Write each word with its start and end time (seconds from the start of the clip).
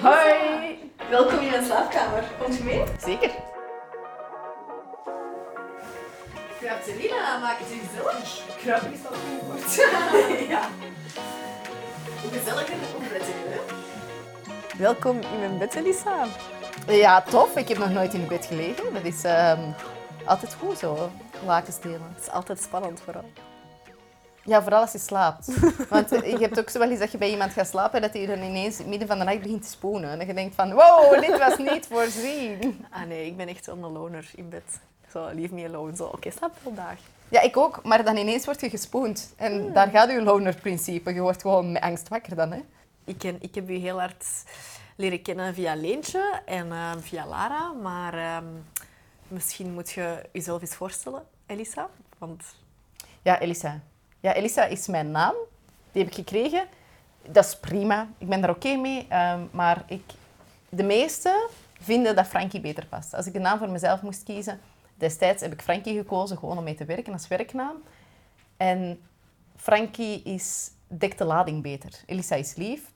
Hoi! 0.00 0.78
Welkom 1.10 1.38
in 1.38 1.50
mijn 1.50 1.64
slaapkamer. 1.64 2.24
Komt 2.42 2.56
je 2.56 2.64
mee? 2.64 2.82
Zeker. 3.00 3.30
Selina, 6.84 7.38
maak 7.38 7.58
het 7.58 7.72
u 7.72 7.78
gezellig. 7.88 8.42
Kruip 8.56 8.92
is 8.92 9.02
dat 9.02 9.12
goed 9.12 9.46
wordt. 9.46 9.74
ja. 10.54 10.68
Hoe 12.22 12.30
gezelliger, 12.32 12.74
hoe 12.94 13.08
prettiger, 13.08 13.50
hè? 13.50 13.58
Welkom 14.78 15.16
in 15.16 15.38
mijn 15.38 15.58
bed, 15.58 15.74
Elisa. 15.74 16.26
Ja, 16.86 17.22
tof. 17.22 17.56
Ik 17.56 17.68
heb 17.68 17.78
nog 17.78 17.90
nooit 17.90 18.14
in 18.14 18.26
bed 18.26 18.46
gelegen. 18.46 18.94
Dat 18.94 19.04
is 19.04 19.24
ehm, 19.24 19.70
altijd 20.24 20.54
goed 20.54 20.78
zo, 20.78 21.10
lakens 21.46 21.80
delen. 21.80 22.12
Het 22.14 22.22
is 22.22 22.30
altijd 22.30 22.60
spannend 22.60 23.00
vooral. 23.00 23.30
Ja, 24.48 24.62
vooral 24.62 24.80
als 24.80 24.92
je 24.92 24.98
slaapt. 24.98 25.46
Want 25.90 26.10
je 26.10 26.36
hebt 26.40 26.58
ook 26.58 26.68
zo 26.68 26.78
wel 26.78 26.90
eens 26.90 26.98
dat 26.98 27.12
je 27.12 27.18
bij 27.18 27.30
iemand 27.30 27.52
gaat 27.52 27.68
slapen 27.68 27.94
en 27.94 28.02
dat 28.02 28.12
hij 28.12 28.26
dan 28.26 28.42
ineens 28.48 28.84
midden 28.84 29.08
van 29.08 29.18
de 29.18 29.24
nacht 29.24 29.40
begint 29.40 29.62
te 29.62 29.68
spoenen. 29.68 30.10
En 30.10 30.18
dat 30.18 30.26
je 30.26 30.34
denkt 30.34 30.54
van, 30.54 30.72
wow, 30.72 31.20
dit 31.20 31.38
was 31.38 31.58
niet 31.58 31.86
voorzien. 31.92 32.84
Ah 32.90 33.02
nee, 33.06 33.26
ik 33.26 33.36
ben 33.36 33.48
echt 33.48 33.64
zo'n 33.64 33.92
loner 33.92 34.30
in 34.34 34.48
bed. 34.48 34.80
Zo, 35.12 35.28
leave 35.34 35.54
me 35.54 35.66
alone. 35.66 35.96
Zo, 35.96 36.04
oké, 36.04 36.30
slaap 36.30 36.54
vandaag. 36.62 36.98
Ja, 37.28 37.40
ik 37.40 37.56
ook. 37.56 37.84
Maar 37.84 38.04
dan 38.04 38.16
ineens 38.16 38.44
word 38.44 38.60
je 38.60 38.70
gespoend. 38.70 39.32
En 39.36 39.72
daar 39.72 39.88
gaat 39.88 40.10
je 40.10 40.22
loner-principe. 40.22 41.14
Je 41.14 41.20
wordt 41.20 41.40
gewoon 41.40 41.72
met 41.72 41.82
angst 41.82 42.08
wakker 42.08 42.36
dan, 42.36 42.52
hè. 42.52 42.60
Ik, 43.04 43.18
ken, 43.18 43.36
ik 43.40 43.54
heb 43.54 43.70
u 43.70 43.74
heel 43.74 43.98
hard 43.98 44.24
leren 44.96 45.22
kennen 45.22 45.54
via 45.54 45.74
Leentje 45.74 46.40
en 46.44 46.72
eh, 46.72 46.90
via 47.00 47.26
Lara. 47.26 47.72
Maar 47.72 48.14
ehm, 48.14 48.44
misschien 49.28 49.72
moet 49.72 49.90
je 49.90 50.22
jezelf 50.32 50.60
eens 50.60 50.74
voorstellen, 50.74 51.22
Elisa. 51.46 51.88
Want 52.18 52.44
Ja, 53.22 53.40
Elisa. 53.40 53.80
Ja, 54.20 54.34
Elisa 54.34 54.64
is 54.64 54.86
mijn 54.86 55.10
naam. 55.10 55.34
Die 55.92 56.02
heb 56.02 56.10
ik 56.10 56.16
gekregen. 56.16 56.66
Dat 57.26 57.44
is 57.44 57.56
prima. 57.58 58.08
Ik 58.18 58.28
ben 58.28 58.40
daar 58.40 58.50
oké 58.50 58.76
mee. 58.76 59.06
ehm, 59.08 59.40
maar 59.50 59.84
ik, 59.86 60.02
de 60.68 60.82
meesten 60.82 61.48
vinden 61.80 62.16
dat 62.16 62.26
Frankie 62.26 62.60
beter 62.60 62.86
past. 62.86 63.14
Als 63.14 63.26
ik 63.26 63.34
een 63.34 63.42
naam 63.42 63.58
voor 63.58 63.70
mezelf 63.70 64.02
moest 64.02 64.22
kiezen, 64.22 64.60
destijds 64.94 65.42
heb 65.42 65.52
ik 65.52 65.62
Frankie 65.62 65.96
gekozen, 65.96 66.38
gewoon 66.38 66.58
om 66.58 66.64
mee 66.64 66.74
te 66.74 66.84
werken 66.84 67.12
als 67.12 67.28
werknaam. 67.28 67.76
En 68.56 69.00
Frankie 69.56 70.22
is, 70.22 70.70
dekt 70.86 71.18
de 71.18 71.24
lading 71.24 71.62
beter. 71.62 71.90
Elisa 72.06 72.34
is 72.34 72.54
lief, 72.54 72.90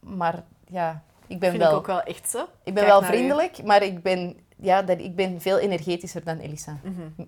maar 0.00 0.42
ja, 0.68 1.02
ik 1.26 1.38
ben 1.38 1.50
vind 1.50 1.62
wel... 1.62 1.70
ik 1.72 1.76
ook 1.76 1.86
wel 1.86 2.02
echt 2.02 2.30
zo. 2.30 2.42
Ik 2.42 2.74
ben 2.74 2.84
Kijk 2.84 2.86
wel 2.86 3.02
u. 3.02 3.06
vriendelijk, 3.06 3.62
maar 3.62 3.82
ik 3.82 4.02
ben, 4.02 4.36
ja, 4.56 4.82
dat, 4.82 4.98
ik 4.98 5.16
ben 5.16 5.40
veel 5.40 5.58
energetischer 5.58 6.24
dan 6.24 6.38
Elisa. 6.38 6.78
Mhm. 6.82 7.26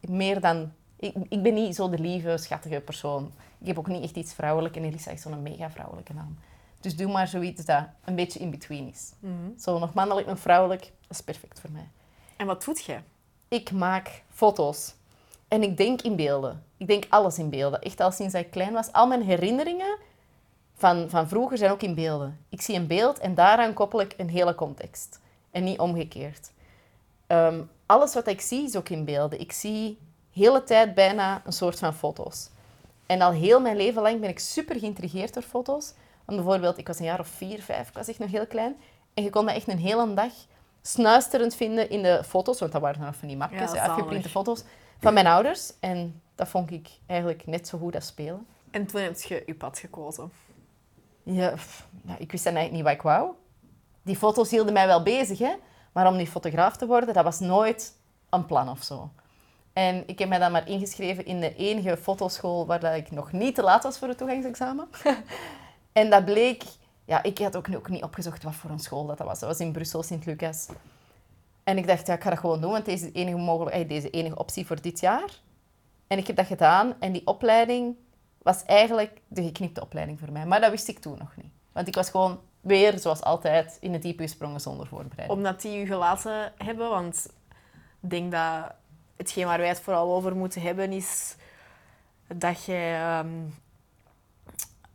Meer 0.00 0.40
dan... 0.40 0.72
Ik, 1.02 1.14
ik 1.28 1.42
ben 1.42 1.54
niet 1.54 1.74
zo 1.74 1.88
de 1.88 1.98
lieve, 1.98 2.36
schattige 2.36 2.80
persoon. 2.80 3.32
Ik 3.58 3.66
heb 3.66 3.78
ook 3.78 3.86
niet 3.86 4.02
echt 4.02 4.16
iets 4.16 4.32
vrouwelijk 4.32 4.76
en 4.76 4.84
Elisa 4.84 5.10
is 5.10 5.22
zo'n 5.22 5.42
mega 5.42 5.70
vrouwelijke 5.70 6.14
naam. 6.14 6.38
Dus 6.80 6.96
doe 6.96 7.12
maar 7.12 7.28
zoiets 7.28 7.64
dat 7.64 7.84
een 8.04 8.14
beetje 8.14 8.38
in 8.38 8.50
between 8.50 8.88
is. 8.88 9.12
Mhm. 9.18 9.58
Zo 9.58 9.78
nog 9.78 9.94
mannelijk, 9.94 10.26
nog 10.26 10.38
vrouwelijk, 10.38 10.80
dat 10.80 11.10
is 11.10 11.20
perfect 11.20 11.60
voor 11.60 11.70
mij. 11.70 11.88
En 12.36 12.46
wat 12.46 12.64
doet 12.64 12.84
jij? 12.84 13.02
Ik 13.48 13.72
maak 13.72 14.22
foto's. 14.30 14.94
En 15.48 15.62
ik 15.62 15.76
denk 15.76 16.02
in 16.02 16.16
beelden. 16.16 16.64
Ik 16.76 16.86
denk 16.86 17.06
alles 17.08 17.38
in 17.38 17.50
beelden. 17.50 17.80
Echt 17.80 18.00
al 18.00 18.12
sinds 18.12 18.34
ik 18.34 18.50
klein 18.50 18.72
was. 18.72 18.92
Al 18.92 19.06
mijn 19.06 19.22
herinneringen 19.22 19.98
van, 20.74 21.10
van 21.10 21.28
vroeger 21.28 21.58
zijn 21.58 21.70
ook 21.70 21.82
in 21.82 21.94
beelden. 21.94 22.38
Ik 22.48 22.60
zie 22.60 22.76
een 22.76 22.86
beeld 22.86 23.18
en 23.18 23.34
daaraan 23.34 23.72
koppel 23.72 24.00
ik 24.00 24.14
een 24.16 24.30
hele 24.30 24.54
context. 24.54 25.20
En 25.50 25.64
niet 25.64 25.78
omgekeerd. 25.78 26.50
Ehm, 27.26 27.60
alles 27.86 28.14
wat 28.14 28.26
ik 28.26 28.40
zie 28.40 28.64
is 28.64 28.76
ook 28.76 28.88
in 28.88 29.04
beelden. 29.04 29.40
Ik 29.40 29.52
zie 29.52 29.98
hele 30.32 30.64
tijd 30.64 30.94
bijna 30.94 31.42
een 31.44 31.52
soort 31.52 31.78
van 31.78 31.94
foto's. 31.94 32.48
En 33.06 33.20
al 33.20 33.32
heel 33.32 33.60
mijn 33.60 33.76
leven 33.76 34.02
lang 34.02 34.20
ben 34.20 34.28
ik 34.28 34.38
super 34.38 34.78
geïntrigeerd 34.78 35.34
door 35.34 35.42
foto's. 35.42 35.92
Want 36.24 36.42
bijvoorbeeld, 36.42 36.78
ik 36.78 36.86
was 36.86 36.98
een 36.98 37.04
jaar 37.04 37.20
of 37.20 37.28
vier, 37.28 37.62
vijf, 37.62 37.88
ik 37.88 37.94
was 37.94 38.08
echt 38.08 38.18
nog 38.18 38.30
heel 38.30 38.46
klein. 38.46 38.76
En 39.14 39.22
je 39.22 39.30
kon 39.30 39.44
me 39.44 39.52
echt 39.52 39.68
een 39.68 39.78
hele 39.78 40.14
dag 40.14 40.32
snuisterend 40.82 41.54
vinden 41.54 41.90
in 41.90 42.02
de 42.02 42.24
foto's. 42.24 42.60
Want 42.60 42.72
dat 42.72 42.80
waren 42.80 43.00
nog 43.00 43.16
van 43.16 43.28
die 43.28 43.36
mapjes, 43.36 43.72
Ja, 43.72 43.96
foto's 44.28 44.64
van 45.00 45.14
mijn 45.14 45.26
ouders. 45.26 45.72
En 45.80 46.22
dat 46.34 46.48
vond 46.48 46.70
ik 46.70 46.88
eigenlijk 47.06 47.46
net 47.46 47.68
zo 47.68 47.78
goed 47.78 47.94
als 47.94 48.06
spelen. 48.06 48.46
En 48.70 48.86
toen 48.86 49.00
heb 49.00 49.20
je 49.20 49.42
je 49.46 49.54
pad 49.54 49.78
gekozen. 49.78 50.32
Ja, 51.22 51.50
pff, 51.50 51.86
ja, 52.06 52.16
ik 52.18 52.30
wist 52.32 52.44
dan 52.44 52.54
eigenlijk 52.54 52.72
niet 52.72 52.82
wat 52.82 52.92
ik 52.92 53.16
wou. 53.16 53.34
Die 54.02 54.16
foto's 54.16 54.50
hielden 54.50 54.72
mij 54.72 54.86
wel 54.86 55.02
bezig, 55.02 55.38
hè. 55.38 55.52
Maar 55.92 56.06
om 56.06 56.16
nu 56.16 56.26
fotograaf 56.26 56.76
te 56.76 56.86
worden, 56.86 57.14
dat 57.14 57.24
was 57.24 57.40
nooit 57.40 57.96
een 58.30 58.46
plan 58.46 58.68
of 58.68 58.82
zo. 58.82 59.10
En 59.72 60.02
ik 60.06 60.18
heb 60.18 60.28
mij 60.28 60.38
dan 60.38 60.52
maar 60.52 60.68
ingeschreven 60.68 61.24
in 61.24 61.40
de 61.40 61.54
enige 61.54 61.96
fotoschool 61.96 62.66
waar 62.66 62.80
dat 62.80 62.94
ik 62.94 63.10
nog 63.10 63.32
niet 63.32 63.54
te 63.54 63.62
laat 63.62 63.82
was 63.82 63.98
voor 63.98 64.08
het 64.08 64.18
toegangsexamen. 64.18 64.88
en 65.92 66.10
dat 66.10 66.24
bleek... 66.24 66.62
Ja, 67.04 67.22
ik 67.22 67.38
had 67.38 67.56
ook, 67.56 67.66
ook 67.74 67.88
niet 67.88 68.02
opgezocht 68.02 68.42
wat 68.42 68.54
voor 68.54 68.70
een 68.70 68.78
school 68.78 69.06
dat, 69.06 69.18
dat 69.18 69.26
was. 69.26 69.38
Dat 69.38 69.48
was 69.48 69.60
in 69.60 69.72
Brussel, 69.72 70.02
Sint-Lucas. 70.02 70.68
En 71.64 71.78
ik 71.78 71.86
dacht, 71.86 72.06
ja, 72.06 72.14
ik 72.14 72.22
ga 72.22 72.30
dat 72.30 72.38
gewoon 72.38 72.60
doen, 72.60 72.70
want 72.70 72.84
deze 72.84 73.06
is 73.06 73.12
de 73.12 73.18
enige, 73.18 73.36
mogelijk, 73.36 73.76
eh, 73.76 73.88
deze 73.88 74.10
enige 74.10 74.38
optie 74.38 74.66
voor 74.66 74.80
dit 74.80 75.00
jaar. 75.00 75.40
En 76.06 76.18
ik 76.18 76.26
heb 76.26 76.36
dat 76.36 76.46
gedaan. 76.46 76.94
En 77.00 77.12
die 77.12 77.26
opleiding 77.26 77.96
was 78.38 78.64
eigenlijk 78.64 79.20
de 79.28 79.42
geknipte 79.42 79.82
opleiding 79.82 80.18
voor 80.18 80.32
mij. 80.32 80.46
Maar 80.46 80.60
dat 80.60 80.70
wist 80.70 80.88
ik 80.88 80.98
toen 80.98 81.18
nog 81.18 81.36
niet. 81.36 81.52
Want 81.72 81.88
ik 81.88 81.94
was 81.94 82.10
gewoon 82.10 82.40
weer, 82.60 82.98
zoals 82.98 83.22
altijd, 83.22 83.76
in 83.80 83.92
het 83.92 84.02
diepe 84.02 84.22
gesprongen 84.22 84.60
zonder 84.60 84.86
voorbereiding. 84.86 85.38
Omdat 85.38 85.60
die 85.60 85.82
u 85.82 85.86
gelaten 85.86 86.52
hebben, 86.56 86.88
want 86.88 87.26
ik 88.02 88.10
denk 88.10 88.32
dat 88.32 88.72
hetgeen 89.22 89.46
waar 89.46 89.58
wij 89.58 89.68
het 89.68 89.80
vooral 89.80 90.14
over 90.14 90.36
moeten 90.36 90.60
hebben 90.60 90.92
is 90.92 91.36
dat 92.26 92.64
je 92.64 92.98
ehm, 93.00 93.28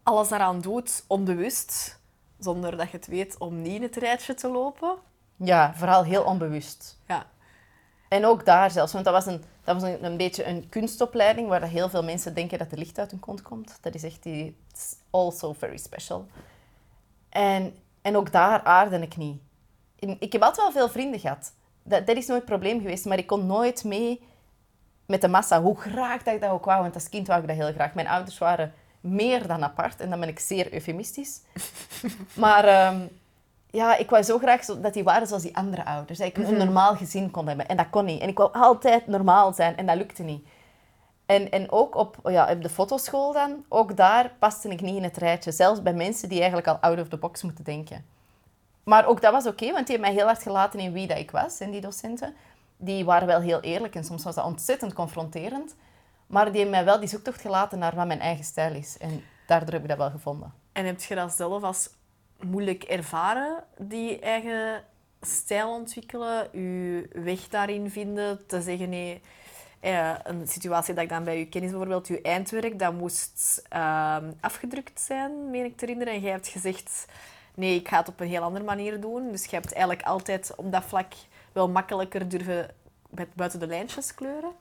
alles 0.03 0.29
daaraan 0.29 0.61
doet 0.61 1.03
onbewust, 1.07 1.99
zonder 2.39 2.77
dat 2.77 2.91
je 2.91 2.97
het 2.97 3.07
weet 3.07 3.38
om 3.38 3.61
niet 3.61 3.75
in 3.75 3.81
het 3.81 3.95
rijtje 3.95 4.33
te 4.33 4.47
lopen. 4.47 4.95
Ja, 5.35 5.73
vooral 5.75 6.03
heel 6.03 6.23
onbewust. 6.23 6.99
Ja. 7.07 7.25
En 8.09 8.25
ook 8.25 8.45
daar 8.45 8.71
zelfs, 8.71 8.93
want 8.93 9.05
dat 9.05 9.13
was 9.13 9.25
een, 9.25 9.43
dat 9.63 9.81
was 9.81 9.89
een, 9.89 10.05
een 10.05 10.17
beetje 10.17 10.45
een 10.45 10.69
kunstopleiding 10.69 11.47
waar 11.47 11.59
dat 11.59 11.69
heel 11.69 11.89
veel 11.89 12.03
mensen 12.03 12.33
denken 12.33 12.57
dat 12.57 12.71
er 12.71 12.77
licht 12.77 12.99
uit 12.99 13.11
hun 13.11 13.19
kont 13.19 13.41
komt. 13.41 13.77
Dat 13.81 13.95
is 13.95 14.03
echt 14.03 14.23
die, 14.23 14.57
also 15.09 15.53
very 15.53 15.77
special. 15.77 16.25
En, 17.29 17.75
en 18.01 18.17
ook 18.17 18.31
daar 18.31 18.63
aarde 18.63 18.99
ik 18.99 19.17
niet. 19.17 19.41
Ik 20.19 20.31
heb 20.31 20.41
altijd 20.41 20.63
wel 20.63 20.71
veel 20.71 20.89
vrienden 20.89 21.19
gehad. 21.19 21.53
Dat, 21.87 22.07
dat 22.07 22.15
is 22.17 22.27
nooit 22.27 22.39
het 22.39 22.49
probleem 22.49 22.81
geweest, 22.81 23.05
maar 23.05 23.17
ik 23.17 23.27
kon 23.27 23.45
nooit 23.45 23.83
mee 23.83 24.21
met 25.05 25.21
de 25.21 25.27
massa, 25.27 25.61
hoe 25.61 25.77
graag 25.79 26.23
dat 26.23 26.33
ik 26.33 26.41
dat 26.41 26.51
ook 26.51 26.65
wou. 26.65 26.81
Want 26.81 26.93
als 26.93 27.09
kind 27.09 27.27
wou 27.27 27.41
ik 27.41 27.47
dat 27.47 27.55
heel 27.55 27.73
graag. 27.73 27.93
Mijn 27.93 28.07
ouders 28.07 28.37
waren 28.37 28.73
meer 29.01 29.47
dan 29.47 29.63
apart 29.63 29.99
en 29.99 30.09
dan 30.09 30.19
ben 30.19 30.29
ik 30.29 30.39
zeer 30.39 30.73
eufemistisch. 30.73 31.41
maar 32.33 32.65
ehm, 32.65 32.99
ja, 33.69 33.97
ik 33.97 34.09
wou 34.09 34.23
zo 34.23 34.37
graag 34.37 34.65
dat 34.65 34.93
die 34.93 35.03
waren 35.03 35.27
zoals 35.27 35.43
die 35.43 35.57
andere 35.57 35.85
ouders. 35.85 36.19
Dat 36.19 36.27
ik 36.27 36.37
een 36.37 36.57
normaal 36.57 36.95
gezin 36.95 37.31
kon 37.31 37.47
hebben. 37.47 37.67
En 37.67 37.77
dat 37.77 37.89
kon 37.89 38.05
niet. 38.05 38.21
En 38.21 38.27
ik 38.27 38.37
wou 38.37 38.53
altijd 38.53 39.07
normaal 39.07 39.53
zijn 39.53 39.77
en 39.77 39.85
dat 39.85 39.97
lukte 39.97 40.23
niet. 40.23 40.47
En, 41.25 41.51
en 41.51 41.71
ook 41.71 41.95
op, 41.95 42.17
ja, 42.23 42.51
op 42.51 42.61
de 42.61 42.69
fotoschool 42.69 43.33
dan, 43.33 43.65
ook 43.69 43.97
daar 43.97 44.31
paste 44.39 44.69
ik 44.69 44.81
niet 44.81 44.95
in 44.95 45.03
het 45.03 45.17
rijtje. 45.17 45.51
Zelfs 45.51 45.81
bij 45.81 45.93
mensen 45.93 46.29
die 46.29 46.37
eigenlijk 46.37 46.67
al 46.67 46.77
out 46.77 46.99
of 46.99 47.07
the 47.07 47.17
box 47.17 47.43
moeten 47.43 47.63
denken. 47.63 48.05
Maar 48.87 49.05
ook 49.05 49.21
dat 49.21 49.31
was 49.31 49.45
oké, 49.45 49.71
want 49.71 49.87
die 49.87 49.95
hebben 49.95 49.99
mij 49.99 50.11
heel 50.11 50.25
hard 50.25 50.41
gelaten 50.41 50.79
in 50.79 50.91
wie 50.91 51.07
dat 51.07 51.17
ik 51.17 51.31
was. 51.31 51.59
En 51.59 51.71
die 51.71 51.81
docenten, 51.81 52.35
die 52.77 53.05
waren 53.05 53.27
wel 53.27 53.41
heel 53.41 53.61
eerlijk 53.61 53.95
en 53.95 54.03
soms 54.03 54.23
was 54.23 54.35
dat 54.35 54.45
ontzettend 54.45 54.93
confronterend. 54.93 55.75
Maar 56.27 56.45
die 56.45 56.61
hebben 56.61 56.71
mij 56.71 56.85
wel 56.85 56.99
die 56.99 57.09
zoektocht 57.09 57.41
gelaten 57.41 57.79
naar 57.79 57.95
wat 57.95 58.07
mijn 58.07 58.19
eigen 58.19 58.43
stijl 58.43 58.73
is. 58.73 58.97
En 58.97 59.23
daardoor 59.47 59.73
heb 59.73 59.81
ik 59.81 59.87
dat 59.87 59.97
wel 59.97 60.09
gevonden. 60.09 60.53
En 60.71 60.85
heb 60.85 61.01
je 61.01 61.15
dat 61.15 61.31
zelf 61.31 61.63
als 61.63 61.89
moeilijk 62.41 62.83
ervaren, 62.83 63.63
die 63.77 64.19
eigen 64.19 64.83
stijl 65.21 65.69
ontwikkelen, 65.69 66.47
je 66.51 67.09
weg 67.13 67.47
daarin 67.47 67.89
vinden, 67.91 68.47
te 68.47 68.61
zeggen 68.61 68.89
nee. 68.89 69.21
eh, 69.79 70.15
een 70.23 70.47
situatie 70.47 70.93
dat 70.93 71.03
ik 71.03 71.09
dan 71.09 71.23
bij 71.23 71.39
u 71.39 71.45
ken 71.45 71.63
is 71.63 71.69
bijvoorbeeld 71.69 72.07
uw 72.07 72.21
eindwerk, 72.21 72.79
dat 72.79 72.93
moest 72.93 73.63
ehm, 73.69 74.31
afgedrukt 74.39 75.01
zijn, 75.01 75.49
meen 75.49 75.65
ik 75.65 75.77
te 75.77 75.85
herinneren. 75.85 76.13
En 76.13 76.21
jij 76.21 76.31
hebt 76.31 76.47
gezegd, 76.47 77.05
nee, 77.57 77.75
ik 77.75 77.88
ga 77.88 77.97
het 77.97 78.07
op 78.07 78.19
een 78.19 78.27
heel 78.27 78.42
andere 78.42 78.65
manier 78.65 79.01
doen. 79.01 79.31
Dus 79.31 79.45
je 79.45 79.56
hebt 79.56 79.74
eigenlijk 79.74 80.07
altijd 80.07 80.54
op 80.56 80.71
dat 80.71 80.83
vlak 80.83 81.13
wel 81.51 81.69
makkelijker 81.69 82.30
durven 82.30 82.69
met 83.09 83.33
buiten 83.33 83.59
de 83.59 83.68
lijntjes 83.68 84.13
kleuren. 84.13 84.51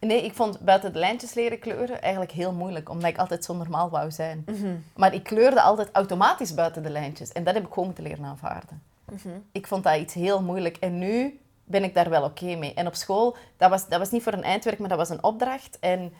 Nee, 0.00 0.24
ik 0.24 0.34
vond 0.34 0.60
buiten 0.60 0.92
de 0.92 0.98
lijntjes 0.98 1.34
leren 1.34 1.58
kleuren 1.58 2.02
eigenlijk 2.02 2.32
heel 2.32 2.52
moeilijk, 2.52 2.88
omdat 2.88 3.10
ik 3.10 3.18
altijd 3.18 3.44
zo 3.44 3.54
normaal 3.54 3.90
wou 3.90 4.10
zijn. 4.10 4.44
Maar 4.96 5.14
ik 5.14 5.22
kleurde 5.22 5.60
altijd 5.60 5.88
automatisch 5.92 6.54
buiten 6.54 6.82
de 6.82 6.90
lijntjes. 6.90 7.32
En 7.32 7.44
dat 7.44 7.54
heb 7.54 7.62
ik 7.64 7.72
gewoon 7.72 7.84
moeten 7.84 8.04
leren 8.04 8.24
aanvaarden. 8.24 8.82
Ik 9.52 9.66
vond 9.66 9.84
dat 9.84 9.96
iets 9.96 10.14
heel 10.14 10.42
moeilijk. 10.42 10.76
En 10.76 10.98
nu 10.98 11.40
ben 11.64 11.84
ik 11.84 11.94
daar 11.94 12.10
wel 12.10 12.24
oké 12.24 12.56
mee. 12.56 12.74
En 12.74 12.86
op 12.86 12.94
school, 12.94 13.36
dat 13.56 13.70
was, 13.70 13.88
dat 13.88 13.98
was 13.98 14.10
niet 14.10 14.22
voor 14.22 14.32
een 14.32 14.42
eindwerk, 14.42 14.78
maar 14.78 14.88
dat 14.88 14.98
was 14.98 15.10
een 15.10 15.22
opdracht. 15.22 15.78
En 15.80 16.12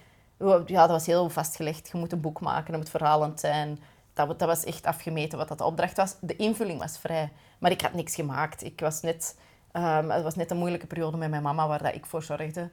ja, 0.67 0.81
dat 0.81 0.91
was 0.91 1.07
heel 1.07 1.31
vastgelegd. 1.31 1.89
Je 1.93 1.99
moet 1.99 2.13
een 2.13 2.21
boek 2.21 2.41
maken, 2.41 2.71
dat 2.73 2.81
moet 2.81 2.91
verhalend 2.91 3.41
zijn. 3.41 3.79
Dat, 4.17 4.39
dat 4.39 4.49
was 4.49 4.65
echt 4.65 4.87
afgemeten 4.87 5.39
wat 5.39 5.49
dat 5.49 5.59
de 5.59 5.65
opdracht 5.65 5.97
was. 5.97 6.17
De 6.21 6.37
invulling 6.37 6.79
was 6.79 6.99
vrij. 6.99 7.33
Maar 7.59 7.71
ik 7.71 7.81
had 7.81 7.93
niks 7.93 8.15
gemaakt. 8.15 8.65
Ik 8.65 8.81
was 8.81 9.01
net, 9.01 9.39
ehm, 9.73 10.11
het 10.11 10.23
was 10.23 10.35
net 10.35 10.51
een 10.51 10.57
moeilijke 10.57 10.87
periode 10.87 11.17
met 11.17 11.31
mijn 11.31 11.43
mama, 11.43 11.69
waar 11.69 11.83
dat 11.83 11.95
ik 11.95 12.07
voor 12.07 12.23
zorgde. 12.23 12.71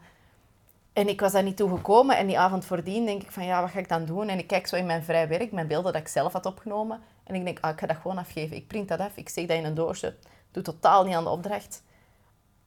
En 0.94 1.08
ik 1.08 1.20
was 1.20 1.32
daar 1.32 1.44
niet 1.44 1.58
toe 1.58 1.70
gekomen. 1.70 2.18
En 2.18 2.28
die 2.28 2.40
avond 2.40 2.66
voordien 2.66 3.06
denk 3.06 3.22
ik 3.22 3.32
van, 3.32 3.46
ja, 3.46 3.62
wat 3.62 3.70
ga 3.70 3.80
ik 3.80 3.90
dan 3.90 4.06
doen? 4.06 4.30
En 4.30 4.38
ik 4.38 4.48
kijk 4.48 4.68
zo 4.68 4.76
in 4.76 4.86
mijn 4.86 5.04
vrij 5.04 5.28
werk, 5.28 5.52
mijn 5.52 5.68
beelden 5.68 5.94
dat 5.94 6.02
ik 6.02 6.08
zelf 6.08 6.34
had 6.34 6.46
opgenomen. 6.46 7.02
En 7.24 7.36
ik 7.36 7.44
denk, 7.46 7.60
ah, 7.62 7.72
ik 7.72 7.80
ga 7.80 7.88
dat 7.88 7.98
gewoon 7.98 8.18
afgeven. 8.18 8.56
Ik 8.56 8.68
print 8.68 8.88
dat 8.88 9.00
af, 9.00 9.18
ik 9.18 9.30
steek 9.30 9.48
dat 9.48 9.58
in 9.58 9.66
een 9.66 9.74
doosje. 9.74 10.16
Doe 10.52 10.64
totaal 10.64 11.04
niet 11.04 11.16
aan 11.16 11.24
de 11.24 11.30
opdracht. 11.30 11.84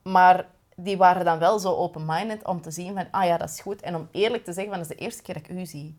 Maar 0.02 0.46
die 0.76 0.96
waren 0.96 1.24
dan 1.24 1.38
wel 1.38 1.58
zo 1.58 1.74
open-minded 1.74 2.44
om 2.44 2.60
te 2.60 2.70
zien 2.70 2.94
van, 2.94 3.06
ah 3.10 3.24
ja, 3.24 3.36
dat 3.36 3.48
is 3.48 3.60
goed. 3.60 3.80
En 3.82 3.94
om 3.94 4.08
eerlijk 4.10 4.44
te 4.44 4.52
zeggen, 4.52 4.72
van, 4.72 4.82
dat 4.82 4.90
is 4.90 4.96
de 4.96 5.02
eerste 5.02 5.22
keer 5.22 5.34
dat 5.34 5.48
ik 5.48 5.56
u 5.56 5.66
zie. 5.66 5.98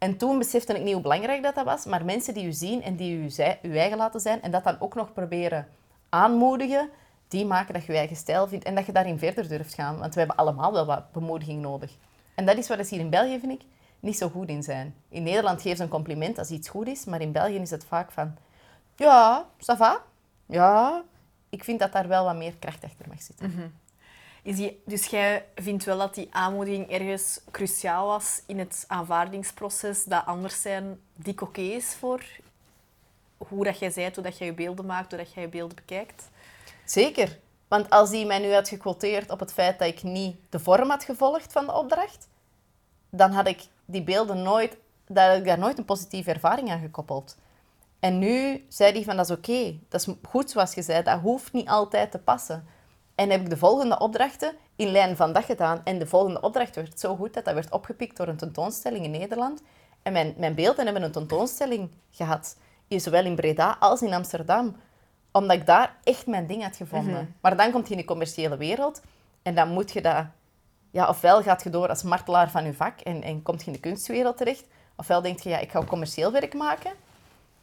En 0.00 0.16
toen 0.16 0.38
besefte 0.38 0.74
ik 0.74 0.82
niet 0.82 0.92
hoe 0.92 1.02
belangrijk 1.02 1.42
dat, 1.42 1.54
dat 1.54 1.64
was. 1.64 1.84
Maar 1.84 2.04
mensen 2.04 2.34
die 2.34 2.46
u 2.46 2.52
zien 2.52 2.82
en 2.82 2.96
die 2.96 3.16
u, 3.16 3.30
zij, 3.30 3.58
uw 3.62 3.72
eigen 3.72 3.98
laten 3.98 4.20
zijn 4.20 4.42
en 4.42 4.50
dat 4.50 4.64
dan 4.64 4.80
ook 4.80 4.94
nog 4.94 5.12
proberen 5.12 5.68
aanmoedigen, 6.08 6.90
die 7.28 7.46
maken 7.46 7.74
dat 7.74 7.84
je 7.84 7.92
je 7.92 7.98
eigen 7.98 8.16
stijl 8.16 8.48
vindt 8.48 8.64
en 8.64 8.74
dat 8.74 8.86
je 8.86 8.92
daarin 8.92 9.18
verder 9.18 9.48
durft 9.48 9.74
gaan. 9.74 9.98
Want 9.98 10.12
we 10.12 10.18
hebben 10.18 10.38
allemaal 10.38 10.72
wel 10.72 10.86
wat 10.86 11.12
bemoediging 11.12 11.62
nodig. 11.62 11.96
En 12.34 12.46
dat 12.46 12.56
is 12.56 12.68
waar 12.68 12.84
ze 12.84 12.94
hier 12.94 13.04
in 13.04 13.10
België, 13.10 13.38
vind 13.38 13.52
ik, 13.52 13.66
niet 14.00 14.18
zo 14.18 14.28
goed 14.28 14.48
in 14.48 14.62
zijn. 14.62 14.94
In 15.08 15.22
Nederland 15.22 15.62
geven 15.62 15.76
ze 15.76 15.82
een 15.82 15.88
compliment 15.88 16.38
als 16.38 16.50
iets 16.50 16.68
goed 16.68 16.86
is, 16.86 17.04
maar 17.04 17.20
in 17.20 17.32
België 17.32 17.56
is 17.56 17.70
het 17.70 17.84
vaak 17.84 18.12
van... 18.12 18.36
Ja, 18.96 19.46
ça 19.58 19.76
va. 19.76 20.02
Ja, 20.46 21.02
ik 21.48 21.64
vind 21.64 21.78
dat 21.78 21.92
daar 21.92 22.08
wel 22.08 22.24
wat 22.24 22.36
meer 22.36 22.56
kracht 22.58 22.84
achter 22.84 23.08
mag 23.08 23.22
zitten. 23.22 23.74
Is 24.42 24.72
dus 24.84 25.06
jij 25.06 25.46
vindt 25.54 25.84
wel 25.84 25.98
dat 25.98 26.14
die 26.14 26.28
aanmoediging 26.30 26.90
ergens 26.90 27.40
cruciaal 27.50 28.06
was 28.06 28.42
in 28.46 28.58
het 28.58 28.84
aanvaardingsproces, 28.86 30.04
dat 30.04 30.26
anders 30.26 30.62
zijn 30.62 31.00
dik 31.14 31.40
oké 31.40 31.60
is 31.60 31.94
voor 31.94 32.22
hoe 33.48 33.64
dat 33.64 33.78
jij 33.78 33.90
zei, 33.90 34.10
hoe 34.14 34.22
dat 34.22 34.38
jij 34.38 34.46
je 34.46 34.54
beelden 34.54 34.86
maakt, 34.86 35.10
hoe 35.10 35.18
dat 35.18 35.32
jij 35.32 35.42
je 35.42 35.48
beelden 35.48 35.76
bekijkt? 35.76 36.28
Zeker. 36.84 37.38
Want 37.68 37.90
als 37.90 38.10
die 38.10 38.26
mij 38.26 38.38
nu 38.38 38.52
had 38.52 38.68
gequoteerd 38.68 39.30
op 39.30 39.40
het 39.40 39.52
feit 39.52 39.78
dat 39.78 39.88
ik 39.88 40.02
niet 40.02 40.36
de 40.48 40.58
vorm 40.58 40.90
had 40.90 41.04
gevolgd 41.04 41.52
van 41.52 41.66
de 41.66 41.72
opdracht, 41.72 42.28
dan 43.10 43.30
had 43.30 43.46
ik 43.46 43.66
die 43.84 44.02
beelden 44.02 44.42
nooit, 44.42 44.76
daar 45.06 45.36
ik 45.36 45.44
daar 45.44 45.58
nooit 45.58 45.78
een 45.78 45.84
positieve 45.84 46.30
ervaring 46.30 46.70
aan 46.70 46.80
gekoppeld. 46.80 47.36
En 48.00 48.18
nu 48.18 48.64
zei 48.68 48.92
hij 48.92 49.02
van 49.04 49.16
dat 49.16 49.30
is 49.30 49.36
oké, 49.36 49.78
dat 49.88 50.00
is 50.00 50.14
goed 50.28 50.50
zoals 50.50 50.74
je 50.74 50.82
zei, 50.82 51.02
dat 51.02 51.20
hoeft 51.20 51.52
niet 51.52 51.68
altijd 51.68 52.10
te 52.10 52.18
passen. 52.18 52.66
En 53.20 53.30
heb 53.30 53.40
ik 53.40 53.50
de 53.50 53.56
volgende 53.56 53.98
opdrachten 53.98 54.54
in 54.76 54.88
lijn 54.88 55.16
van 55.16 55.32
dat 55.32 55.44
gedaan. 55.44 55.80
En 55.84 55.98
de 55.98 56.06
volgende 56.06 56.40
opdracht 56.40 56.74
werd 56.74 57.00
zo 57.00 57.16
goed 57.16 57.34
dat 57.34 57.44
dat 57.44 57.54
werd 57.54 57.72
opgepikt 57.72 58.16
door 58.16 58.28
een 58.28 58.36
tentoonstelling 58.36 59.04
in 59.04 59.10
Nederland. 59.10 59.62
En 60.02 60.12
mijn, 60.12 60.34
mijn 60.36 60.54
beelden 60.54 60.84
hebben 60.84 61.02
een 61.02 61.12
tentoonstelling 61.12 61.90
gehad, 62.10 62.56
zowel 62.88 63.24
in 63.24 63.34
Breda 63.34 63.76
als 63.80 64.02
in 64.02 64.12
Amsterdam. 64.12 64.76
Omdat 65.32 65.56
ik 65.56 65.66
daar 65.66 65.96
echt 66.02 66.26
mijn 66.26 66.46
ding 66.46 66.62
had 66.62 66.76
gevonden. 66.76 67.34
Maar 67.40 67.56
dan 67.56 67.70
komt 67.70 67.86
je 67.86 67.94
in 67.94 68.00
de 68.00 68.06
commerciële 68.06 68.56
wereld 68.56 69.02
en 69.42 69.54
dan 69.54 69.68
moet 69.68 69.92
je 69.92 70.00
dat... 70.00 70.24
Ja, 70.90 71.08
ofwel 71.08 71.42
gaat 71.42 71.62
je 71.62 71.70
door 71.70 71.88
als 71.88 72.02
martelaar 72.02 72.50
van 72.50 72.64
je 72.64 72.74
vak 72.74 73.00
en, 73.00 73.22
en 73.22 73.42
komt 73.42 73.60
je 73.60 73.66
in 73.66 73.72
de 73.72 73.80
kunstwereld 73.80 74.36
terecht. 74.36 74.64
Ofwel 74.96 75.22
denk 75.22 75.38
je, 75.38 75.48
ja, 75.48 75.58
ik 75.58 75.70
ga 75.70 75.84
commercieel 75.84 76.32
werk 76.32 76.54
maken. 76.54 76.92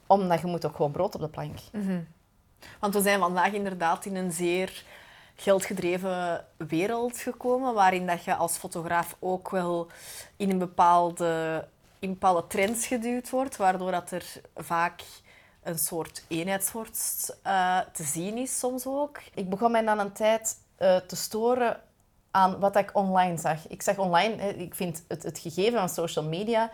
Omdat 0.08 0.40
je 0.40 0.48
moet 0.48 0.66
ook 0.66 0.76
gewoon 0.76 0.92
brood 0.92 1.16
op 1.16 1.22
de 1.22 1.28
plank. 1.28 1.58
Want 2.80 2.94
we 2.94 3.02
zijn 3.02 3.20
vandaag 3.20 3.54
inderdaad 3.54 4.06
in 4.06 4.16
een 4.16 4.32
zeer 4.32 4.84
geldgedreven 5.38 6.46
wereld 6.58 7.18
gekomen, 7.18 7.74
waarin 7.74 8.08
dat 8.08 8.24
je 8.24 8.36
als 8.36 8.58
fotograaf 8.58 9.16
ook 9.20 9.50
wel 9.50 9.88
in 10.36 10.50
een 10.50 10.58
bepaalde, 10.58 11.68
in 12.00 12.10
bepaalde 12.10 12.48
trends 12.48 12.88
geduwd 12.88 13.30
wordt, 13.30 13.58
waardoor 13.58 13.92
dat 13.92 14.12
er 14.12 14.42
vaak 14.56 15.04
een 15.64 15.80
soort 15.80 16.24
eenheidsworst 16.28 17.38
uh, 17.48 17.80
te 17.94 18.04
zien 18.04 18.38
is 18.38 18.60
soms 18.60 18.86
ook. 18.86 19.20
Ik 19.34 19.50
begon 19.50 19.72
mij 19.72 19.84
dan 19.84 20.00
een 20.00 20.12
tijd 20.12 20.58
uh, 20.80 20.96
te 20.96 21.16
storen 21.16 21.82
aan 22.32 22.60
wat 22.60 22.76
ik 22.76 22.90
online 22.94 23.38
zag. 23.38 23.68
Ik 23.68 23.82
zag 23.82 23.98
online, 23.98 24.56
ik 24.56 24.76
vind 24.76 25.04
het, 25.08 25.24
het 25.24 25.40
gegeven 25.40 25.80
van 25.80 25.90
social 25.90 26.26
media 26.26 26.72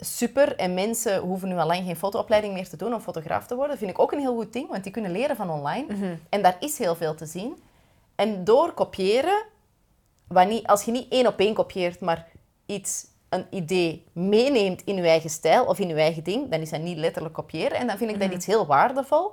super. 0.00 0.56
En 0.56 0.74
mensen 0.74 1.20
hoeven 1.20 1.48
nu 1.48 1.56
al 1.56 1.66
lang 1.66 1.84
geen 1.84 1.96
fotoopleiding 1.96 2.54
meer 2.54 2.68
te 2.68 2.76
doen 2.76 2.94
om 2.94 3.00
fotograaf 3.00 3.46
te 3.46 3.54
worden. 3.54 3.70
Dat 3.70 3.78
vind 3.78 3.90
ik 3.90 3.98
ook 3.98 4.12
een 4.12 4.18
heel 4.18 4.34
goed 4.34 4.52
ding, 4.52 4.68
want 4.68 4.82
die 4.82 4.92
kunnen 4.92 5.10
leren 5.10 5.36
van 5.36 5.50
online. 5.50 5.94
Mm 5.94 6.00
-hmm. 6.00 6.20
En 6.28 6.42
daar 6.42 6.56
is 6.60 6.78
heel 6.78 6.96
veel 6.96 7.14
te 7.14 7.26
zien. 7.26 7.62
En 8.20 8.44
door 8.44 8.72
kopiëren, 8.72 9.42
wanneer, 10.28 10.62
als 10.62 10.84
je 10.84 10.90
niet 10.90 11.08
één 11.08 11.26
op 11.26 11.38
één 11.38 11.54
kopieert, 11.54 12.00
maar 12.00 12.26
iets, 12.66 13.06
een 13.28 13.46
idee 13.50 14.04
meeneemt 14.12 14.82
in 14.84 14.96
je 14.96 15.02
eigen 15.02 15.30
stijl 15.30 15.64
of 15.64 15.78
in 15.78 15.88
je 15.88 15.94
eigen 15.94 16.24
ding, 16.24 16.50
dan 16.50 16.60
is 16.60 16.70
dat 16.70 16.80
niet 16.80 16.98
letterlijk 16.98 17.34
kopiëren. 17.34 17.78
En 17.78 17.86
dan 17.86 17.96
vind 17.96 18.10
ik 18.10 18.20
dat 18.20 18.32
iets 18.32 18.46
heel 18.46 18.66
waardevol. 18.66 19.32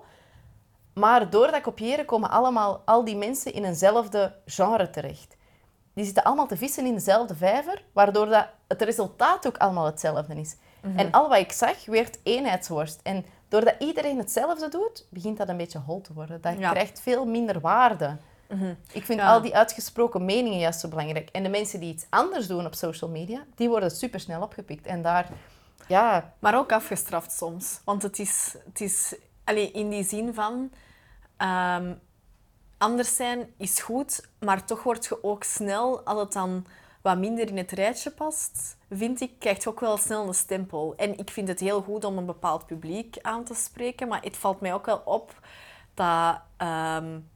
Maar 0.94 1.30
door 1.30 1.52
dat 1.52 1.62
kopiëren 1.62 2.06
komen 2.06 2.30
allemaal, 2.30 2.82
al 2.86 3.04
die 3.04 3.16
mensen 3.16 3.54
in 3.54 3.64
eenzelfde 3.64 4.36
genre 4.46 4.90
terecht. 4.90 5.36
Die 5.94 6.06
zitten 6.06 6.24
allemaal 6.24 6.48
te 6.48 6.58
vissen 6.58 6.86
in 6.86 6.94
dezelfde 6.94 7.36
vijver, 7.36 7.84
waardoor 7.94 8.26
dat 8.26 8.48
het 8.68 8.82
resultaat 8.82 9.48
ook 9.48 9.58
allemaal 9.58 9.86
hetzelfde 9.86 10.36
is. 10.36 10.56
Mm-hmm. 10.82 11.00
En 11.00 11.12
al 11.12 11.30
wat 11.30 11.40
ik 11.40 11.52
zag, 11.52 11.86
werd 11.86 12.20
eenheidsworst. 12.24 13.00
En 13.04 13.26
doordat 13.48 13.76
iedereen 13.80 14.18
hetzelfde 14.18 14.70
doet, 14.70 15.08
begint 15.10 15.38
dat 15.38 15.50
een 15.50 15.58
beetje 15.58 15.80
hol 15.80 16.02
te 16.02 16.14
worden. 16.14 16.42
Dat 16.42 16.60
ja. 16.60 16.72
krijgt 16.72 17.00
veel 17.00 17.26
minder 17.26 17.60
waarde. 17.60 18.18
Mm-hmm. 18.50 18.78
Ik 18.92 19.06
vind 19.06 19.20
ja. 19.20 19.34
al 19.34 19.42
die 19.42 19.56
uitgesproken 19.56 20.26
meningen 20.26 20.60
juist 20.60 20.80
zo 20.80 20.88
belangrijk. 20.88 21.30
En 21.30 21.44
de 21.44 21.50
mensen 21.50 21.80
die 21.80 21.94
iets 21.94 22.06
anders 22.10 22.48
doen 22.48 22.66
op 22.66 22.76
social 22.76 23.10
media, 23.10 23.46
die 23.56 23.70
worden 23.70 23.92
supersnel 23.92 24.42
opgepikt. 24.42 24.86
En 24.86 25.02
daar, 25.02 25.30
ja... 25.88 26.34
Maar 26.40 26.58
ook 26.58 26.72
afgestraft 26.72 27.32
soms. 27.32 27.82
Want 27.84 28.02
het 28.02 28.20
is, 28.20 28.56
het 28.66 28.82
is 28.82 29.16
allee, 29.44 29.72
in 29.72 29.90
die 29.90 30.04
zin 30.04 30.34
van... 30.34 30.72
Um, 31.42 32.00
anders 32.78 33.16
zijn 33.16 33.54
is 33.58 33.80
goed, 33.80 34.28
maar 34.40 34.66
toch 34.66 34.84
word 34.84 35.06
je 35.06 35.24
ook 35.24 35.44
snel, 35.44 36.02
als 36.02 36.20
het 36.20 36.34
dan 36.34 36.66
wat 37.02 37.18
minder 37.18 37.48
in 37.48 37.58
het 37.58 37.72
rijtje 37.72 38.12
past, 38.12 38.78
vind 38.90 39.22
ik, 39.22 39.32
krijg 39.40 39.64
je 39.64 39.70
ook 39.70 39.80
wel 39.80 39.98
snel 39.98 40.28
een 40.28 40.34
stempel. 40.34 40.94
En 40.98 41.18
ik 41.18 41.30
vind 41.30 41.48
het 41.48 41.60
heel 41.60 41.82
goed 41.82 42.04
om 42.04 42.18
een 42.18 42.26
bepaald 42.26 42.66
publiek 42.66 43.18
aan 43.22 43.44
te 43.44 43.54
spreken, 43.54 44.08
maar 44.08 44.22
het 44.22 44.38
valt 44.38 44.62
mij 44.62 44.74
ook 44.74 44.86
wel 44.86 45.02
op 45.06 45.40
dat... 45.94 46.40
Um, 46.58 47.30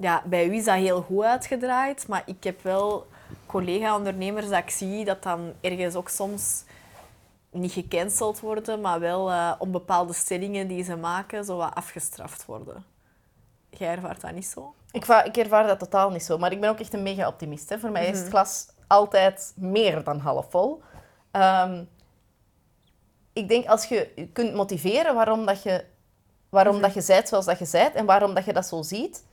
ja, 0.00 0.22
bij 0.26 0.46
u 0.46 0.54
is 0.54 0.64
dat 0.64 0.74
heel 0.74 1.02
goed 1.02 1.24
uitgedraaid, 1.24 2.08
maar 2.08 2.22
ik 2.26 2.44
heb 2.44 2.62
wel 2.62 3.06
collega-ondernemers 3.46 4.48
dat 4.48 4.58
ik 4.58 4.70
zie 4.70 5.04
dat 5.04 5.22
dan 5.22 5.52
ergens 5.60 5.94
ook 5.94 6.08
soms 6.08 6.64
niet 7.50 7.72
gecanceld 7.72 8.40
worden, 8.40 8.80
maar 8.80 9.00
wel 9.00 9.30
uh, 9.30 9.52
om 9.58 9.70
bepaalde 9.70 10.12
stellingen 10.12 10.68
die 10.68 10.84
ze 10.84 10.96
maken 10.96 11.44
zo 11.44 11.56
wat 11.56 11.74
afgestraft 11.74 12.46
worden. 12.46 12.84
Jij 13.70 13.94
ervaart 13.94 14.20
dat 14.20 14.32
niet 14.32 14.46
zo? 14.46 14.74
Ik, 14.90 15.06
ik 15.06 15.36
ervaar 15.36 15.66
dat 15.66 15.78
totaal 15.78 16.10
niet 16.10 16.22
zo, 16.22 16.38
maar 16.38 16.52
ik 16.52 16.60
ben 16.60 16.70
ook 16.70 16.80
echt 16.80 16.92
een 16.92 17.02
mega 17.02 17.28
optimist. 17.28 17.68
Hè. 17.68 17.78
Voor 17.78 17.90
mij 17.90 18.06
is 18.06 18.18
het 18.18 18.28
glas 18.28 18.66
altijd 18.86 19.52
meer 19.56 20.04
dan 20.04 20.18
half 20.18 20.50
vol. 20.50 20.82
Um, 21.32 21.88
ik 23.32 23.48
denk 23.48 23.66
als 23.66 23.84
je 23.84 24.28
kunt 24.32 24.54
motiveren 24.54 25.14
waarom, 25.14 25.46
dat 25.46 25.62
je, 25.62 25.84
waarom 26.48 26.74
mm 26.74 26.80
-hmm. 26.80 26.86
dat 26.86 26.94
je 26.94 27.12
zijt 27.12 27.28
zoals 27.28 27.44
dat 27.44 27.58
je 27.58 27.64
zijt 27.64 27.94
en 27.94 28.06
waarom 28.06 28.34
dat 28.34 28.44
je 28.44 28.52
dat 28.52 28.66
zo 28.66 28.82
ziet, 28.82 29.24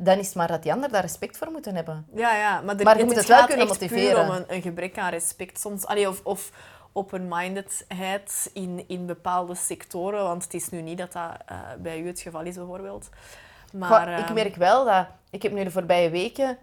dan 0.00 0.18
is 0.18 0.26
het 0.26 0.34
maar 0.34 0.48
dat 0.48 0.62
die 0.62 0.72
ander 0.72 0.90
daar 0.90 1.02
respect 1.02 1.38
voor 1.38 1.50
moeten 1.50 1.74
hebben. 1.74 2.06
Ja, 2.14 2.36
ja 2.36 2.60
maar, 2.60 2.76
er, 2.76 2.84
maar 2.84 2.98
je 2.98 3.04
moet 3.04 3.16
het, 3.16 3.26
wel 3.26 3.46
kunnen 3.46 3.66
motiveren. 3.66 4.28
om 4.28 4.30
een, 4.30 4.44
een, 4.48 4.62
gebrek 4.62 4.98
aan 4.98 5.10
respect 5.10 5.60
soms. 5.60 5.86
Allee, 5.86 6.08
of, 6.08 6.20
of 6.24 6.50
open-mindedheid 6.92 8.50
in, 8.52 8.84
in 8.86 9.06
bepaalde 9.06 9.54
sectoren. 9.54 10.22
Want 10.22 10.42
het 10.42 10.54
is 10.54 10.68
nu 10.68 10.80
niet 10.80 10.98
dat 10.98 11.12
dat 11.12 11.32
uh, 11.52 11.58
bij 11.78 12.00
u 12.00 12.06
het 12.06 12.20
geval 12.20 12.42
is, 12.42 12.54
bijvoorbeeld. 12.54 13.08
Maar, 13.72 14.08
Goh, 14.08 14.18
ik 14.18 14.32
merk 14.32 14.56
wel 14.56 14.84
dat... 14.84 15.06
Ik 15.30 15.42
heb 15.42 15.52
nu 15.52 15.64
de 15.64 15.70
voorbije 15.70 16.10
weken 16.10 16.58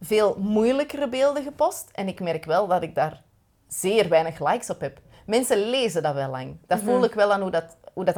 veel 0.00 0.36
moeilijkere 0.38 1.08
beelden 1.08 1.42
gepost. 1.42 1.90
En 1.92 2.08
ik 2.08 2.20
merk 2.20 2.44
wel 2.44 2.66
dat 2.66 2.82
ik 2.82 2.94
daar 2.94 3.22
zeer 3.68 4.08
weinig 4.08 4.38
likes 4.50 4.70
op 4.70 4.80
heb. 4.80 4.98
Mensen 5.26 5.58
lezen 5.58 6.02
dat 6.02 6.14
wel 6.14 6.30
lang. 6.30 6.56
Dat 6.66 6.80
voel 6.80 7.04
ik 7.04 7.14
wel 7.14 7.32
aan 7.32 7.40
hoe 7.40 7.50
dat, 7.50 7.76
hoe 7.92 8.04
dat 8.04 8.16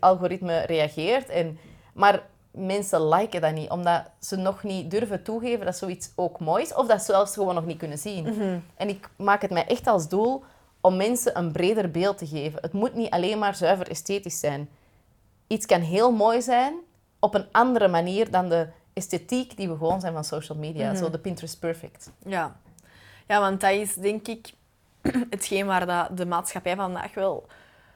algoritme 0.00 0.60
reageert. 0.60 1.28
En, 1.28 1.58
maar 1.92 2.22
mensen 2.56 3.08
liken 3.08 3.40
dat 3.40 3.52
niet, 3.52 3.70
omdat 3.70 4.02
ze 4.20 4.36
nog 4.36 4.62
niet 4.62 4.90
durven 4.90 5.22
toegeven 5.22 5.64
dat 5.64 5.76
zoiets 5.76 6.10
ook 6.14 6.40
mooi 6.40 6.62
is, 6.62 6.74
of 6.74 6.86
dat 6.86 6.98
ze 6.98 7.04
zelfs 7.04 7.32
gewoon 7.32 7.54
nog 7.54 7.66
niet 7.66 7.78
kunnen 7.78 7.98
zien. 7.98 8.24
Mm 8.24 8.38
-hmm. 8.38 8.64
En 8.76 8.88
ik 8.88 9.08
maak 9.16 9.42
het 9.42 9.50
mij 9.50 9.66
echt 9.66 9.86
als 9.86 10.08
doel 10.08 10.44
om 10.80 10.96
mensen 10.96 11.38
een 11.38 11.52
breder 11.52 11.90
beeld 11.90 12.18
te 12.18 12.26
geven. 12.26 12.62
Het 12.62 12.72
moet 12.72 12.94
niet 12.94 13.10
alleen 13.10 13.38
maar 13.38 13.54
zuiver 13.54 13.90
esthetisch 13.90 14.40
zijn. 14.40 14.68
Iets 15.46 15.66
kan 15.66 15.80
heel 15.80 16.12
mooi 16.12 16.42
zijn 16.42 16.74
op 17.18 17.34
een 17.34 17.46
andere 17.52 17.88
manier 17.88 18.30
dan 18.30 18.48
de 18.48 18.68
esthetiek 18.92 19.56
die 19.56 19.68
we 19.68 19.76
gewoon 19.76 20.00
zijn 20.00 20.12
van 20.12 20.24
social 20.24 20.58
media. 20.58 20.84
Mm 20.84 20.88
-hmm. 20.88 21.04
Zo 21.04 21.10
de 21.10 21.18
Pinterest 21.18 21.58
perfect. 21.58 22.10
Ja. 22.24 22.56
ja, 23.26 23.40
want 23.40 23.60
dat 23.60 23.70
is 23.70 23.94
denk 23.94 24.28
ik 24.28 24.52
hetgeen 25.30 25.66
waar 25.66 25.86
dat 25.86 26.16
de 26.16 26.26
maatschappij 26.26 26.76
vandaag 26.76 27.14
wel 27.14 27.46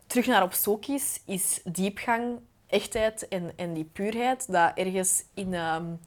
terug 0.07 0.27
naar 0.27 0.43
op 0.43 0.53
zoek 0.53 0.87
is, 0.87 1.21
is 1.27 1.61
diepgang 1.65 2.39
echtheid 2.71 3.29
en, 3.29 3.53
en 3.57 3.73
die 3.73 3.85
puurheid, 3.85 4.53
dat 4.53 4.73
ergens 4.75 5.25
in 5.35 5.55
um, 5.55 6.01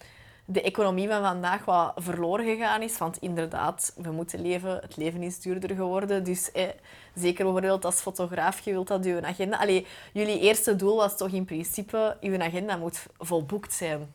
de 0.45 0.61
economie 0.61 1.07
van 1.07 1.21
vandaag 1.21 1.65
wat 1.65 1.93
verloren 1.95 2.45
gegaan 2.45 2.81
is. 2.81 2.97
Want 2.97 3.17
inderdaad, 3.17 3.93
we 3.97 4.11
moeten 4.11 4.41
leven, 4.41 4.79
het 4.81 4.97
leven 4.97 5.23
is 5.23 5.39
duurder 5.39 5.75
geworden. 5.75 6.23
Dus 6.23 6.51
eh, 6.51 6.67
zeker 7.15 7.43
bijvoorbeeld 7.43 7.85
als 7.85 8.01
fotograaf, 8.01 8.59
je 8.59 8.71
wilt 8.71 8.87
dat 8.87 9.05
je 9.05 9.21
agenda... 9.21 9.57
Allee, 9.57 9.87
jullie 10.13 10.39
eerste 10.39 10.75
doel 10.75 10.95
was 10.95 11.17
toch 11.17 11.31
in 11.31 11.45
principe, 11.45 12.17
je 12.19 12.39
agenda 12.39 12.77
moet 12.77 13.05
volboekt 13.17 13.73
zijn. 13.73 14.13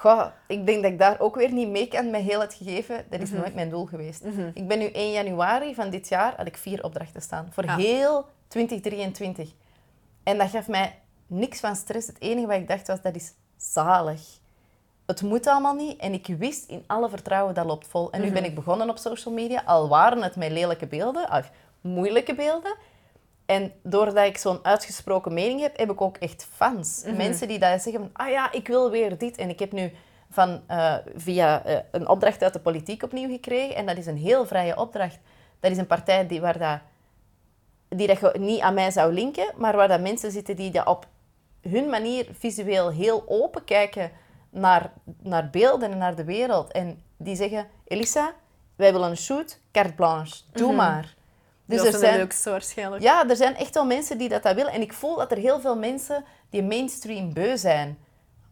Goh, 0.00 0.26
ik 0.46 0.66
denk 0.66 0.82
dat 0.82 0.92
ik 0.92 0.98
daar 0.98 1.20
ook 1.20 1.34
weer 1.34 1.52
niet 1.52 1.68
mee 1.68 1.88
kan 1.88 2.10
met 2.10 2.22
heel 2.22 2.40
het 2.40 2.54
gegeven. 2.54 3.04
Dat 3.10 3.20
is 3.20 3.28
mm 3.28 3.34
-hmm. 3.34 3.42
nooit 3.42 3.54
mijn 3.54 3.68
doel 3.68 3.86
geweest. 3.86 4.24
Mm 4.24 4.32
-hmm. 4.34 4.50
Ik 4.54 4.68
ben 4.68 4.78
nu 4.78 4.86
1 4.86 5.12
januari 5.12 5.74
van 5.74 5.90
dit 5.90 6.08
jaar, 6.08 6.34
had 6.36 6.46
ik 6.46 6.56
vier 6.56 6.84
opdrachten 6.84 7.22
staan. 7.22 7.48
Voor 7.50 7.64
ja. 7.64 7.76
heel 7.76 8.26
2023. 8.48 9.50
En 10.22 10.38
dat 10.38 10.50
gaf 10.50 10.68
mij 10.68 10.98
niks 11.26 11.60
van 11.60 11.76
stress. 11.76 12.06
Het 12.06 12.20
enige 12.20 12.46
wat 12.46 12.56
ik 12.56 12.68
dacht 12.68 12.86
was, 12.86 13.02
dat 13.02 13.14
is 13.14 13.32
zalig. 13.56 14.20
Het 15.06 15.22
moet 15.22 15.46
allemaal 15.46 15.74
niet. 15.74 16.00
En 16.00 16.12
ik 16.12 16.26
wist 16.26 16.68
in 16.68 16.84
alle 16.86 17.08
vertrouwen, 17.08 17.54
dat 17.54 17.66
loopt 17.66 17.86
vol. 17.86 18.12
En 18.12 18.20
nu 18.20 18.32
ben 18.32 18.44
ik 18.44 18.54
begonnen 18.54 18.90
op 18.90 18.98
social 18.98 19.34
media. 19.34 19.62
Al 19.64 19.88
waren 19.88 20.22
het 20.22 20.36
met 20.36 20.50
lelijke 20.50 20.86
beelden, 20.86 21.32
of 21.32 21.50
moeilijke 21.80 22.34
beelden. 22.34 22.76
En 23.46 23.72
doordat 23.82 24.26
ik 24.26 24.36
zo'n 24.36 24.64
uitgesproken 24.64 25.34
mening 25.34 25.60
heb, 25.60 25.78
heb 25.78 25.90
ik 25.90 26.00
ook 26.00 26.16
echt 26.16 26.46
fans. 26.52 27.04
Mensen 27.16 27.48
die 27.48 27.58
dat 27.58 27.82
zeggen 27.82 28.02
van, 28.02 28.10
ah 28.12 28.30
ja, 28.30 28.52
ik 28.52 28.66
wil 28.66 28.90
weer 28.90 29.18
dit. 29.18 29.36
En 29.36 29.48
ik 29.48 29.58
heb 29.58 29.72
nu 29.72 29.92
van, 30.30 30.62
eh, 30.66 30.94
via 31.14 31.64
eh, 31.64 31.78
een 31.90 32.08
opdracht 32.08 32.42
uit 32.42 32.52
de 32.52 32.60
politiek 32.60 33.02
opnieuw 33.02 33.28
gekregen. 33.28 33.76
En 33.76 33.86
dat 33.86 33.96
is 33.96 34.06
een 34.06 34.16
heel 34.16 34.46
vrije 34.46 34.76
opdracht. 34.76 35.18
Dat 35.60 35.70
is 35.70 35.78
een 35.78 35.86
partij 35.86 36.26
die, 36.26 36.40
waar 36.40 36.58
dat, 36.58 36.78
die 37.96 38.06
dat 38.06 38.20
je 38.20 38.38
niet 38.38 38.60
aan 38.60 38.74
mij 38.74 38.90
zou 38.90 39.12
linken, 39.12 39.52
maar 39.56 39.76
waar 39.76 39.88
dat 39.88 40.00
mensen 40.00 40.30
zitten 40.30 40.56
die 40.56 40.70
dat 40.70 40.86
op 40.86 41.06
hun 41.60 41.88
manier 41.88 42.28
visueel 42.38 42.90
heel 42.90 43.24
open 43.26 43.64
kijken 43.64 44.10
naar, 44.50 44.92
naar 45.22 45.50
beelden 45.50 45.90
en 45.90 45.98
naar 45.98 46.14
de 46.14 46.24
wereld. 46.24 46.72
En 46.72 47.02
die 47.16 47.36
zeggen, 47.36 47.66
Elisa, 47.84 48.32
wij 48.76 48.92
willen 48.92 49.10
een 49.10 49.16
shoot, 49.16 49.60
carte 49.72 49.92
blanche, 49.92 50.42
doe 50.52 50.72
maar. 50.72 51.14
Dus 51.64 51.82
dat 51.82 51.94
is 51.94 52.00
de 52.00 52.16
leukste 52.16 52.50
waarschijnlijk. 52.50 53.02
Ja, 53.02 53.28
er 53.28 53.36
zijn 53.36 53.56
echt 53.56 53.74
wel 53.74 53.84
mensen 53.84 54.18
die 54.18 54.28
dat, 54.28 54.42
dat 54.42 54.54
willen. 54.54 54.72
En 54.72 54.80
ik 54.80 54.92
voel 54.92 55.16
dat 55.16 55.30
er 55.30 55.38
heel 55.38 55.60
veel 55.60 55.76
mensen 55.76 56.24
die 56.50 56.62
mainstream 56.62 57.32
beu 57.32 57.56
zijn. 57.56 57.98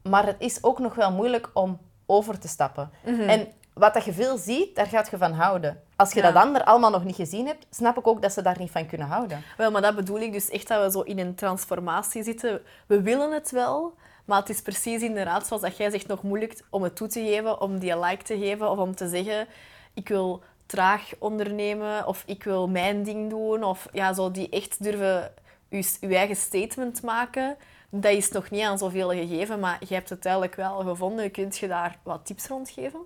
Maar 0.03 0.27
het 0.27 0.37
is 0.39 0.63
ook 0.65 0.79
nog 0.79 0.95
wel 0.95 1.13
moeilijk 1.13 1.51
om 1.53 1.81
over 2.07 2.39
te 2.39 2.49
stappen. 2.49 2.91
En 3.03 3.49
wat 3.75 3.95
dat 3.95 4.05
je 4.05 4.13
veel 4.13 4.39
ziet, 4.39 4.77
daar 4.77 4.87
gaat 4.87 5.11
je 5.11 5.19
van 5.19 5.33
houden. 5.33 5.83
Als 5.99 6.13
je 6.13 6.21
Ja. 6.21 6.31
dat 6.33 6.43
ander 6.43 6.65
allemaal 6.65 6.91
nog 6.91 7.05
niet 7.05 7.17
gezien 7.17 7.47
hebt, 7.47 7.67
snap 7.71 7.99
ik 7.99 8.07
ook 8.07 8.23
dat 8.23 8.33
ze 8.33 8.43
daar 8.43 8.59
niet 8.59 8.71
van 8.71 8.87
kunnen 8.87 9.07
houden. 9.07 9.43
Wel, 9.57 9.71
maar 9.71 9.83
dat 9.83 9.97
bedoel 9.97 10.21
ik 10.21 10.33
dus 10.33 10.49
echt 10.49 10.69
dat 10.69 10.85
we 10.85 10.91
zo 10.91 11.01
in 11.01 11.19
een 11.19 11.35
transformatie 11.35 12.23
zitten. 12.23 12.63
We 12.87 13.03
willen 13.03 13.33
het 13.33 13.51
wel, 13.51 13.95
maar 14.25 14.39
het 14.39 14.49
is 14.49 14.63
precies 14.63 15.03
inderdaad 15.03 15.47
zoals 15.47 15.63
dat 15.63 15.77
jij 15.77 15.91
zegt 15.91 16.07
nog 16.07 16.23
moeilijk 16.23 16.61
om 16.71 16.83
het 16.83 16.97
toe 16.97 17.09
te 17.09 17.21
geven, 17.21 17.61
om 17.61 17.79
die 17.79 17.99
like 17.99 18.23
te 18.25 18.39
geven 18.39 18.71
of 18.71 18.79
om 18.79 18.95
te 18.95 19.09
zeggen 19.09 19.47
ik 19.95 20.09
wil 20.09 20.43
traag 20.67 21.11
ondernemen 21.19 22.07
of 22.07 22.23
ik 22.27 22.45
wil 22.45 22.69
mijn 22.69 23.03
ding 23.03 23.31
doen 23.31 23.65
of 23.65 23.89
ja, 23.93 24.13
zo 24.13 24.31
die 24.31 24.49
echt 24.49 24.83
durven 24.83 25.33
je, 25.69 25.97
je 26.01 26.17
eigen 26.17 26.37
statement 26.37 27.03
maken. 27.03 27.57
Dat 27.91 28.13
is 28.13 28.31
nog 28.31 28.51
niet 28.51 28.63
aan 28.63 28.79
zoveel 28.79 29.11
gegeven, 29.11 29.61
maar 29.61 29.79
je 29.89 29.95
hebt 29.95 30.09
het 30.09 30.23
duidelijk 30.23 30.55
wel 30.55 30.77
gevonden. 30.81 31.31
Kunt 31.31 31.59
je 31.59 31.69
daar 31.69 31.99
wat 32.03 32.27
tips 32.27 32.47
rond 32.47 32.71
geven? 32.71 33.01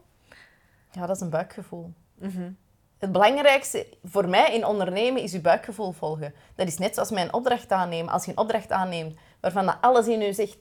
Ja, 0.91 1.07
dat 1.07 1.17
is 1.17 1.23
een 1.23 1.31
buikgevoel. 1.31 1.93
Mhm. 2.15 2.51
Het 3.03 3.13
belangrijkste 3.13 3.87
voor 4.05 4.29
mij 4.29 4.55
in 4.55 4.67
ondernemen 4.67 5.23
is 5.23 5.33
je 5.33 5.41
buikgevoel 5.41 5.93
volgen. 5.93 6.35
Dat 6.55 6.67
is 6.67 6.79
net 6.79 6.95
zoals 6.95 7.11
mijn 7.11 7.33
opdracht 7.33 7.73
aannemen. 7.73 8.13
Als 8.13 8.25
je 8.25 8.31
een 8.31 8.39
opdracht 8.39 8.73
aanneemt 8.73 9.17
waarvan 9.41 9.67
dat 9.67 9.77
alles 9.81 10.07
in 10.07 10.21
je 10.21 10.33
zegt 10.33 10.57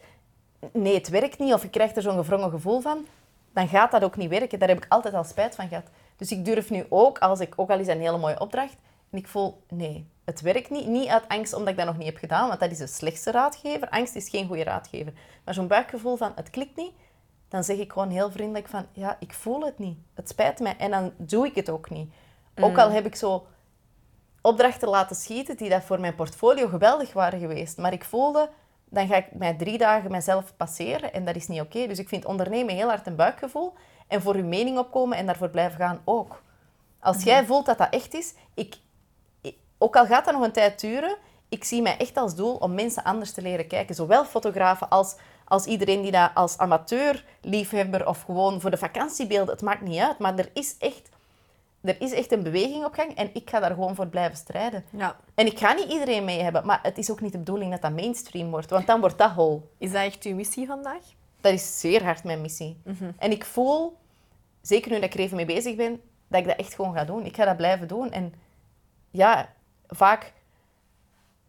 nee, 0.74 0.94
het 0.94 1.10
werkt 1.10 1.40
niet 1.40 1.54
of 1.54 1.62
je 1.62 1.70
krijgt 1.70 1.96
er 1.96 2.02
zo'n 2.02 2.18
gevrongen 2.18 2.50
gevoel 2.50 2.80
van, 2.80 3.06
dan 3.54 3.68
gaat 3.68 3.92
dat 3.92 4.04
ook 4.04 4.18
niet 4.18 4.30
werken. 4.30 4.60
Daar 4.60 4.68
heb 4.68 4.78
ik 4.78 4.86
altijd 4.90 5.14
al 5.14 5.24
spijt 5.24 5.56
van 5.56 5.68
gehad. 5.68 5.84
Dus 6.18 6.32
ik 6.32 6.46
durf 6.46 6.70
nu 6.70 6.86
ook, 6.90 7.20
als 7.20 7.40
ik 7.40 7.54
ook 7.56 7.70
al 7.70 7.80
is 7.80 7.88
een 7.88 8.00
hele 8.00 8.18
mooie 8.18 8.40
opdracht, 8.40 8.76
en 9.10 9.18
ik 9.18 9.28
voel 9.28 9.64
nee, 9.70 10.08
het 10.24 10.42
werkt 10.42 10.70
niet. 10.70 10.88
Niet 10.88 11.08
uit 11.08 11.28
angst 11.28 11.54
omdat 11.54 11.70
ik 11.70 11.78
dat 11.78 11.86
nog 11.86 11.98
niet 11.98 12.08
heb 12.08 12.18
gedaan, 12.18 12.48
want 12.48 12.60
dat 12.60 12.72
is 12.72 12.78
de 12.78 12.88
slechtste 12.88 13.32
raadgever. 13.32 13.90
Angst 13.90 14.16
is 14.16 14.30
geen 14.30 14.48
goede 14.48 14.64
raadgever. 14.64 15.14
Maar 15.44 15.54
zo'n 15.54 15.68
buikgevoel 15.68 16.16
van 16.16 16.32
het 16.36 16.50
klikt 16.50 16.76
niet, 16.76 16.94
dan 17.50 17.64
zeg 17.64 17.78
ik 17.78 17.92
gewoon 17.92 18.10
heel 18.10 18.32
vriendelijk 18.32 18.68
van 18.68 18.86
ja, 18.92 19.18
ik 19.20 19.34
voel 19.34 19.66
het 19.66 19.80
niet. 19.80 19.98
Het 20.14 20.30
spijt 20.30 20.60
mij. 20.60 20.76
En 20.78 20.92
dan 20.92 21.12
doe 21.18 21.46
ik 21.46 21.56
het 21.56 21.70
ook 21.70 21.90
niet. 21.90 22.14
Ook 22.60 22.78
al 22.78 22.90
heb 22.92 23.06
ik 23.06 23.16
zo 23.16 23.46
opdrachten 24.42 24.88
laten 24.90 25.16
schieten 25.16 25.58
die 25.58 25.70
dat 25.70 25.84
voor 25.84 26.00
mijn 26.00 26.16
portfolio 26.16 26.68
geweldig 26.68 27.14
waren 27.14 27.40
geweest. 27.40 27.78
Maar 27.78 27.94
ik 27.94 28.04
voelde, 28.04 28.50
dan 28.90 29.08
ga 29.08 29.16
ik 29.16 29.26
mij 29.34 29.54
drie 29.54 29.78
dagen 29.78 30.12
mezelf 30.12 30.54
passeren 30.58 31.14
en 31.14 31.26
dat 31.26 31.36
is 31.36 31.48
niet 31.48 31.62
oké. 31.62 31.88
Dus 31.88 32.00
ik 32.00 32.08
vind 32.08 32.26
ondernemen 32.26 32.76
heel 32.76 32.88
hard 32.88 33.08
een 33.08 33.16
buikgevoel. 33.16 33.74
En 34.08 34.22
voor 34.22 34.36
uw 34.36 34.46
mening 34.46 34.78
opkomen 34.78 35.18
en 35.18 35.26
daarvoor 35.26 35.50
blijven 35.50 35.80
gaan 35.80 36.02
ook. 36.06 36.42
Als 37.00 37.24
jij 37.24 37.46
voelt 37.46 37.66
dat 37.66 37.78
dat 37.78 37.88
echt 37.94 38.14
is, 38.14 38.34
ik, 38.54 38.76
ik- 39.42 39.58
ook 39.78 39.96
al 39.96 40.06
gaat 40.06 40.26
dat 40.26 40.34
nog 40.34 40.44
een 40.44 40.52
tijd 40.52 40.80
duren, 40.80 41.16
ik 41.50 41.64
zie 41.64 41.82
mij 41.82 41.98
echt 41.98 42.18
als 42.18 42.36
doel 42.36 42.56
om 42.56 42.74
mensen 42.74 43.04
anders 43.04 43.32
te 43.32 43.42
leren 43.42 43.68
kijken. 43.68 43.96
Zowel 43.96 44.26
fotografen 44.26 44.90
als, 44.90 45.16
als 45.46 45.66
iedereen 45.66 46.02
die 46.02 46.12
dat 46.12 46.32
als 46.34 46.58
amateur, 46.58 47.26
liefhebber 47.42 48.08
of 48.08 48.22
gewoon 48.22 48.62
voor 48.62 48.72
de 48.72 48.78
vakantiebeelden, 48.78 49.54
het 49.54 49.64
maakt 49.64 49.82
niet 49.82 50.00
uit. 50.00 50.20
Maar 50.20 50.38
er 50.38 50.50
is 50.54 50.76
echt, 50.80 51.10
er 51.84 52.02
is 52.02 52.12
echt 52.12 52.32
een 52.32 52.44
beweging 52.44 52.86
op 52.86 52.94
gang 52.94 53.16
en 53.16 53.30
ik 53.34 53.50
ga 53.50 53.60
daar 53.60 53.70
gewoon 53.70 53.96
voor 53.96 54.08
blijven 54.08 54.38
strijden. 54.38 54.86
Ja. 54.90 55.16
En 55.36 55.46
ik 55.46 55.60
ga 55.60 55.74
niet 55.74 55.92
iedereen 55.92 56.26
mee 56.26 56.42
hebben, 56.42 56.66
maar 56.66 56.80
het 56.84 56.98
is 56.98 57.12
ook 57.12 57.22
niet 57.22 57.32
de 57.32 57.38
bedoeling 57.38 57.72
dat 57.72 57.82
dat 57.82 57.92
mainstream 57.92 58.50
wordt, 58.50 58.70
want 58.70 58.88
dan 58.88 59.00
wordt 59.00 59.18
dat 59.18 59.32
hol. 59.32 59.70
Is 59.78 59.92
dat 59.92 60.02
echt 60.04 60.24
uw 60.24 60.36
missie 60.36 60.68
vandaag? 60.68 61.02
Dat 61.42 61.54
is 61.54 61.80
zeer 61.80 62.04
hard 62.04 62.24
mijn 62.24 62.42
missie. 62.42 62.82
En 63.18 63.32
ik 63.32 63.46
voel, 63.46 63.98
zeker 64.62 64.90
nu 64.92 64.96
dat 64.96 65.06
ik 65.06 65.14
er 65.14 65.20
even 65.20 65.36
mee 65.36 65.46
bezig 65.46 65.76
ben, 65.76 66.02
dat 66.28 66.40
ik 66.40 66.48
dat 66.48 66.58
echt 66.58 66.74
gewoon 66.76 66.94
ga 66.94 67.04
doen. 67.06 67.26
Ik 67.26 67.36
ga 67.36 67.46
dat 67.46 67.58
blijven 67.58 67.88
doen. 67.88 68.12
En 68.12 68.34
ja, 69.12 69.54
vaak 69.88 70.34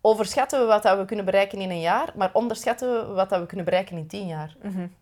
overschatten 0.01 0.61
we 0.61 0.67
wat 0.67 0.83
dat 0.83 0.99
we 0.99 1.05
kunnen 1.05 1.25
bereiken 1.25 1.61
in 1.61 1.71
een 1.71 1.81
jaar, 1.81 2.13
maar 2.17 2.31
onderschatten 2.33 3.09
we 3.09 3.13
wat 3.13 3.29
dat 3.31 3.41
we 3.41 3.47
kunnen 3.47 3.65
bereiken 3.65 3.97
in 3.97 4.07
tien 4.07 4.27
jaar. 4.27 4.57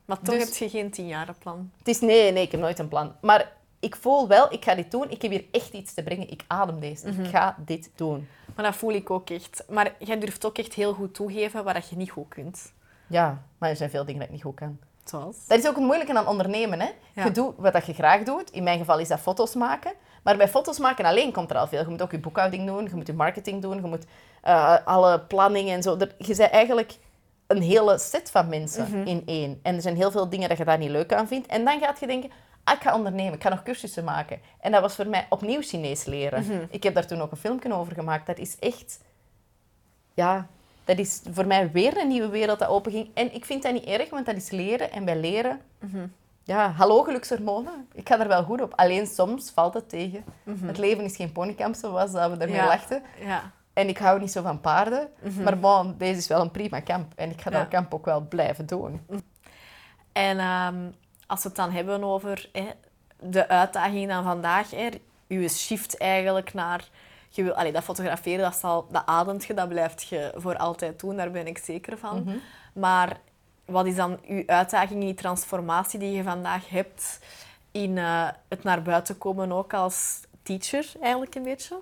Maar 0.04 0.20
toch 0.20 0.34
Dus- 0.34 0.44
heb 0.44 0.54
je 0.54 0.78
geen 0.78 0.90
tienjarenplan. 0.90 1.70
Het 1.78 1.88
is 1.88 2.00
nee, 2.00 2.32
nee, 2.32 2.42
ik 2.42 2.50
heb 2.50 2.60
nooit 2.60 2.78
een 2.78 2.88
plan. 2.88 3.12
Maar 3.20 3.52
ik 3.80 3.96
voel 3.96 4.28
wel, 4.28 4.52
ik 4.52 4.64
ga 4.64 4.74
dit 4.74 4.90
doen. 4.90 5.10
Ik 5.10 5.22
heb 5.22 5.30
hier 5.30 5.44
echt 5.50 5.72
iets 5.72 5.94
te 5.94 6.02
brengen. 6.02 6.30
Ik 6.30 6.44
adem 6.46 6.80
deze. 6.80 7.08
Ik 7.08 7.26
ga 7.26 7.56
dit 7.58 7.90
doen. 7.94 8.28
Maar 8.54 8.64
dat 8.64 8.76
voel 8.76 8.92
ik 8.92 9.10
ook 9.10 9.30
echt. 9.30 9.64
Maar 9.68 9.94
jij 9.98 10.18
durft 10.18 10.44
ook 10.46 10.58
echt 10.58 10.74
heel 10.74 10.92
goed 10.92 11.14
toegeven 11.14 11.64
waar 11.64 11.74
dat 11.74 11.88
je 11.88 11.96
niet 11.96 12.10
goed 12.10 12.28
kunt. 12.28 12.72
Ja, 13.06 13.42
maar 13.58 13.70
er 13.70 13.76
zijn 13.76 13.90
veel 13.90 14.04
dingen 14.04 14.18
dat 14.20 14.28
ik 14.28 14.34
niet 14.34 14.44
goed 14.44 14.54
kan. 14.54 14.78
Zoals? 15.04 15.46
Dat 15.46 15.58
is 15.58 15.68
ook 15.68 15.74
het 15.74 15.84
moeilijke 15.84 16.14
aan 16.14 16.26
ondernemen. 16.26 16.80
Hè? 16.80 16.88
Ja. 17.14 17.24
Je 17.24 17.30
doet 17.30 17.54
wat 17.56 17.86
je 17.86 17.94
graag 17.94 18.22
doet. 18.22 18.50
In 18.50 18.62
mijn 18.62 18.78
geval 18.78 18.98
is 18.98 19.08
dat 19.08 19.20
foto's 19.20 19.54
maken. 19.54 19.92
Maar 20.22 20.36
bij 20.36 20.48
foto's 20.48 20.78
maken 20.78 21.04
alleen 21.04 21.32
komt 21.32 21.50
er 21.50 21.56
al 21.56 21.66
veel. 21.66 21.80
Je 21.80 21.88
moet 21.88 22.02
ook 22.02 22.10
je 22.10 22.18
boekhouding 22.18 22.66
doen, 22.66 22.84
je 22.84 22.94
moet 22.94 23.06
je 23.06 23.12
marketing 23.12 23.62
doen, 23.62 23.74
je 23.74 23.80
moet 23.80 24.04
eh, 24.42 24.76
alle 24.84 25.20
planning 25.20 25.70
en 25.70 25.82
zo. 25.82 25.96
Je 26.18 26.36
bent 26.36 26.40
eigenlijk 26.50 26.96
een 27.46 27.62
hele 27.62 27.98
set 27.98 28.30
van 28.30 28.48
mensen 28.48 29.06
in 29.06 29.22
één. 29.26 29.60
En 29.62 29.74
er 29.74 29.82
zijn 29.82 29.96
heel 29.96 30.10
veel 30.10 30.28
dingen 30.28 30.48
dat 30.48 30.58
je 30.58 30.64
daar 30.64 30.78
niet 30.78 30.90
leuk 30.90 31.12
aan 31.12 31.26
vindt. 31.26 31.46
En 31.46 31.64
dan 31.64 31.80
gaat 31.80 32.00
je 32.00 32.06
denken, 32.06 32.30
ah, 32.70 32.76
ik 32.76 32.82
ga 32.82 32.94
ondernemen, 32.94 33.32
ik 33.34 33.42
ga 33.42 33.48
nog 33.48 33.62
cursussen 33.62 34.04
maken. 34.04 34.40
En 34.60 34.72
dat 34.72 34.80
was 34.80 34.94
voor 34.94 35.06
mij 35.08 35.26
opnieuw 35.28 35.60
Chinees 35.62 36.04
leren. 36.04 36.68
Ik 36.70 36.82
heb 36.82 36.94
daar 36.94 37.06
toen 37.06 37.20
ook 37.20 37.30
een 37.30 37.36
filmpje 37.36 37.74
over 37.74 37.94
gemaakt. 37.94 38.26
Dat 38.26 38.38
is 38.38 38.58
echt... 38.58 39.00
Ja, 40.14 40.46
dat 40.84 40.98
is 40.98 41.20
voor 41.32 41.46
mij 41.46 41.70
weer 41.70 41.96
een 42.00 42.08
nieuwe 42.08 42.28
wereld 42.28 42.58
dat 42.58 42.68
openging. 42.68 43.08
En 43.14 43.34
ik 43.34 43.44
vind 43.44 43.62
dat 43.62 43.72
niet 43.72 43.84
erg, 43.84 44.10
want 44.10 44.26
dat 44.26 44.36
is 44.36 44.50
leren. 44.50 44.90
En 44.92 45.04
bij 45.04 45.16
leren... 45.20 45.60
Ja, 46.44 46.70
hallo 46.70 47.02
gelukshormonen. 47.02 47.88
Ik 47.92 48.08
ga 48.08 48.20
er 48.20 48.28
wel 48.28 48.42
goed 48.44 48.60
op. 48.62 48.72
Alleen 48.74 49.06
soms 49.06 49.50
valt 49.50 49.74
het 49.74 49.88
tegen. 49.88 50.24
Het 50.60 50.78
leven 50.78 51.04
is 51.04 51.16
geen 51.16 51.32
ponykamp 51.32 51.74
zoals 51.74 52.12
dat 52.12 52.36
we 52.38 52.48
Ja. 52.48 52.66
lachten. 52.66 53.02
Ja. 53.24 53.50
En 53.72 53.88
ik 53.88 53.98
hou 53.98 54.20
niet 54.20 54.32
zo 54.32 54.42
van 54.42 54.60
paarden. 54.60 55.08
Maar 55.42 55.58
bon, 55.58 55.94
deze 55.98 56.18
is 56.18 56.26
wel 56.26 56.40
een 56.40 56.50
prima 56.50 56.80
kamp. 56.80 57.12
En 57.16 57.30
ik 57.30 57.40
ga 57.40 57.50
Ja. 57.50 57.58
dat 57.58 57.68
kamp 57.68 57.94
ook 57.94 58.04
wel 58.04 58.20
blijven 58.20 58.66
doen. 58.66 59.00
En 60.12 60.38
ehm, 60.38 60.76
als 61.30 61.42
we 61.42 61.48
het 61.48 61.56
dan 61.56 61.70
hebben 61.70 62.04
over 62.04 62.48
hè, 62.52 62.68
de 63.20 63.48
uitdaging 63.48 64.10
van 64.10 64.24
vandaag, 64.24 64.70
hè, 64.70 64.88
uw 65.28 65.48
shift 65.48 65.98
eigenlijk 65.98 66.54
naar... 66.54 66.88
Je 67.32 67.42
wil, 67.42 67.52
allee, 67.52 67.72
dat 67.72 67.82
fotograferen, 67.82 68.44
dat, 68.44 68.54
zal, 68.54 68.86
dat 68.90 69.02
ademt 69.06 69.44
je, 69.44 69.54
dat 69.54 69.68
blijft 69.68 70.02
je 70.02 70.32
voor 70.36 70.56
altijd 70.56 71.00
doen, 71.00 71.16
daar 71.16 71.30
ben 71.30 71.46
ik 71.46 71.58
zeker 71.58 71.98
van. 71.98 72.40
Maar 72.72 73.20
wat 73.64 73.86
is 73.86 73.96
dan 73.96 74.18
uw 74.28 74.42
uitdaging 74.46 75.00
in 75.00 75.06
die 75.06 75.14
transformatie 75.14 75.98
die 75.98 76.12
je 76.12 76.22
vandaag 76.22 76.68
hebt 76.68 77.18
in 77.70 77.98
eh, 77.98 78.28
het 78.48 78.62
naar 78.62 78.82
buiten 78.82 79.18
komen 79.18 79.52
ook 79.52 79.74
als 79.74 80.20
teacher 80.42 80.86
eigenlijk 81.00 81.34
een 81.34 81.42
beetje? 81.42 81.80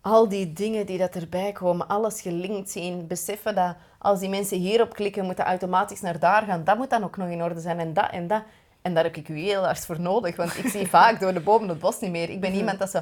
Al 0.00 0.28
die 0.28 0.52
dingen 0.52 0.86
die 0.86 0.98
dat 0.98 1.14
erbij 1.14 1.52
komen, 1.52 1.88
alles 1.88 2.20
gelinkt 2.20 2.70
zien, 2.70 3.06
beseffen 3.06 3.54
dat 3.54 3.76
als 4.02 4.20
die 4.20 4.28
mensen 4.28 4.58
hierop 4.58 4.94
klikken, 4.94 5.24
moeten 5.24 5.44
automatisch 5.44 6.00
naar 6.00 6.18
daar 6.18 6.42
gaan. 6.42 6.64
Dat 6.64 6.76
moet 6.76 6.90
dan 6.90 7.04
ook 7.04 7.16
nog 7.16 7.28
in 7.28 7.42
orde 7.42 7.60
zijn 7.60 7.78
en 7.78 7.92
dat 7.92 8.10
en 8.10 8.26
dat. 8.26 8.42
En 8.82 8.94
daar 8.94 9.04
heb 9.04 9.16
ik 9.16 9.28
u 9.28 9.38
heel 9.38 9.64
hard 9.64 9.86
voor 9.86 10.00
nodig, 10.00 10.36
want 10.36 10.58
ik 10.58 10.68
zie 10.68 10.88
vaak 10.88 11.20
door 11.20 11.32
de 11.32 11.40
bomen 11.40 11.68
het 11.68 11.78
bos 11.78 12.00
niet 12.00 12.10
meer. 12.10 12.30
Ik 12.30 12.40
ben 12.40 12.52
iemand 12.54 12.78
dat 12.78 12.90
zo... 12.90 13.00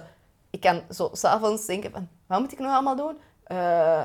Ik 0.51 0.61
kan 0.61 0.83
zo 0.91 1.11
s'avonds 1.13 1.67
denken 1.67 1.91
van, 1.91 2.09
wat 2.27 2.41
moet 2.41 2.53
ik 2.53 2.59
nog 2.59 2.73
allemaal 2.73 2.97
doen? 2.97 3.17
Eh, 3.45 4.05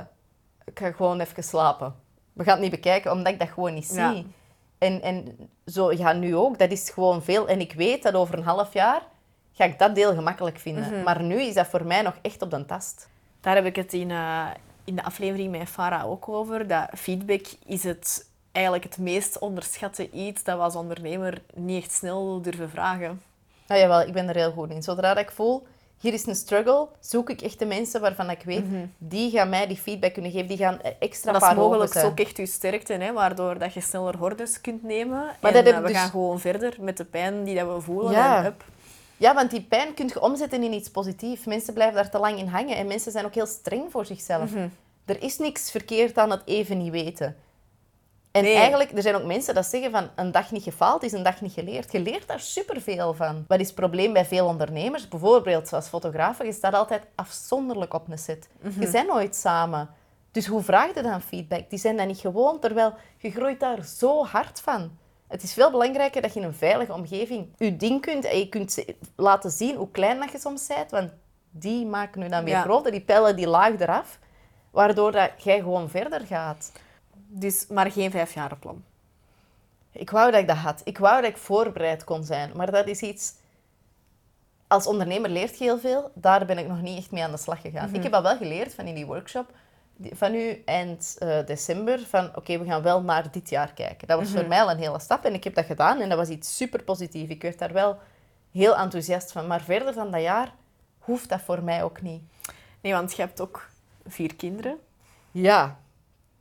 ik 0.65 0.79
ga 0.79 0.91
gewoon 0.91 1.19
even 1.19 1.43
slapen. 1.43 1.95
We 2.33 2.43
gaan 2.43 2.53
het 2.53 2.61
niet 2.61 2.71
bekijken, 2.71 3.11
omdat 3.11 3.33
ik 3.33 3.39
dat 3.39 3.49
gewoon 3.49 3.73
niet 3.73 3.85
zie. 3.85 3.99
Ja. 3.99 4.23
En, 4.77 5.01
en 5.01 5.37
zo, 5.65 5.91
ja, 5.91 6.13
nu 6.13 6.35
ook, 6.35 6.59
dat 6.59 6.71
is 6.71 6.89
gewoon 6.89 7.23
veel. 7.23 7.47
En 7.47 7.59
ik 7.59 7.73
weet 7.73 8.03
dat 8.03 8.13
over 8.13 8.37
een 8.37 8.43
half 8.43 8.73
jaar 8.73 9.01
ga 9.53 9.63
ik 9.63 9.79
dat 9.79 9.95
deel 9.95 10.13
gemakkelijk 10.13 10.57
vinden. 10.57 11.03
Maar 11.03 11.23
nu 11.23 11.41
is 11.41 11.53
dat 11.53 11.67
voor 11.67 11.85
mij 11.85 12.01
nog 12.01 12.15
echt 12.21 12.41
op 12.41 12.51
de 12.51 12.65
tast. 12.65 13.09
Daar 13.41 13.55
heb 13.55 13.65
ik 13.65 13.75
het 13.75 13.93
in, 13.93 14.11
eh, 14.11 14.47
in 14.85 14.95
de 14.95 15.03
aflevering 15.03 15.51
met 15.51 15.69
Farah 15.69 16.09
ook 16.09 16.29
over. 16.29 16.67
Dat 16.67 16.87
feedback 16.97 17.45
is 17.65 17.83
het, 17.83 18.29
eigenlijk 18.51 18.85
het 18.85 18.97
meest 18.97 19.39
onderschatte 19.39 20.09
iets 20.09 20.43
dat 20.43 20.57
we 20.57 20.63
als 20.63 20.75
ondernemer 20.75 21.41
niet 21.53 21.83
echt 21.83 21.91
snel 21.93 22.41
durven 22.41 22.69
vragen. 22.69 23.21
Nou 23.67 23.81
jawel, 23.81 24.01
ik 24.01 24.13
ben 24.13 24.29
er 24.29 24.35
heel 24.35 24.51
goed 24.51 24.69
in. 24.69 24.83
Zodra 24.83 25.13
dat 25.13 25.23
ik 25.23 25.31
voel, 25.31 25.67
hier 25.99 26.13
is 26.13 26.25
een 26.25 26.35
struggle, 26.35 26.87
zoek 26.99 27.29
ik 27.29 27.41
echt 27.41 27.59
de 27.59 27.65
mensen 27.65 28.01
waarvan 28.01 28.29
ik 28.29 28.41
weet, 28.45 28.63
die 28.97 29.31
gaan 29.31 29.49
mij 29.49 29.67
die 29.67 29.77
feedback 29.77 30.13
kunnen 30.13 30.31
geven, 30.31 30.47
die 30.47 30.57
gaan 30.57 30.79
extra 30.99 31.31
Mhm. 31.31 31.39
dat 31.39 31.49
is 31.49 31.55
paar 31.55 31.65
mogelijk 31.67 31.93
zijn. 31.93 32.05
ook 32.05 32.19
echt 32.19 32.37
je 32.37 32.45
sterkte, 32.45 32.93
hè, 32.93 33.13
waardoor 33.13 33.57
dat 33.59 33.73
je 33.73 33.81
sneller 33.81 34.17
hordes 34.17 34.61
kunt 34.61 34.83
nemen. 34.83 35.23
Maar 35.41 35.53
en 35.55 35.63
dat 35.63 35.73
eh, 35.73 35.79
we 35.81 35.87
dus- 35.87 35.97
gaan 35.97 36.09
gewoon 36.09 36.39
verder 36.39 36.75
met 36.79 36.97
de 36.97 37.05
pijn 37.05 37.43
die 37.43 37.55
dat 37.55 37.73
we 37.75 37.81
voelen. 37.81 38.11
Ja. 38.11 38.37
En 38.39 38.45
up. 38.45 38.63
Ja, 39.17 39.33
want 39.33 39.49
die 39.51 39.61
pijn 39.61 39.93
kun 39.93 40.07
je 40.07 40.21
omzetten 40.21 40.63
in 40.63 40.73
iets 40.73 40.89
positiefs. 40.89 41.45
Mensen 41.45 41.73
blijven 41.73 41.95
daar 41.95 42.09
te 42.09 42.19
lang 42.19 42.39
in 42.39 42.47
hangen 42.47 42.75
en 42.75 42.87
mensen 42.87 43.11
zijn 43.11 43.25
ook 43.25 43.33
heel 43.33 43.45
streng 43.45 43.91
voor 43.91 44.05
zichzelf. 44.05 44.51
Mhm. 44.51 44.67
Er 45.05 45.21
is 45.23 45.37
niks 45.37 45.71
verkeerd 45.71 46.17
aan 46.17 46.31
het 46.31 46.41
even 46.45 46.77
niet 46.77 46.91
weten. 46.91 47.35
En 48.31 48.43
Nee. 48.43 48.55
eigenlijk, 48.55 48.91
er 48.91 49.01
zijn 49.01 49.15
ook 49.15 49.23
mensen 49.25 49.53
dat 49.55 49.65
zeggen 49.65 49.91
van 49.91 50.09
een 50.15 50.31
dag 50.31 50.51
niet 50.51 50.63
gefaald 50.63 51.03
is 51.03 51.11
een 51.11 51.23
dag 51.23 51.41
niet 51.41 51.53
geleerd. 51.53 51.91
Je 51.91 51.99
leert 51.99 52.27
daar 52.27 52.39
superveel 52.39 53.13
van. 53.13 53.45
Wat 53.47 53.59
is 53.59 53.65
het 53.65 53.75
probleem 53.75 54.13
bij 54.13 54.25
veel 54.25 54.45
ondernemers? 54.45 55.07
Bijvoorbeeld 55.07 55.67
zoals 55.67 55.87
fotografen, 55.87 56.45
je 56.45 56.51
staat 56.51 56.73
altijd 56.73 57.01
afzonderlijk 57.15 57.93
op 57.93 58.09
een 58.09 58.17
set. 58.17 58.47
Je 58.79 58.89
bent 58.89 59.07
nooit 59.07 59.35
samen. 59.35 59.89
Dus 60.31 60.45
hoe 60.45 60.61
vraag 60.61 60.93
je 60.93 61.01
dan 61.01 61.21
feedback? 61.21 61.69
Die 61.69 61.79
zijn 61.79 61.97
dat 61.97 62.07
niet 62.07 62.19
gewoon, 62.19 62.59
terwijl 62.59 62.93
je 63.17 63.31
groeit 63.31 63.59
daar 63.59 63.83
zo 63.83 64.25
hard 64.25 64.61
van. 64.61 64.97
Het 65.27 65.43
is 65.43 65.53
veel 65.53 65.71
belangrijker 65.71 66.21
dat 66.21 66.33
je 66.33 66.39
in 66.39 66.45
een 66.45 66.53
veilige 66.53 66.93
omgeving 66.93 67.47
je 67.57 67.77
ding 67.77 68.01
kunt 68.01 68.25
en 68.25 68.37
je 68.37 68.49
kunt 68.49 68.85
laten 69.15 69.51
zien 69.51 69.75
hoe 69.75 69.91
klein 69.91 70.19
dat 70.19 70.31
je 70.31 70.39
soms 70.39 70.67
bent, 70.67 70.91
want 70.91 71.11
die 71.49 71.85
maken 71.85 72.23
je 72.23 72.29
dan 72.29 72.43
weer 72.43 72.53
Ja. 72.53 72.61
groter, 72.61 72.91
die 72.91 73.01
pellen 73.01 73.35
die 73.35 73.47
laag 73.47 73.79
eraf, 73.79 74.19
waardoor 74.71 75.11
dat 75.11 75.31
jij 75.37 75.59
gewoon 75.59 75.89
verder 75.89 76.21
gaat. 76.21 76.71
Dus 77.27 77.67
maar 77.67 77.91
geen 77.91 78.11
vijfjarenplan. 78.11 78.83
Ik 79.91 80.09
wou 80.09 80.31
dat 80.31 80.39
ik 80.41 80.47
dat 80.47 80.57
had. 80.57 80.81
Ik 80.83 80.97
wou 80.97 81.21
dat 81.21 81.29
ik 81.29 81.37
voorbereid 81.37 82.03
kon 82.03 82.23
zijn. 82.23 82.51
Maar 82.55 82.71
dat 82.71 82.87
is 82.87 83.01
iets... 83.01 83.33
Als 84.67 84.87
ondernemer 84.87 85.29
leert 85.29 85.57
je 85.57 85.63
heel 85.63 85.79
veel. 85.79 86.11
Daar 86.13 86.45
ben 86.45 86.57
ik 86.57 86.67
nog 86.67 86.81
niet 86.81 86.97
echt 86.97 87.11
mee 87.11 87.23
aan 87.23 87.31
de 87.31 87.37
slag 87.37 87.61
gegaan. 87.61 87.93
Ik 87.93 88.03
heb 88.03 88.13
al 88.13 88.21
wel 88.21 88.37
geleerd 88.37 88.73
van 88.73 88.85
in 88.85 88.95
die 88.95 89.05
workshop 89.05 89.49
van 90.01 90.33
u 90.33 90.61
eind 90.65 91.15
eh, 91.19 91.45
december. 91.45 91.99
Van 91.99 92.35
oké, 92.35 92.59
we 92.59 92.65
gaan 92.65 92.81
wel 92.81 93.01
naar 93.01 93.31
dit 93.31 93.49
jaar 93.49 93.73
kijken. 93.73 94.07
Dat 94.07 94.19
was 94.19 94.29
voor 94.29 94.47
mij 94.47 94.61
al 94.61 94.71
een 94.71 94.77
hele 94.77 94.99
stap. 94.99 95.25
En 95.25 95.33
ik 95.33 95.43
heb 95.43 95.55
dat 95.55 95.65
gedaan. 95.65 95.99
En 95.99 96.09
dat 96.09 96.17
was 96.17 96.29
iets 96.29 96.55
super 96.55 96.83
positiefs. 96.83 97.29
Ik 97.29 97.41
werd 97.41 97.59
daar 97.59 97.73
wel 97.73 97.97
heel 98.51 98.75
enthousiast 98.75 99.31
van. 99.31 99.47
Maar 99.47 99.61
verder 99.61 99.93
dan 99.93 100.11
dat 100.11 100.21
jaar 100.21 100.53
hoeft 100.99 101.29
dat 101.29 101.41
voor 101.41 101.63
mij 101.63 101.83
ook 101.83 102.01
niet. 102.01 102.21
Nee, 102.81 102.93
want 102.93 103.15
je 103.15 103.21
hebt 103.21 103.41
ook 103.41 103.69
vier 104.07 104.35
kinderen. 104.35 104.77
Ja, 105.31 105.79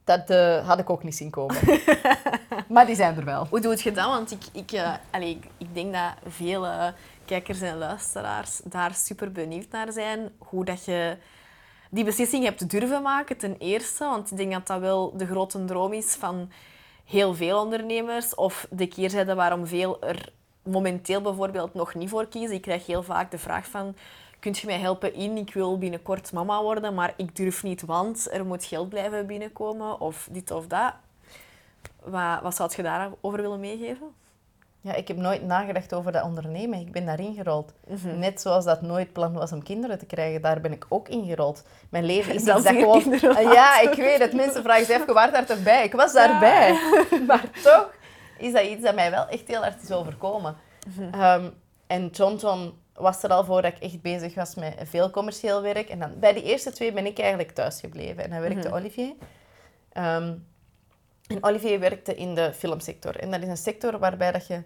dat 0.05 0.31
eh, 0.31 0.69
had 0.69 0.79
ik 0.79 0.91
ook 0.91 1.03
niet 1.03 1.17
zien 1.17 1.31
komen. 1.31 1.57
maar 2.69 2.87
die 2.87 2.97
zijn 2.97 3.17
er 3.17 3.25
wel. 3.25 3.47
Hoe 3.51 3.61
doe 3.61 3.79
je 3.83 3.93
dat? 3.93 4.07
Want 4.07 4.31
ik, 4.31 4.43
ik, 4.53 4.81
allee, 5.11 5.31
ik, 5.31 5.45
ik 5.59 5.75
denk 5.75 5.93
dat 5.93 6.33
vele 6.33 6.95
kijkers 7.25 7.61
en 7.61 7.79
luisteraars 7.79 8.61
daar 8.65 8.95
super 8.95 9.33
benieuwd 9.33 9.71
naar 9.71 9.93
zijn. 9.93 10.31
Hoe 10.39 10.65
dat 10.65 10.85
je 10.85 11.17
die 11.95 12.05
beslissing 12.05 12.45
hebt 12.45 12.71
durven 12.71 13.03
maken, 13.03 13.37
ten 13.37 13.57
eerste. 13.59 14.05
Want 14.05 14.31
ik 14.31 14.37
denk 14.37 14.53
dat 14.53 14.67
dat 14.67 14.81
wel 14.81 15.17
de 15.17 15.27
grote 15.27 15.65
droom 15.65 15.93
is 15.93 16.15
van 16.15 16.51
heel 17.05 17.35
veel 17.35 17.61
ondernemers. 17.61 18.35
Of 18.35 18.67
de 18.71 18.87
keerzijde 18.87 19.35
waarom 19.35 19.67
veel 19.67 20.03
er 20.03 20.33
momenteel 20.63 21.21
bijvoorbeeld 21.21 21.75
nog 21.75 21.95
niet 21.95 22.09
voor 22.09 22.27
kiezen. 22.27 22.55
Ik 22.55 22.63
krijg 22.63 22.87
heel 22.87 23.03
vaak 23.03 23.31
de 23.31 23.39
vraag 23.39 23.67
van... 23.67 23.95
Kunt 24.39 24.59
je 24.59 24.67
mij 24.67 24.79
helpen 24.79 25.15
in? 25.15 25.37
Ik 25.37 25.55
wil 25.55 25.79
binnenkort 25.79 26.33
mama 26.33 26.63
worden, 26.63 26.95
maar 26.95 27.15
ik 27.17 27.37
durf 27.37 27.63
niet, 27.63 27.83
want 27.83 28.29
er 28.33 28.47
moet 28.47 28.65
geld 28.65 28.89
blijven 28.89 29.27
binnenkomen. 29.27 30.01
Of 30.01 30.29
dit 30.31 30.51
of 30.51 30.67
dat. 30.67 30.93
Wat, 32.03 32.41
wat 32.43 32.55
zou 32.55 32.73
je 32.77 32.83
daarover 32.83 33.41
willen 33.43 33.61
meegeven? 33.61 34.24
Ja, 34.85 34.95
ik 34.95 35.09
heb 35.09 35.17
nooit 35.17 35.43
nagedacht 35.43 35.95
over 35.95 36.13
dat 36.13 36.23
ondernemen. 36.25 36.79
Ik 36.79 36.93
ben 36.93 37.07
daarin 37.07 37.35
gerold. 37.35 37.73
Mhm. 37.87 38.19
Net 38.19 38.41
zoals 38.41 38.65
dat 38.65 38.83
nooit 38.83 39.13
plan 39.13 39.33
was 39.33 39.53
om 39.53 39.63
kinderen 39.63 39.99
te 39.99 40.07
krijgen, 40.07 40.43
daar 40.43 40.61
ben 40.61 40.73
ik 40.73 40.87
ook 40.89 41.09
in 41.09 41.25
gerold. 41.27 41.63
Mijn 41.91 42.05
leven 42.05 42.35
is 42.35 42.45
dat 42.53 42.67
gewoon... 42.67 43.21
Ah, 43.37 43.43
Ja, 43.53 43.81
ik 43.81 43.95
weet 43.95 44.19
het. 44.19 44.33
Mensen 44.33 44.63
vragen 44.63 44.85
zich 44.87 45.01
af, 45.01 45.07
je 45.07 45.13
was 45.13 45.31
daar 45.31 45.47
toch 45.47 45.63
bij? 45.63 45.85
Ik 45.85 45.93
was 45.93 46.13
daarbij. 46.13 46.79
Maar 47.27 47.51
toch 47.63 47.95
is 48.39 48.53
dat 48.53 48.63
iets 48.65 48.83
dat 48.83 48.95
mij 48.95 49.11
wel 49.11 49.27
echt 49.29 49.49
heel 49.49 49.61
hard 49.63 49.83
is 49.83 49.91
overkomen. 49.93 50.57
Mhm. 50.97 51.21
Ehm, 51.21 51.51
en 51.87 52.07
John 52.07 52.37
John 52.37 52.73
was 52.95 53.23
er 53.23 53.31
al 53.31 53.45
voor 53.45 53.63
dat 53.63 53.73
ik 53.73 53.83
echt 53.83 54.03
bezig 54.03 54.35
was 54.35 54.55
met 54.55 54.75
veel 54.83 55.11
commercieel 55.11 55.63
werk. 55.63 55.89
En 55.89 55.99
dan, 55.99 56.11
bij 56.19 56.33
die 56.33 56.43
eerste 56.43 56.73
twee 56.73 56.93
ben 56.93 57.07
ik 57.07 57.19
eigenlijk 57.19 57.51
thuis 57.51 57.81
gebleven. 57.81 58.25
En 58.25 58.31
dan 58.31 58.41
werkte 58.41 58.69
Mhm. 58.69 58.77
Olivier. 58.77 59.13
Ehm, 59.93 60.33
en 61.27 61.45
Olivier 61.45 61.81
werkte 61.81 62.15
in 62.15 62.35
de 62.35 62.53
filmsector. 62.55 63.17
En 63.17 63.31
dat 63.31 63.43
is 63.43 63.49
een 63.49 63.57
sector 63.57 63.99
waarbij 63.99 64.33
dat 64.33 64.47
je... 64.47 64.63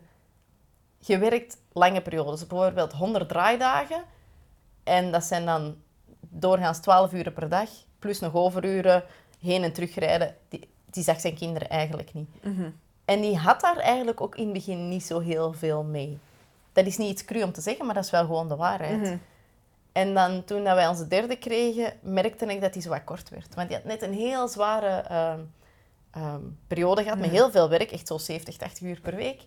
Je 0.99 1.19
werkt 1.19 1.57
lange 1.73 2.03
periodes. 2.03 2.47
Bijvoorbeeld 2.47 2.93
100 2.93 3.29
draaidagen. 3.29 4.05
En 4.85 5.13
dat 5.13 5.25
zijn 5.25 5.47
dan 5.47 5.77
doorgaans 6.21 6.79
12 6.79 7.13
uur 7.13 7.31
per 7.31 7.49
dag. 7.49 7.69
Plus 7.99 8.21
nog 8.21 8.35
overuren, 8.35 9.05
heen 9.41 9.63
en 9.63 9.73
terugrijden. 9.73 10.37
Die, 10.49 10.69
die 10.91 11.03
zag 11.03 11.21
zijn 11.21 11.35
kinderen 11.35 11.69
eigenlijk 11.69 12.13
niet. 12.15 12.29
En 13.05 13.21
die 13.21 13.37
had 13.37 13.61
daar 13.61 13.77
eigenlijk 13.77 14.21
ook 14.21 14.37
in 14.37 14.45
het 14.45 14.53
begin 14.53 14.89
niet 14.89 15.03
zo 15.03 15.21
heel 15.21 15.53
veel 15.53 15.83
mee. 15.83 16.19
Dat 16.73 16.87
is 16.87 16.97
niet 16.97 17.11
iets 17.11 17.25
cru 17.25 17.43
om 17.43 17.53
te 17.53 17.61
zeggen, 17.61 17.87
maar 17.87 17.95
dat 17.95 18.05
is 18.05 18.11
wel 18.11 18.25
gewoon 18.25 18.49
de 18.49 18.57
waarheid. 18.57 19.19
En 19.93 20.15
dan 20.15 20.45
toen 20.45 20.65
dat 20.65 20.75
wij 20.75 20.89
onze 20.89 21.09
derde 21.09 21.37
kregen, 21.37 21.93
merkte 22.01 22.47
ik 22.47 22.61
dat 22.61 22.73
hij 22.75 22.83
zo 22.83 22.89
wat 22.89 23.05
kort 23.05 23.29
werd. 23.29 23.55
Want 23.55 23.69
die 23.69 23.77
had 23.77 23.87
net 23.87 24.03
een 24.03 24.13
heel 24.13 24.49
zware 24.49 24.89
ehm, 24.89 25.41
ehm, 26.11 26.43
periode 26.67 27.03
gehad, 27.03 27.19
met 27.19 27.31
heel 27.31 27.51
veel 27.51 27.69
werk, 27.69 27.91
echt 27.91 28.07
zo 28.07 28.19
70, 28.19 28.57
80 28.57 28.83
uur 28.83 29.01
per 29.01 29.17
week. 29.17 29.47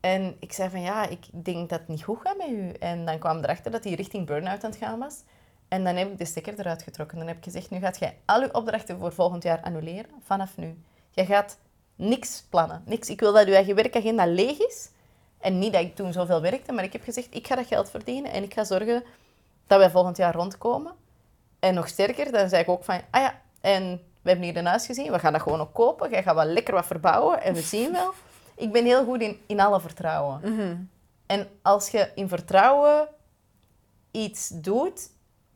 En 0.00 0.36
ik 0.40 0.52
zei 0.52 0.70
van 0.70 0.80
ja, 0.80 1.08
ik 1.08 1.26
denk 1.32 1.68
dat 1.68 1.78
het 1.78 1.88
niet 1.88 2.02
goed 2.02 2.18
gaat 2.22 2.36
met 2.36 2.48
u. 2.48 2.70
En 2.70 3.04
dan 3.04 3.18
kwam 3.18 3.38
erachter 3.38 3.70
dat 3.70 3.84
hij 3.84 3.94
richting 3.94 4.26
burn-out 4.26 4.64
aan 4.64 4.70
het 4.70 4.78
gaan 4.78 4.98
was. 4.98 5.22
En 5.68 5.84
dan 5.84 5.96
heb 5.96 6.10
ik 6.10 6.18
de 6.18 6.24
stekker 6.24 6.58
eruit 6.58 6.82
getrokken. 6.82 7.18
Dan 7.18 7.26
heb 7.26 7.36
ik 7.36 7.44
gezegd, 7.44 7.70
nu 7.70 7.78
gaat 7.78 7.98
jij 7.98 8.18
al 8.24 8.42
uw 8.42 8.48
opdrachten 8.52 8.98
voor 8.98 9.12
volgend 9.12 9.42
jaar 9.42 9.60
annuleren, 9.60 10.10
vanaf 10.22 10.56
nu. 10.56 10.78
Je 11.10 11.24
gaat 11.24 11.58
niks 11.96 12.44
plannen, 12.50 12.82
niks. 12.86 13.08
Ik 13.08 13.20
wil 13.20 13.32
dat 13.32 13.46
uw 13.46 13.52
eigen 13.52 13.74
werkagenda 13.74 14.26
leeg 14.26 14.58
is. 14.58 14.90
En 15.38 15.58
niet 15.58 15.72
dat 15.72 15.82
ik 15.82 15.94
toen 15.94 16.12
zoveel 16.12 16.40
werkte, 16.40 16.72
maar 16.72 16.84
ik 16.84 16.92
heb 16.92 17.02
gezegd, 17.02 17.34
ik 17.34 17.46
ga 17.46 17.54
dat 17.54 17.66
geld 17.66 17.90
verdienen 17.90 18.32
en 18.32 18.42
ik 18.42 18.54
ga 18.54 18.64
zorgen 18.64 19.04
dat 19.66 19.78
wij 19.78 19.90
volgend 19.90 20.16
jaar 20.16 20.34
rondkomen. 20.34 20.92
En 21.58 21.74
nog 21.74 21.88
sterker, 21.88 22.32
dan 22.32 22.48
zei 22.48 22.62
ik 22.62 22.68
ook 22.68 22.84
van, 22.84 23.00
ah 23.10 23.20
ja, 23.20 23.40
en 23.60 24.00
we 24.26 24.32
hebben 24.32 24.50
hier 24.50 24.56
een 24.56 24.66
huis 24.66 24.86
gezien, 24.86 25.12
we 25.12 25.18
gaan 25.18 25.32
dat 25.32 25.42
gewoon 25.42 25.60
ook 25.60 25.74
kopen. 25.74 26.10
Jij 26.10 26.22
gaat 26.22 26.34
wel 26.34 26.44
lekker 26.44 26.74
wat 26.74 26.86
verbouwen 26.86 27.42
en 27.42 27.54
we 27.54 27.60
zien 27.60 27.92
wel. 27.92 28.12
Ik 28.54 28.72
ben 28.72 28.84
heel 28.84 29.04
goed 29.04 29.20
in, 29.20 29.40
in 29.46 29.60
alle 29.60 29.80
vertrouwen. 29.80 30.40
En 31.26 31.48
als 31.62 31.88
je 31.88 32.10
in 32.14 32.28
vertrouwen 32.28 33.08
iets 34.10 34.48
doet, 34.48 35.10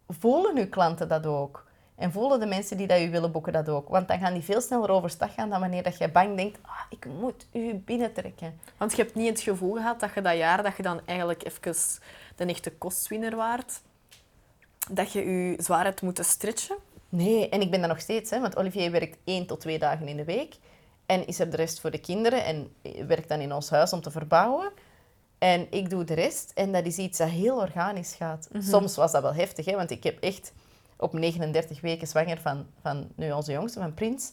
voelen 0.08 0.56
uw 0.56 0.68
klanten 0.68 1.08
dat 1.08 1.26
ook. 1.26 1.66
En 1.94 2.12
voelen 2.12 2.40
de 2.40 2.46
mensen 2.46 2.76
die 2.76 2.86
dat 2.86 3.00
u 3.00 3.10
willen 3.10 3.32
boeken 3.32 3.52
dat 3.52 3.68
ook. 3.68 3.88
Want 3.88 4.08
dan 4.08 4.18
gaan 4.18 4.32
die 4.32 4.42
veel 4.42 4.60
sneller 4.60 4.90
overstag 4.90 5.34
gaan 5.34 5.50
dan 5.50 5.60
wanneer 5.60 5.82
dat 5.82 5.98
je 5.98 6.10
bang 6.10 6.36
denkt, 6.36 6.58
ah, 6.62 6.80
ik 6.90 7.06
moet 7.20 7.46
u 7.52 7.74
binnentrekken. 7.74 8.60
Want 8.76 8.96
je 8.96 9.02
hebt 9.02 9.14
niet 9.14 9.28
het 9.28 9.40
gevoel 9.40 9.74
gehad 9.74 10.00
dat 10.00 10.14
je 10.14 10.22
dat 10.22 10.36
jaar, 10.36 10.62
dat 10.62 10.76
je 10.76 10.82
dan 10.82 11.00
eigenlijk 11.04 11.44
even 11.44 12.00
de 12.36 12.44
echte 12.44 12.72
kostwinner 12.72 13.36
waard, 13.36 13.80
dat 14.90 15.12
je 15.12 15.24
je 15.24 15.62
zwaar 15.62 15.84
hebt 15.84 16.02
moeten 16.02 16.24
stretchen. 16.24 16.76
Nee, 17.10 17.48
en 17.48 17.60
ik 17.60 17.70
ben 17.70 17.80
dat 17.80 17.88
nog 17.88 18.00
steeds, 18.00 18.30
hè, 18.30 18.40
want 18.40 18.56
Olivier 18.56 18.90
werkt 18.90 19.18
één 19.24 19.46
tot 19.46 19.60
twee 19.60 19.78
dagen 19.78 20.08
in 20.08 20.16
de 20.16 20.24
week. 20.24 20.54
En 21.06 21.26
is 21.26 21.38
er 21.38 21.50
de 21.50 21.56
rest 21.56 21.80
voor 21.80 21.90
de 21.90 22.00
kinderen 22.00 22.44
en 22.44 22.72
werkt 23.06 23.28
dan 23.28 23.40
in 23.40 23.52
ons 23.52 23.70
huis 23.70 23.92
om 23.92 24.00
te 24.00 24.10
verbouwen. 24.10 24.72
En 25.38 25.66
ik 25.70 25.90
doe 25.90 26.04
de 26.04 26.14
rest. 26.14 26.52
En 26.54 26.72
dat 26.72 26.86
is 26.86 26.96
iets 26.96 27.18
dat 27.18 27.28
heel 27.28 27.56
organisch 27.56 28.14
gaat. 28.14 28.48
Soms 28.58 28.96
was 28.96 29.12
dat 29.12 29.22
wel 29.22 29.34
heftig, 29.34 29.64
hè, 29.64 29.76
want 29.76 29.90
ik 29.90 30.04
heb 30.04 30.22
echt 30.22 30.52
op 30.96 31.12
39 31.12 31.80
weken 31.80 32.06
zwanger 32.06 32.40
van, 32.40 32.66
van 32.82 33.08
nu 33.14 33.32
onze 33.32 33.52
jongste, 33.52 33.80
van 33.80 33.94
Prins, 33.94 34.32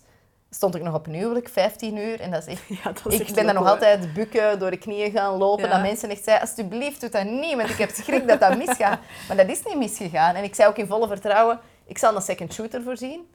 stond 0.49 0.75
ik 0.75 0.81
nog 0.81 0.93
op 0.93 1.07
een 1.07 1.13
huwelijk, 1.13 1.49
15 1.49 1.97
uur. 1.97 2.19
En 2.19 2.31
dat 2.31 2.47
is 2.47 2.53
echt... 2.53 2.67
Ja, 2.83 2.91
dat 2.91 3.13
is 3.13 3.19
ik 3.19 3.25
ben 3.25 3.35
dan 3.35 3.45
heel 3.45 3.53
nog 3.53 3.69
altijd 3.69 4.13
bukken, 4.13 4.59
door 4.59 4.71
de 4.71 4.77
knieën 4.77 5.11
gaan 5.11 5.37
lopen. 5.37 5.63
Ja. 5.63 5.69
Dat 5.69 5.81
mensen 5.81 6.09
echt 6.09 6.23
zeiden, 6.23 6.47
alsjeblieft, 6.47 7.01
doe 7.01 7.09
dat 7.09 7.25
niet, 7.25 7.55
want 7.55 7.69
ik 7.69 7.77
heb 7.77 7.89
schrik 7.89 8.27
dat 8.27 8.39
dat 8.39 8.57
misgaat. 8.57 8.99
Maar 9.27 9.37
dat 9.37 9.49
is 9.49 9.63
niet 9.63 9.77
misgegaan. 9.77 10.35
En 10.35 10.43
ik 10.43 10.55
zei 10.55 10.69
ook 10.69 10.77
in 10.77 10.87
volle 10.87 11.07
vertrouwen, 11.07 11.59
ik 11.87 11.97
zal 11.97 12.15
een 12.15 12.21
second 12.21 12.53
shooter 12.53 12.83
voorzien. 12.83 13.27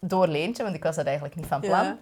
Door 0.00 0.26
Leentje, 0.26 0.62
want 0.62 0.74
ik 0.74 0.82
was 0.82 0.96
dat 0.96 1.04
eigenlijk 1.04 1.36
niet 1.36 1.46
van 1.46 1.60
plan. 1.60 1.84
Ja. 1.84 1.98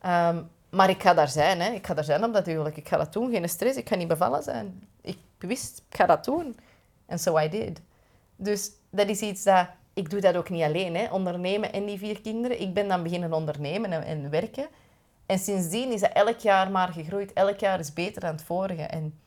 Ehm, 0.00 0.42
maar 0.70 0.90
ik 0.90 1.02
ga 1.02 1.14
daar 1.14 1.28
zijn, 1.28 1.60
hè. 1.60 1.70
Ik 1.70 1.86
ga 1.86 1.94
daar 1.94 2.04
zijn 2.04 2.24
op 2.24 2.32
dat 2.32 2.46
huwelijk. 2.46 2.76
Ik 2.76 2.88
ga 2.88 2.96
dat 2.96 3.12
doen, 3.12 3.30
geen 3.30 3.48
stress. 3.48 3.76
Ik 3.76 3.88
ga 3.88 3.94
niet 3.94 4.08
bevallen 4.08 4.42
zijn. 4.42 4.88
Ik 5.00 5.18
wist, 5.38 5.82
ik 5.88 5.96
ga 5.96 6.06
dat 6.06 6.24
doen. 6.24 6.56
En 7.06 7.18
so 7.18 7.38
I 7.38 7.48
did. 7.48 7.80
Dus 8.36 8.70
dat 8.90 9.08
is 9.08 9.20
iets 9.20 9.42
dat... 9.42 9.66
Ik 9.94 10.10
doe 10.10 10.20
dat 10.20 10.36
ook 10.36 10.50
niet 10.50 10.62
alleen, 10.62 10.96
hè. 10.96 11.06
Ondernemen 11.10 11.72
en 11.72 11.84
die 11.84 11.98
vier 11.98 12.20
kinderen. 12.20 12.60
Ik 12.60 12.74
ben 12.74 12.88
dan 12.88 13.02
beginnen 13.02 13.32
ondernemen 13.32 13.92
en, 13.92 14.04
en 14.04 14.30
werken. 14.30 14.66
En 15.26 15.38
sindsdien 15.38 15.92
is 15.92 16.00
dat 16.00 16.12
elk 16.12 16.38
jaar 16.38 16.70
maar 16.70 16.88
gegroeid. 16.88 17.32
Elk 17.32 17.58
jaar 17.58 17.78
is 17.78 17.92
beter 17.92 18.20
dan 18.20 18.32
het 18.32 18.42
vorige. 18.42 18.82
En, 18.82 19.18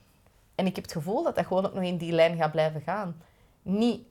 en 0.56 0.65
ik 0.65 0.76
heb 0.76 0.84
het 0.84 0.93
gevoel 0.93 1.24
dat 1.24 1.36
dat 1.36 1.45
gewoon 1.45 1.65
ook 1.65 1.74
nog 1.74 1.84
in 1.84 1.97
die 1.97 2.12
lijn 2.12 2.38
gaat 2.38 2.52
blijven 2.52 2.82
gaan. 2.82 3.21
Niet 3.62 4.06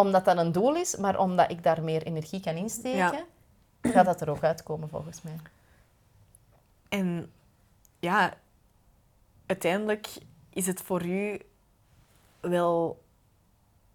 omdat 0.00 0.24
dat 0.24 0.38
een 0.38 0.52
doel 0.52 0.76
is, 0.76 0.96
maar 0.96 1.18
omdat 1.18 1.50
ik 1.50 1.62
daar 1.62 1.82
meer 1.82 2.02
energie 2.02 2.40
kan 2.40 2.56
insteken, 2.56 2.96
Ja. 2.98 3.24
gaat 3.82 4.04
dat 4.04 4.20
er 4.20 4.30
ook 4.30 4.42
uitkomen 4.44 4.88
volgens 4.88 5.22
mij. 5.22 5.36
En 6.88 7.32
ja, 7.98 8.34
uiteindelijk 9.46 10.08
is 10.50 10.66
het 10.66 10.80
voor 10.80 11.04
u 11.04 11.40
wel 12.40 13.02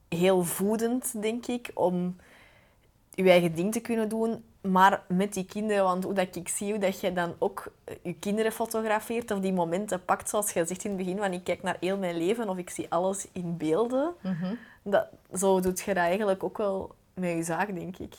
heel 0.10 0.44
voedend, 0.44 1.22
denk 1.22 1.46
ik, 1.46 1.72
om 1.74 2.16
je 3.14 3.30
eigen 3.30 3.56
ding 3.56 3.72
te 3.72 3.80
kunnen 3.80 4.10
doen. 4.10 4.44
Maar 4.62 5.04
met 5.08 5.34
die 5.34 5.46
kinderen, 5.46 5.84
want 5.84 6.04
hoe 6.04 6.14
dat 6.14 6.36
ik 6.36 6.48
zie 6.48 6.70
hoe 6.72 6.80
dat 6.80 7.00
je 7.00 7.14
dan 7.14 7.34
ook 7.40 7.72
je 8.02 8.14
kinderen 8.14 8.52
fotografeert 8.52 9.32
of 9.32 9.40
die 9.40 9.54
momenten 9.54 10.06
pakt, 10.06 10.30
zoals 10.30 10.52
je 10.52 10.66
zegt 10.66 10.84
in 10.84 10.90
het 10.90 11.00
begin, 11.00 11.18
van 11.18 11.34
ik 11.34 11.44
kijk 11.44 11.64
naar 11.64 11.78
heel 11.80 11.98
mijn 11.98 12.18
leven 12.18 12.50
of 12.50 12.58
ik 12.58 12.70
zie 12.70 12.86
alles 12.90 13.28
in 13.32 13.58
beelden. 13.58 14.14
Dat, 14.86 15.08
zo 15.34 15.60
doet 15.60 15.80
je 15.80 15.94
dat 15.94 16.04
eigenlijk 16.04 16.44
ook 16.44 16.58
wel 16.58 16.96
met 17.14 17.32
je 17.32 17.44
zaak, 17.44 17.76
denk 17.76 17.98
ik. 17.98 18.14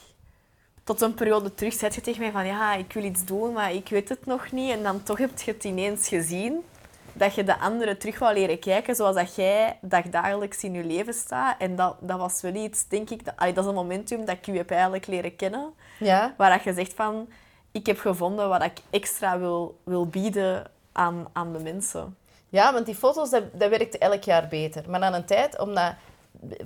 Tot 0.85 1.01
een 1.01 1.15
periode 1.15 1.55
terug 1.55 1.73
zei 1.73 1.93
je 1.95 2.01
tegen 2.01 2.21
mij 2.21 2.31
van 2.31 2.47
ja, 2.47 2.75
ik 2.75 2.93
wil 2.93 3.05
iets 3.05 3.25
doen, 3.25 3.53
maar 3.53 3.73
ik 3.73 3.89
weet 3.89 4.09
het 4.09 4.27
nog 4.27 4.53
niet. 4.53 4.71
En 4.71 4.83
dan 4.83 5.03
toch 5.03 5.19
heb 5.19 5.41
je 5.41 5.53
het 5.53 5.65
ineens 5.65 6.09
gezien 6.09 6.65
dat 7.13 7.35
je 7.35 7.45
de 7.45 7.59
anderen 7.59 7.99
terug 7.99 8.19
wou 8.19 8.35
leren 8.35 8.59
kijken 8.59 8.95
zoals 8.95 9.15
dat 9.15 9.35
jij 9.35 9.79
dagdagelijks 9.81 10.65
in 10.65 10.73
je 10.73 10.85
leven 10.85 11.15
staat. 11.15 11.61
En 11.61 11.77
dat, 11.77 11.97
dat 12.01 12.19
was 12.19 12.41
wel 12.41 12.55
iets, 12.55 12.89
denk 12.89 13.11
ik, 13.11 13.25
dat, 13.25 13.35
dat 13.39 13.59
is 13.59 13.65
een 13.65 13.75
momentum 13.75 14.25
dat 14.25 14.37
ik 14.37 14.47
je 14.47 14.53
heb 14.53 14.71
eigenlijk 14.71 15.07
leren 15.07 15.37
kennen. 15.37 15.73
Ja. 15.99 16.35
Waar 16.37 16.51
dat 16.51 16.63
je 16.63 16.75
zegt 16.75 16.95
van, 16.95 17.29
ik 17.73 17.87
heb 17.87 17.99
gevonden 17.99 18.49
wat 18.49 18.63
ik 18.63 18.79
extra 18.91 19.39
wil, 19.39 19.79
wil 19.85 20.07
bieden 20.07 20.71
aan, 20.93 21.27
aan 21.33 21.53
de 21.53 21.59
mensen. 21.59 22.17
Ja, 22.49 22.73
want 22.73 22.87
die 22.87 22.95
foto's, 22.95 23.31
dat, 23.31 23.43
dat 23.53 23.71
werkte 23.71 23.99
elk 23.99 24.23
jaar 24.23 24.49
beter. 24.49 24.91
Maar 24.91 25.01
na 25.01 25.15
een 25.15 25.25
tijd, 25.25 25.59
omdat 25.59 25.95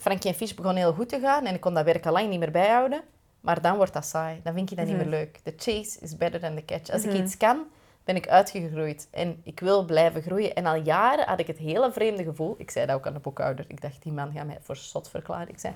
Frankie 0.01 0.31
en 0.31 0.37
Fish 0.37 0.55
begon 0.55 0.77
heel 0.77 0.93
goed 0.93 1.09
te 1.09 1.21
gaan 1.21 1.47
en 1.47 1.55
ik 1.55 1.61
kon 1.61 1.75
dat 1.75 1.85
werk 1.85 2.07
al 2.07 2.13
lang 2.13 2.29
niet 2.29 2.39
meer 2.39 2.51
bijhouden, 2.51 3.03
maar 3.41 3.63
dan 3.63 3.77
wordt 3.77 3.93
dat 3.93 4.05
saai. 4.05 4.41
Dan 4.45 4.55
vind 4.55 4.71
je 4.71 4.77
dat 4.77 4.87
niet 4.87 4.97
meer 4.97 5.07
leuk. 5.07 5.39
The 5.45 5.55
chase 5.57 6.01
is 6.01 6.17
better 6.17 6.41
than 6.41 6.57
the 6.57 6.65
catch. 6.65 6.91
Als 6.91 7.05
ik 7.05 7.13
iets 7.13 7.37
kan, 7.37 7.65
ben 8.05 8.17
ik 8.17 8.29
uitgegroeid 8.29 9.09
en 9.11 9.41
ik 9.43 9.61
wil 9.61 9.85
blijven 9.85 10.23
groeien. 10.23 10.55
En 10.55 10.67
al 10.67 10.75
jaren 10.75 11.27
had 11.27 11.41
ik 11.41 11.47
het 11.47 11.59
hele 11.59 11.93
vreemde 11.93 12.25
gevoel. 12.25 12.55
Ik 12.59 12.71
zei 12.71 12.87
dat 12.87 12.97
ook 12.97 13.07
aan 13.07 13.13
de 13.13 13.19
boekhouder. 13.19 13.65
Ik 13.69 13.81
dacht, 13.81 14.03
die 14.03 14.13
man 14.13 14.33
gaat 14.33 14.47
mij 14.47 14.59
voor 14.61 14.77
zot 14.77 15.11
verklaren. 15.11 15.49
Ik 15.49 15.59
zei, 15.59 15.75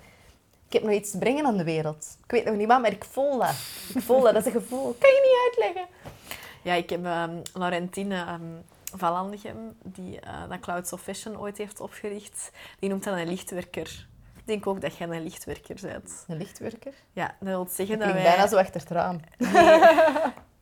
ik 0.66 0.72
heb 0.72 0.82
nog 0.82 0.92
iets 0.92 1.10
te 1.10 1.18
brengen 1.18 1.46
aan 1.46 1.56
de 1.56 1.64
wereld. 1.64 2.18
Ik 2.24 2.30
weet 2.30 2.44
nog 2.44 2.54
niet 2.54 2.66
wat, 2.66 2.80
maar 2.80 2.92
ik 2.92 3.04
voel 3.04 3.38
dat. 3.38 3.54
Ik 3.94 4.02
voel 4.02 4.20
dat. 4.20 4.32
Dat 4.32 4.46
is 4.46 4.54
een 4.54 4.60
gevoel. 4.60 4.96
Kan 4.98 5.10
je 5.10 5.20
niet 5.22 5.64
uitleggen. 5.64 5.94
Ja, 6.62 6.74
ik 6.74 6.90
heb 6.90 7.04
um, 7.04 7.42
Laurentine 7.52 8.26
um, 8.32 8.62
van 8.96 9.12
Landegem, 9.12 9.76
die 9.82 10.20
uh, 10.26 10.48
dat 10.48 10.60
Clouds 10.60 10.92
of 10.92 11.00
Fashion 11.00 11.38
ooit 11.38 11.58
heeft 11.58 11.80
opgericht. 11.80 12.50
Die 12.78 12.88
noemt 12.88 13.04
dat 13.04 13.16
een 13.16 13.28
lichtwerker. 13.28 14.06
Ik 14.36 14.46
denk 14.46 14.66
ook 14.66 14.80
dat 14.80 14.96
jij 14.96 15.08
een 15.08 15.22
lichtwerker 15.22 15.78
bent. 15.82 16.24
Een 16.28 16.36
lichtwerker? 16.36 16.92
Ja, 17.12 17.26
dat 17.26 17.48
wil 17.48 17.66
zeggen 17.70 17.98
dat 17.98 18.12
wij... 18.12 18.22
bijna 18.22 18.46
zo 18.46 18.56
achter 18.56 18.80
het 18.80 18.90
raam. 18.90 19.20
Nee, 19.38 19.80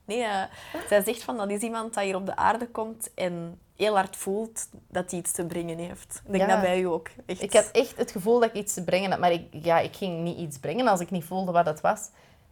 nee 0.04 0.18
uh, 0.18 0.42
zij 0.88 1.02
zegt 1.04 1.22
van 1.22 1.36
dat 1.36 1.50
is 1.50 1.60
iemand 1.60 1.94
dat 1.94 2.04
hier 2.04 2.16
op 2.16 2.26
de 2.26 2.36
aarde 2.36 2.68
komt 2.68 3.14
en 3.14 3.60
heel 3.76 3.94
hard 3.94 4.16
voelt 4.16 4.68
dat 4.88 5.10
hij 5.10 5.20
iets 5.20 5.32
te 5.32 5.46
brengen 5.46 5.78
heeft. 5.78 6.22
Ik 6.24 6.32
denk 6.32 6.48
Ja. 6.48 6.52
dat 6.54 6.60
bij 6.60 6.80
u 6.80 6.84
ook. 6.84 7.08
Echt. 7.26 7.42
Ik 7.42 7.52
had 7.52 7.70
echt 7.72 7.96
het 7.96 8.10
gevoel 8.10 8.40
dat 8.40 8.48
ik 8.48 8.54
iets 8.54 8.74
te 8.74 8.84
brengen 8.84 9.10
had, 9.10 9.20
maar 9.20 9.32
ik, 9.32 9.46
ja, 9.50 9.78
ik 9.78 9.96
ging 9.96 10.22
niet 10.22 10.38
iets 10.38 10.58
brengen 10.58 10.86
als 10.86 11.00
ik 11.00 11.10
niet 11.10 11.24
voelde 11.24 11.52
wat 11.52 11.66
het 11.66 11.80
was. 11.80 12.10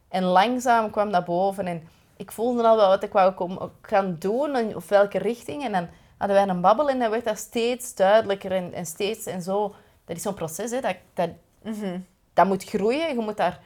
En 0.08 0.22
langzaam 0.22 0.90
kwam 0.90 1.12
dat 1.12 1.24
boven 1.24 1.66
en 1.66 1.88
ik 2.20 2.32
voelde 2.32 2.62
al 2.62 2.76
wel 2.76 2.88
wat 2.88 3.02
ik 3.02 3.12
wou 3.12 3.32
komen, 3.32 3.70
gaan 3.82 4.16
doen 4.18 4.54
en 4.54 4.76
of 4.76 4.88
welke 4.88 5.18
richting. 5.18 5.64
En 5.64 5.72
dan 5.72 5.88
hadden 6.18 6.36
wij 6.36 6.48
een 6.48 6.60
babbel 6.60 6.90
en 6.90 6.98
dan 6.98 7.10
werd 7.10 7.24
dat 7.24 7.38
steeds 7.38 7.94
duidelijker 7.94 8.52
en, 8.52 8.72
en 8.72 8.86
steeds 8.86 9.26
en 9.26 9.42
zo. 9.42 9.74
Dat 10.04 10.16
is 10.16 10.22
zo'n 10.22 10.34
proces, 10.34 10.70
hè, 10.70 10.80
dat, 10.80 10.96
dat, 11.14 11.30
Mhm. 11.62 11.98
dat 12.34 12.46
moet 12.46 12.64
groeien. 12.64 13.08
Je 13.14 13.20
moet 13.20 13.36
daar 13.36 13.60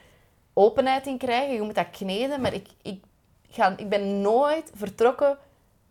openheid 0.52 1.06
in 1.06 1.18
krijgen, 1.18 1.54
je 1.54 1.62
moet 1.62 1.74
dat 1.74 1.90
kneden. 1.90 2.40
Maar 2.40 2.54
ik, 2.54 2.68
ik, 2.82 3.04
ga, 3.50 3.76
ik 3.76 3.88
ben 3.88 4.20
nooit 4.20 4.70
vertrokken 4.74 5.38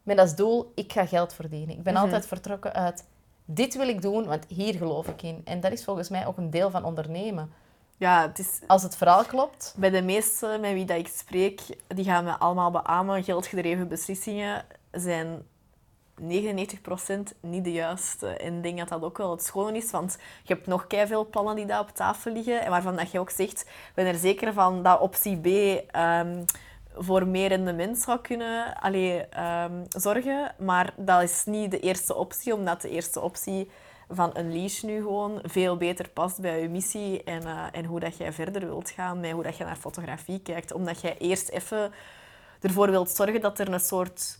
met 0.03 0.19
als 0.19 0.35
doel, 0.35 0.71
ik 0.75 0.91
ga 0.91 1.05
geld 1.05 1.33
verdienen. 1.33 1.75
Ik 1.77 1.83
ben 1.83 1.95
altijd 1.95 2.25
vertrokken 2.27 2.73
uit, 2.73 3.05
dit 3.45 3.75
wil 3.75 3.87
ik 3.87 4.01
doen, 4.01 4.25
want 4.25 4.45
hier 4.47 4.73
geloof 4.73 5.07
ik 5.07 5.21
in. 5.21 5.41
En 5.45 5.59
dat 5.59 5.71
is 5.71 5.83
volgens 5.83 6.09
mij 6.09 6.27
ook 6.27 6.37
een 6.37 6.49
deel 6.49 6.69
van 6.69 6.83
ondernemen. 6.85 7.53
Ja, 8.03 8.21
het 8.21 8.39
is 8.39 8.59
Als 8.67 8.83
het 8.83 8.95
verhaal 8.95 9.25
klopt, 9.25 9.73
bij 9.77 9.89
de 9.89 10.01
meesten 10.01 10.59
met 10.61 10.73
wie 10.73 10.85
dat 10.85 10.97
ik 10.97 11.07
spreek, 11.07 11.61
die 11.87 12.05
gaan 12.05 12.23
me 12.23 12.37
allemaal 12.37 12.71
beamen. 12.71 13.23
Geldgedreven 13.23 13.87
beslissingen 13.87 14.65
zijn 14.91 15.41
99% 16.21 16.25
niet 17.39 17.63
de 17.63 17.71
juiste. 17.71 18.27
En 18.27 18.55
ik 18.55 18.63
denk 18.63 18.77
dat 18.77 18.89
dat 18.89 19.03
ook 19.03 19.17
wel 19.17 19.31
het 19.31 19.43
schone 19.43 19.77
is, 19.77 19.91
want 19.91 20.17
je 20.43 20.53
hebt 20.53 20.67
nog 20.67 20.85
veel 20.87 21.29
plannen 21.29 21.55
die 21.55 21.65
daar 21.65 21.79
op 21.79 21.89
tafel 21.89 22.31
liggen. 22.31 22.61
En 22.61 22.69
waarvan 22.69 22.95
dat 22.95 23.11
je 23.11 23.19
ook 23.19 23.29
zegt, 23.29 23.61
ik 23.61 23.91
ben 23.93 24.05
er 24.05 24.15
zeker 24.15 24.53
van 24.53 24.83
dat 24.83 24.99
optie 24.99 25.37
B 25.37 25.47
ehm, 25.91 26.43
voor 26.95 27.27
meer 27.27 27.47
rendement 27.47 27.97
zou 27.97 28.19
kunnen 28.19 28.75
allee, 28.79 29.25
ehm, 29.27 29.83
zorgen. 29.89 30.55
Maar 30.57 30.93
dat 30.97 31.21
is 31.21 31.43
niet 31.45 31.71
de 31.71 31.79
eerste 31.79 32.15
optie, 32.15 32.53
omdat 32.53 32.81
de 32.81 32.89
eerste 32.89 33.21
optie 33.21 33.69
van 34.15 34.37
Unleash 34.37 34.81
nu 34.81 35.01
gewoon 35.01 35.39
veel 35.43 35.77
beter 35.77 36.09
past 36.09 36.41
bij 36.41 36.61
je 36.61 36.69
missie 36.69 37.23
en, 37.23 37.43
eh, 37.43 37.63
en 37.71 37.85
hoe 37.85 37.99
dat 37.99 38.17
jij 38.17 38.33
verder 38.33 38.65
wilt 38.65 38.89
gaan 38.89 39.19
met 39.19 39.31
hoe 39.31 39.43
dat 39.43 39.57
je 39.57 39.63
naar 39.63 39.75
fotografie 39.75 40.39
kijkt. 40.39 40.73
Omdat 40.73 41.01
jij 41.01 41.17
eerst 41.17 41.49
even 41.49 41.91
ervoor 42.61 42.89
wilt 42.91 43.09
zorgen 43.09 43.41
dat 43.41 43.59
er 43.59 43.73
een 43.73 43.79
soort 43.79 44.39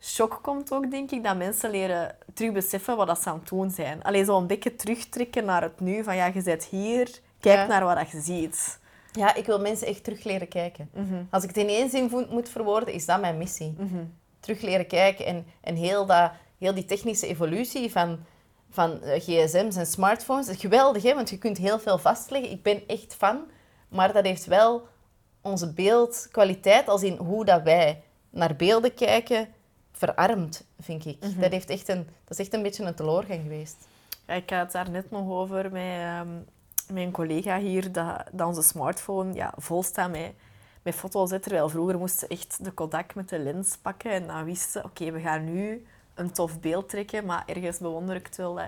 shock 0.00 0.38
komt 0.42 0.72
ook, 0.72 0.90
denk 0.90 1.10
ik. 1.10 1.24
Dat 1.24 1.36
mensen 1.36 1.70
leren 1.70 2.16
terug 2.34 2.52
beseffen 2.52 2.96
wat 2.96 3.06
dat 3.06 3.22
ze 3.22 3.28
aan 3.28 3.38
het 3.38 3.48
doen 3.48 3.70
zijn. 3.70 4.02
Alleen 4.02 4.24
zo 4.24 4.38
een 4.38 4.46
beetje 4.46 4.76
terugtrekken 4.76 5.44
naar 5.44 5.62
het 5.62 5.80
nu. 5.80 6.04
Van 6.04 6.16
ja, 6.16 6.26
je 6.26 6.42
bent 6.42 6.64
hier, 6.64 7.20
kijk 7.40 7.58
Ja. 7.58 7.66
naar 7.66 7.84
wat 7.84 7.96
dat 7.96 8.10
je 8.10 8.20
ziet. 8.20 8.78
ja, 9.12 9.34
ik 9.34 9.46
wil 9.46 9.60
mensen 9.60 9.86
echt 9.86 10.04
terug 10.04 10.24
leren 10.24 10.48
kijken. 10.48 10.90
Als 11.30 11.42
ik 11.42 11.48
het 11.48 11.58
in 11.58 11.68
één 11.68 11.90
zin 11.90 12.26
moet 12.30 12.48
verwoorden, 12.48 12.94
is 12.94 13.06
dat 13.06 13.20
mijn 13.20 13.38
missie. 13.38 13.76
Terug 14.40 14.60
leren 14.60 14.86
kijken 14.86 15.26
en, 15.26 15.46
en 15.60 15.74
heel, 15.74 16.06
dat, 16.06 16.30
heel 16.58 16.74
die 16.74 16.84
technische 16.84 17.26
evolutie 17.26 17.90
van, 17.90 18.18
van 18.70 19.02
eh, 19.02 19.20
gsm's 19.20 19.76
en 19.76 19.86
smartphones. 19.86 20.48
Geweldig, 20.56 21.02
hè? 21.02 21.14
want 21.14 21.30
je 21.30 21.38
kunt 21.38 21.58
heel 21.58 21.78
veel 21.78 21.98
vastleggen. 21.98 22.50
Ik 22.50 22.62
ben 22.62 22.82
echt 22.86 23.14
fan. 23.14 23.40
Maar 23.88 24.12
dat 24.12 24.24
heeft 24.24 24.46
wel 24.46 24.88
onze 25.40 25.72
beeldkwaliteit, 25.72 26.88
als 26.88 27.02
in 27.02 27.16
hoe 27.16 27.44
dat 27.44 27.62
wij 27.62 28.02
naar 28.30 28.56
beelden 28.56 28.94
kijken, 28.94 29.48
verarmd, 29.92 30.64
vind 30.80 31.04
ik. 31.04 31.20
dat, 31.40 31.50
heeft 31.50 31.70
echt 31.70 31.88
een, 31.88 32.06
dat 32.24 32.38
is 32.38 32.44
echt 32.44 32.54
een 32.54 32.62
beetje 32.62 32.84
een 32.84 32.94
teleurgang 32.94 33.42
geweest. 33.42 33.76
Ja, 34.26 34.34
ik 34.34 34.50
had 34.50 34.60
het 34.60 34.72
daar 34.72 34.90
net 34.90 35.10
nog 35.10 35.28
over 35.30 35.72
met, 35.72 35.82
ehm, 35.82 36.34
met 36.92 37.02
een 37.04 37.10
collega 37.10 37.58
hier, 37.58 37.92
dat, 37.92 38.24
dat 38.32 38.46
onze 38.46 38.62
smartphone 38.62 39.34
ja, 39.34 39.52
vol 39.56 39.82
staat 39.82 40.10
met, 40.10 40.32
met 40.82 40.94
foto's. 40.94 41.28
Terwijl 41.28 41.68
vroeger 41.68 41.98
moesten 41.98 42.28
echt 42.28 42.64
de 42.64 42.70
Kodak 42.70 43.14
met 43.14 43.28
de 43.28 43.38
lens 43.38 43.76
pakken 43.76 44.10
en 44.10 44.26
dan 44.26 44.44
wisten 44.44 44.84
oké, 44.84 45.10
we 45.10 45.20
gaan 45.20 45.44
nu 45.44 45.86
een 46.20 46.32
tof 46.32 46.60
beeld 46.60 46.88
trekken, 46.88 47.24
maar 47.24 47.42
ergens 47.46 47.78
bewonder 47.78 48.16
ik 48.16 48.26
het 48.26 48.36
wel. 48.36 48.60
hè. 48.60 48.66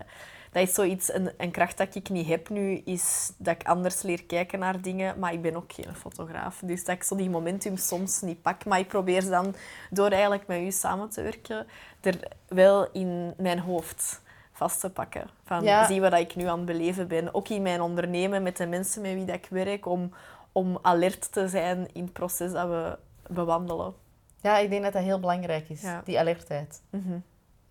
Dat 0.52 0.62
is 0.68 0.74
zoiets, 0.74 1.12
een, 1.12 1.30
een 1.36 1.50
kracht 1.50 1.78
dat 1.78 1.94
ik 1.94 2.08
niet 2.10 2.26
heb 2.26 2.48
nu, 2.48 2.76
is 2.84 3.32
dat 3.36 3.54
ik 3.54 3.66
anders 3.66 4.02
leer 4.02 4.24
kijken 4.24 4.58
naar 4.58 4.80
dingen, 4.80 5.18
maar 5.18 5.32
ik 5.32 5.42
ben 5.42 5.56
ook 5.56 5.72
geen 5.72 5.94
fotograaf. 5.96 6.60
Dus 6.64 6.84
dat 6.84 6.94
ik 6.94 7.02
zo 7.02 7.16
die 7.16 7.30
momentum 7.30 7.76
soms 7.76 8.20
niet 8.20 8.42
pak. 8.42 8.64
Maar 8.64 8.78
ik 8.78 8.88
probeer 8.88 9.20
ze 9.22 9.28
dan, 9.30 9.54
door 9.90 10.08
eigenlijk 10.10 10.46
met 10.46 10.60
u 10.60 10.70
samen 10.70 11.08
te 11.10 11.22
werken, 11.22 11.66
er 12.00 12.18
wel 12.48 12.88
in 12.92 13.34
mijn 13.36 13.58
hoofd 13.58 14.20
vast 14.52 14.80
te 14.80 14.90
pakken. 14.90 15.26
Van, 15.44 15.62
Ja. 15.64 15.86
zie 15.86 16.00
wat 16.00 16.12
ik 16.14 16.36
nu 16.36 16.44
aan 16.44 16.56
het 16.56 16.66
beleven 16.66 17.08
ben. 17.08 17.34
Ook 17.34 17.48
in 17.48 17.62
mijn 17.62 17.80
ondernemen, 17.80 18.42
met 18.42 18.56
de 18.56 18.66
mensen 18.66 19.02
met 19.02 19.14
wie 19.14 19.24
dat 19.24 19.34
ik 19.36 19.46
werk, 19.50 19.86
om, 19.86 20.12
om 20.52 20.78
alert 20.82 21.32
te 21.32 21.48
zijn 21.48 21.88
in 21.92 22.02
het 22.04 22.12
proces 22.12 22.52
dat 22.52 22.68
we 22.68 22.98
bewandelen. 23.28 23.94
Ja, 24.40 24.58
ik 24.58 24.70
denk 24.70 24.82
dat 24.82 24.92
dat 24.92 25.02
heel 25.02 25.20
belangrijk 25.20 25.68
is, 25.68 25.82
Ja. 25.82 26.02
die 26.04 26.18
alertheid. 26.18 26.82
Mhm. 26.90 27.18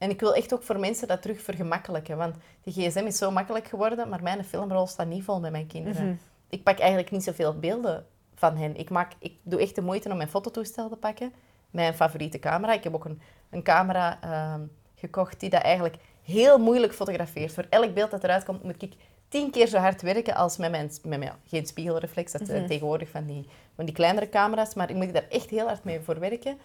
En 0.02 0.10
ik 0.10 0.20
wil 0.20 0.36
echt 0.36 0.54
ook 0.54 0.64
voor 0.64 0.80
mensen 0.80 1.08
dat 1.08 1.22
terug 1.22 1.42
vergemakkelijken. 1.42 2.18
Want 2.18 2.36
die 2.64 2.74
gsm 2.74 3.06
is 3.06 3.18
zo 3.18 3.32
makkelijk 3.32 3.68
geworden, 3.68 4.10
maar 4.10 4.24
mijn 4.24 4.46
filmrol 4.46 4.88
staat 4.88 5.08
niet 5.08 5.24
vol 5.24 5.40
met 5.40 5.52
mijn 5.52 5.68
kinderen. 5.68 6.06
Mhm. 6.06 6.16
Ik 6.50 6.64
pak 6.64 6.80
eigenlijk 6.80 7.12
niet 7.12 7.24
zoveel 7.24 7.60
beelden 7.60 8.06
van 8.36 8.58
hen. 8.58 8.76
Ik, 8.76 8.90
maak, 8.90 9.12
ik 9.20 9.34
doe 9.44 9.62
echt 9.62 9.76
de 9.76 9.82
moeite 9.82 10.10
om 10.10 10.18
mijn 10.18 10.30
fototoestel 10.30 10.90
te 10.90 10.96
pakken. 10.96 11.34
Mijn 11.70 11.94
favoriete 11.94 12.40
camera. 12.40 12.74
Ik 12.74 12.84
heb 12.84 12.94
ook 12.94 13.06
een, 13.06 13.22
een 13.50 13.64
camera 13.64 14.22
ehm, 14.22 14.62
gekocht 14.96 15.40
die 15.40 15.50
dat 15.50 15.62
eigenlijk 15.62 15.96
heel 16.24 16.58
moeilijk 16.58 16.94
fotografeert. 16.94 17.54
Voor 17.54 17.66
elk 17.70 17.94
beeld 17.94 18.12
dat 18.12 18.24
eruit 18.24 18.44
komt, 18.44 18.64
moet 18.64 18.82
ik 18.82 18.94
tien 19.28 19.52
keer 19.52 19.68
zo 19.68 19.78
hard 19.78 20.02
werken 20.02 20.36
als 20.36 20.58
met 20.58 20.72
mijn... 20.72 20.92
Met 21.04 21.20
mijn 21.20 21.34
geen 21.48 21.68
spiegelreflex, 21.68 22.32
dat 22.32 22.48
zijn 22.48 22.68
tegenwoordig 22.68 23.10
van 23.10 23.26
die, 23.26 23.48
van 23.76 23.86
die 23.86 23.94
kleinere 23.94 24.30
camera's. 24.30 24.74
Maar 24.74 24.90
ik 24.90 24.96
moet 24.96 25.14
daar 25.14 25.28
echt 25.30 25.50
heel 25.50 25.68
hard 25.68 25.84
mee 25.84 26.00
voor 26.00 26.20
werken. 26.20 26.58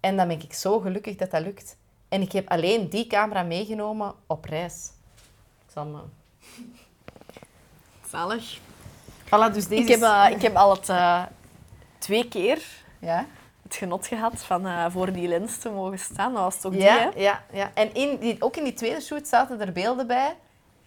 En 0.00 0.16
dan 0.16 0.28
ben 0.28 0.42
ik 0.42 0.52
zo 0.52 0.78
gelukkig 0.78 1.16
dat 1.16 1.30
dat 1.30 1.42
lukt. 1.42 1.76
En 2.08 2.20
ik 2.20 2.32
heb 2.32 2.48
alleen 2.50 2.88
die 2.88 3.06
camera 3.06 3.42
meegenomen 3.42 4.14
op 4.26 4.44
reis. 4.44 4.90
Ik 5.66 5.72
zal 5.72 5.84
me... 5.84 5.98
Zalig. 8.10 8.58
Voilà, 9.24 9.52
dus 9.52 9.66
deze 9.66 9.82
Ik 9.82 9.88
heb, 9.88 10.02
eh, 10.02 10.26
ik 10.30 10.42
heb 10.42 10.54
al 10.56 10.70
het 10.70 10.88
eh, 10.88 11.22
twee 11.98 12.28
keer 12.28 12.62
Ja? 12.98 13.26
het 13.62 13.76
genot 13.76 14.06
gehad 14.06 14.44
van 14.44 14.66
eh, 14.66 14.86
voor 14.88 15.12
die 15.12 15.28
lens 15.28 15.58
te 15.58 15.70
mogen 15.70 15.98
staan. 15.98 16.32
Dat 16.32 16.42
was 16.42 16.60
toch 16.60 16.74
Ja, 16.74 16.78
die, 16.78 16.88
hè? 16.88 17.20
ja, 17.20 17.42
ja. 17.52 17.70
En 17.74 17.94
in 17.94 18.16
die, 18.16 18.36
ook 18.42 18.56
in 18.56 18.64
die 18.64 18.72
tweede 18.72 19.00
shoot 19.00 19.28
zaten 19.28 19.60
er 19.60 19.72
beelden 19.72 20.06
bij 20.06 20.36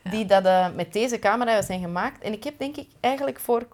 die 0.04 0.26
dat, 0.26 0.46
eh, 0.46 0.68
met 0.76 0.94
deze 0.94 1.20
camera 1.20 1.62
zijn 1.62 1.82
gemaakt. 1.82 2.22
En 2.22 2.34
ik 2.34 2.44
heb 2.44 2.60
denk 2.60 2.78
ik 2.78 2.88
eigenlijk 3.00 3.40
voor 3.40 3.68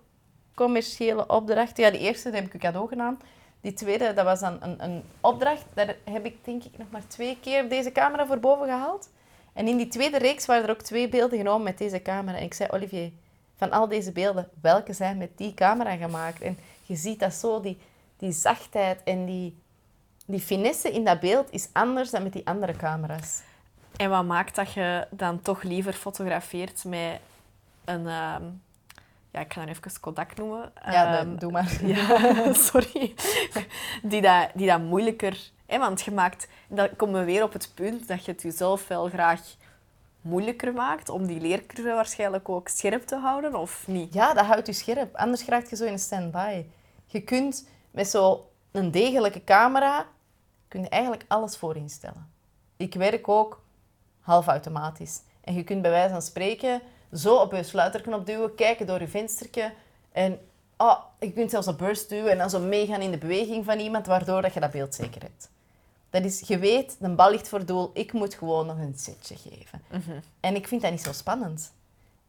commerciële 0.56 1.28
opdrachten... 1.28 1.84
Ja, 1.84 1.92
die 1.92 2.00
eerste 2.00 2.30
heb 2.30 2.46
ik 2.46 2.54
een 2.54 2.60
cadeau 2.60 2.88
gedaan. 2.88 3.20
Die 3.62 3.74
tweede, 3.74 4.14
dat 4.14 4.26
was 4.26 4.40
dan 4.40 4.58
een, 4.62 4.84
een 4.84 5.04
opdracht. 5.22 5.66
Daar 5.74 5.96
heb 6.04 6.26
ik 6.26 6.46
denk 6.46 6.64
ik 6.64 6.78
nog 6.78 6.88
maar 6.90 7.08
twee 7.08 7.38
keer 7.42 7.70
deze 7.70 7.92
camera 7.92 8.26
voor 8.26 8.40
boven 8.40 8.66
gehaald. 8.66 9.10
En 9.54 9.68
in 9.68 9.78
die 9.78 9.88
tweede 9.88 10.18
reeks 10.18 10.46
waren 10.46 10.64
er 10.64 10.70
ook 10.70 10.82
twee 10.82 11.10
beelden 11.10 11.38
genomen 11.38 11.64
met 11.64 11.78
deze 11.78 12.02
camera. 12.02 12.38
En 12.38 12.44
ik 12.44 12.54
zei, 12.54 12.70
Olivier, 12.72 13.12
van 13.56 13.72
al 13.72 13.88
deze 13.88 14.12
beelden, 14.12 14.50
welke 14.62 14.94
zijn 14.94 15.18
met 15.18 15.38
die 15.38 15.54
camera 15.54 15.96
gemaakt? 15.96 16.42
En 16.42 16.58
je 16.84 16.96
ziet 16.96 17.20
dat 17.20 17.34
zo, 17.34 17.62
die, 17.62 17.78
die 18.18 18.32
zachtheid 18.32 19.04
en 19.04 19.26
die, 19.26 19.58
die 20.26 20.40
finesse 20.40 20.92
in 20.92 21.06
dat 21.06 21.20
beeld 21.20 21.52
is 21.52 21.70
anders 21.72 22.10
dan 22.10 22.24
met 22.24 22.34
die 22.34 22.48
andere 22.48 22.76
camera's. 22.76 23.42
En 23.96 24.10
wat 24.10 24.26
maakt 24.26 24.56
dat 24.56 24.74
je 24.74 25.08
dan 25.10 25.42
toch 25.42 25.64
liever 25.64 25.94
fotografeert 25.94 26.84
met 26.84 27.20
een... 27.86 28.08
ehm, 28.08 28.44
ja, 29.32 29.40
ik 29.40 29.54
ga 29.54 29.66
dan 29.66 29.70
even 29.70 30.00
Kodak 30.00 30.36
noemen. 30.36 30.72
Ja, 30.86 31.18
dan, 31.18 31.36
doe 31.36 31.52
maar. 31.52 31.78
Ja, 31.84 32.54
sorry. 32.70 33.14
Die 34.04 34.22
dat, 34.22 34.50
die 34.54 34.68
dat 34.68 34.82
moeilijker... 34.82 35.52
Hè, 35.66 35.80
want 35.80 36.02
je 36.02 36.12
maakt... 36.12 36.48
Dan 36.68 36.90
komen 36.96 37.20
we 37.20 37.26
weer 37.26 37.44
op 37.44 37.54
het 37.54 37.72
punt 37.74 38.08
dat 38.08 38.26
je 38.26 38.32
het 38.32 38.42
jezelf 38.42 38.88
wel 38.88 39.08
graag 39.08 39.42
moeilijker 40.22 40.74
maakt 40.74 41.10
om 41.10 41.26
die 41.26 41.42
leercurve 41.42 41.94
waarschijnlijk 41.94 42.50
ook 42.50 42.68
scherp 42.68 43.08
te 43.08 43.16
houden, 43.16 43.56
of 43.56 43.88
niet? 43.88 44.14
Ja, 44.14 44.34
dat 44.34 44.46
houdt 44.46 44.68
je 44.68 44.74
scherp. 44.74 45.16
Anders 45.16 45.46
raak 45.46 45.66
je 45.66 45.76
zo 45.76 45.86
in 45.86 45.92
een 45.92 46.00
stand-by. 46.00 46.66
Je 47.06 47.22
kunt 47.22 47.68
met 47.92 48.10
zo'n 48.10 48.92
degelijke 48.92 49.44
camera 49.44 50.06
kun 50.68 50.82
je 50.82 50.90
eigenlijk 50.90 51.26
alles 51.28 51.58
voorinstellen. 51.58 52.32
Ik 52.78 52.94
werk 52.94 53.28
ook 53.28 53.64
half 54.20 54.48
automatisch. 54.48 55.22
En 55.42 55.54
je 55.54 55.64
kunt 55.64 55.82
bij 55.82 55.92
wijze 55.92 56.10
van 56.10 56.22
spreken 56.22 56.82
zo 57.14 57.36
op 57.36 57.52
je 57.52 57.64
sluiterknop 57.64 58.26
duwen, 58.26 58.56
kijken 58.56 58.88
door 58.88 59.00
je 59.00 59.08
venstertje. 59.08 59.74
En 60.12 60.40
oh, 60.78 61.00
je 61.20 61.34
kunt 61.34 61.50
zelfs 61.50 61.68
op 61.68 61.78
burst 61.78 62.10
duwen 62.10 62.32
en 62.32 62.38
dan 62.38 62.50
zo 62.50 62.60
meegaan 62.60 63.02
in 63.02 63.12
de 63.12 63.18
beweging 63.18 63.66
van 63.66 63.80
iemand, 63.80 64.06
waardoor 64.06 64.42
dat 64.42 64.54
je 64.54 64.60
dat 64.60 64.72
beeld 64.72 64.96
zeker 64.96 65.22
hebt. 65.22 65.50
Dat 66.10 66.24
is, 66.24 66.40
je 66.48 66.58
weet, 66.58 66.96
de 67.00 67.10
bal 67.10 67.32
ligt 67.32 67.50
voor 67.50 67.66
doel, 67.66 67.92
ik 67.94 68.14
moet 68.14 68.34
gewoon 68.34 68.66
nog 68.66 68.78
een 68.78 68.98
setje 68.98 69.36
geven. 69.36 69.82
En 70.40 70.56
ik 70.56 70.68
vind 70.68 70.82
dat 70.82 70.92
niet 70.92 71.02
zo 71.02 71.12
spannend. 71.12 71.72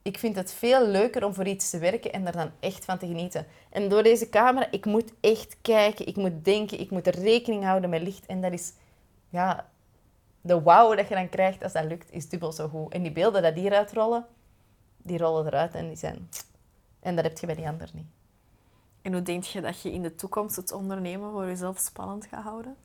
Ik 0.02 0.18
vind 0.18 0.36
het 0.36 0.52
veel 0.52 0.86
leuker 0.86 1.24
om 1.24 1.34
voor 1.34 1.46
iets 1.46 1.70
te 1.70 1.78
werken 1.78 2.12
en 2.12 2.26
er 2.26 2.32
dan 2.32 2.50
echt 2.60 2.84
van 2.84 2.98
te 2.98 3.06
genieten. 3.06 3.46
En 3.70 3.88
door 3.88 4.02
deze 4.02 4.28
camera, 4.28 4.70
ik 4.70 4.84
moet 4.84 5.12
echt 5.20 5.56
kijken, 5.62 6.06
ik 6.06 6.16
moet 6.16 6.44
denken, 6.44 6.80
ik 6.80 6.90
moet 6.90 7.06
er 7.06 7.18
rekening 7.18 7.64
houden 7.64 7.90
met 7.90 8.02
licht. 8.02 8.26
En 8.26 8.40
dat 8.40 8.52
is, 8.52 8.72
ja, 9.28 9.68
de 10.40 10.60
wow 10.60 10.96
dat 10.96 11.08
je 11.08 11.14
dan 11.14 11.28
krijgt 11.28 11.62
als 11.62 11.72
dat 11.72 11.84
lukt, 11.84 12.12
is 12.12 12.28
dubbel 12.28 12.52
zo 12.52 12.68
goed. 12.68 12.92
En 12.92 13.02
die 13.02 13.12
beelden 13.12 13.42
dat 13.42 13.54
die 13.54 13.64
eruit 13.64 13.92
rollen, 13.92 14.26
die 15.08 15.18
rollen 15.18 15.46
eruit 15.46 15.74
en 15.74 15.86
die 15.86 15.96
zijn... 15.96 16.28
En 17.00 17.14
dat 17.16 17.24
heb 17.24 17.38
je 17.38 17.46
bij 17.46 17.54
die 17.54 17.68
ander 17.68 17.88
niet. 17.92 18.06
En 19.02 19.12
hoe 19.12 19.22
denk 19.22 19.44
je 19.44 19.60
dat 19.60 19.82
je 19.82 19.92
in 19.92 20.02
de 20.02 20.14
toekomst 20.14 20.56
het 20.56 20.72
ondernemen 20.72 21.30
voor 21.30 21.46
jezelf 21.46 21.78
spannend 21.78 22.26
gaat 22.26 22.44
houden? 22.44 22.76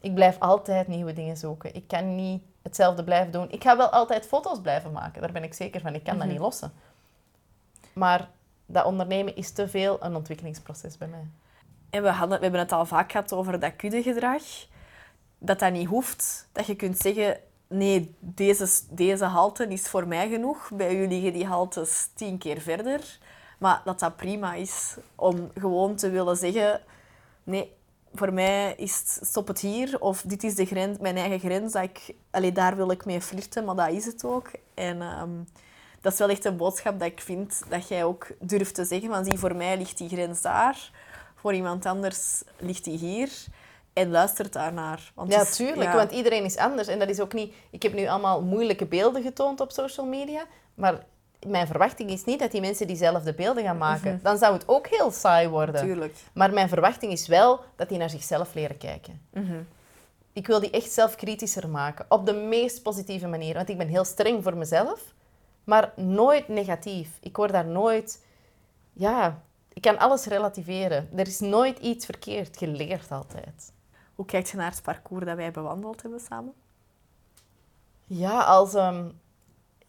Ik 0.00 0.14
blijf 0.14 0.38
altijd 0.38 0.88
nieuwe 0.88 1.12
dingen 1.12 1.36
zoeken. 1.36 1.74
Ik 1.74 1.88
kan 1.88 2.14
niet 2.14 2.42
hetzelfde 2.62 3.04
blijven 3.04 3.32
doen. 3.32 3.50
Ik 3.50 3.62
ga 3.62 3.76
wel 3.76 3.88
altijd 3.88 4.26
foto's 4.26 4.60
blijven 4.60 4.92
maken, 4.92 5.20
daar 5.20 5.32
ben 5.32 5.42
ik 5.42 5.54
zeker 5.54 5.80
van. 5.80 5.94
Ik 5.94 6.04
kan 6.04 6.18
dat 6.18 6.28
niet 6.28 6.38
lossen. 6.38 6.72
Maar 7.92 8.28
dat 8.66 8.84
ondernemen 8.84 9.36
is 9.36 9.50
te 9.50 9.68
veel 9.68 10.04
een 10.04 10.16
ontwikkelingsproces 10.16 10.98
bij 10.98 11.08
mij. 11.08 11.26
En 11.90 12.02
we, 12.02 12.08
hadden, 12.08 12.36
we 12.36 12.42
hebben 12.42 12.60
het 12.60 12.72
al 12.72 12.86
vaak 12.86 13.10
gehad 13.10 13.32
over 13.32 13.60
dat 13.60 13.76
kuddegedrag. 13.76 14.42
Dat 15.38 15.58
dat 15.58 15.72
niet 15.72 15.88
hoeft. 15.88 16.48
Dat 16.52 16.66
je 16.66 16.74
kunt 16.74 16.98
zeggen, 16.98 17.40
nee, 17.74 18.14
deze, 18.18 18.68
deze 18.90 19.24
halte 19.24 19.66
is 19.68 19.88
voor 19.88 20.08
mij 20.08 20.28
genoeg. 20.28 20.70
Bij 20.74 20.96
u 20.96 21.08
liggen 21.08 21.32
die 21.32 21.46
haltes 21.46 22.08
tien 22.14 22.38
keer 22.38 22.60
verder. 22.60 23.18
Maar 23.58 23.82
dat 23.84 24.00
dat 24.00 24.16
prima 24.16 24.54
is 24.54 24.96
om 25.14 25.50
gewoon 25.54 25.96
te 25.96 26.10
willen 26.10 26.36
zeggen, 26.36 26.80
nee, 27.44 27.72
voor 28.14 28.32
mij 28.32 28.74
is 28.76 28.98
het, 28.98 29.28
stop 29.28 29.48
het 29.48 29.60
hier. 29.60 30.00
Of 30.00 30.22
dit 30.22 30.44
is 30.44 30.54
de 30.54 30.66
grens, 30.66 30.98
mijn 30.98 31.16
eigen 31.16 31.40
grens. 31.40 31.72
Dat 31.72 31.82
ik, 31.82 32.14
allee, 32.30 32.52
daar 32.52 32.76
wil 32.76 32.90
ik 32.90 33.04
mee 33.04 33.20
flirten, 33.20 33.64
maar 33.64 33.74
dat 33.74 33.90
is 33.90 34.04
het 34.04 34.24
ook. 34.24 34.50
En 34.74 35.02
ehm, 35.02 35.30
dat 36.00 36.12
is 36.12 36.18
wel 36.18 36.28
echt 36.28 36.44
een 36.44 36.56
boodschap 36.56 36.98
dat 36.98 37.08
ik 37.08 37.20
vind 37.20 37.62
dat 37.68 37.88
jij 37.88 38.04
ook 38.04 38.26
durft 38.40 38.74
te 38.74 38.84
zeggen. 38.84 39.08
Van 39.08 39.24
zie, 39.24 39.38
voor 39.38 39.56
mij 39.56 39.76
ligt 39.76 39.98
die 39.98 40.08
grens 40.08 40.40
daar. 40.40 40.90
Voor 41.34 41.54
iemand 41.54 41.86
anders 41.86 42.42
ligt 42.58 42.84
die 42.84 42.98
hier. 42.98 43.30
En 43.94 44.10
luistert 44.10 44.52
daarnaar. 44.52 45.12
Want 45.14 45.32
Ja, 45.32 45.40
is- 45.40 45.56
tuurlijk, 45.56 45.90
ja. 45.90 45.96
want 45.96 46.10
iedereen 46.12 46.44
is 46.44 46.56
anders. 46.56 46.88
En 46.88 46.98
dat 46.98 47.08
is 47.08 47.20
ook 47.20 47.32
niet... 47.32 47.54
Ik 47.70 47.82
heb 47.82 47.92
nu 47.94 48.06
allemaal 48.06 48.42
moeilijke 48.42 48.86
beelden 48.86 49.22
getoond 49.22 49.60
op 49.60 49.70
social 49.72 50.06
media, 50.06 50.44
maar 50.74 51.04
mijn 51.46 51.66
verwachting 51.66 52.10
is 52.10 52.24
niet 52.24 52.38
dat 52.38 52.50
die 52.50 52.60
mensen 52.60 52.86
diezelfde 52.86 53.34
beelden 53.34 53.62
gaan 53.64 53.78
maken. 53.78 54.20
Dan 54.22 54.38
zou 54.38 54.52
het 54.52 54.68
ook 54.68 54.86
heel 54.86 55.10
saai 55.10 55.48
worden. 55.48 55.80
Tuurlijk. 55.80 56.14
Maar 56.32 56.52
mijn 56.52 56.68
verwachting 56.68 57.12
is 57.12 57.26
wel 57.26 57.60
dat 57.76 57.88
die 57.88 57.98
naar 57.98 58.10
zichzelf 58.10 58.54
leren 58.54 58.76
kijken. 58.78 59.20
Mhm. 59.32 59.60
Ik 60.32 60.46
wil 60.46 60.60
die 60.60 60.70
echt 60.70 60.90
zelfkritischer 60.92 61.68
maken, 61.68 62.06
op 62.08 62.26
de 62.26 62.32
meest 62.32 62.82
positieve 62.82 63.26
manier. 63.26 63.54
Want 63.54 63.68
ik 63.68 63.78
ben 63.78 63.88
heel 63.88 64.04
streng 64.04 64.42
voor 64.42 64.56
mezelf, 64.56 65.00
maar 65.64 65.92
nooit 65.96 66.48
negatief. 66.48 67.08
Ik 67.20 67.36
word 67.36 67.52
daar 67.52 67.66
nooit... 67.66 68.22
Ja, 68.92 69.42
ik 69.72 69.82
kan 69.82 69.98
alles 69.98 70.24
relativeren. 70.24 71.08
Er 71.16 71.26
is 71.26 71.40
nooit 71.40 71.78
iets 71.78 72.04
verkeerd. 72.04 72.60
Je 72.60 72.66
leert 72.66 73.10
altijd. 73.10 73.72
Hoe 74.14 74.24
kijkt 74.26 74.48
je 74.50 74.56
naar 74.56 74.70
het 74.70 74.82
parcours 74.82 75.24
dat 75.24 75.36
wij 75.36 75.50
bewandeld 75.50 76.02
hebben 76.02 76.20
samen? 76.20 76.52
Ja, 78.06 78.40
als 78.40 78.74
ehm, 78.74 79.04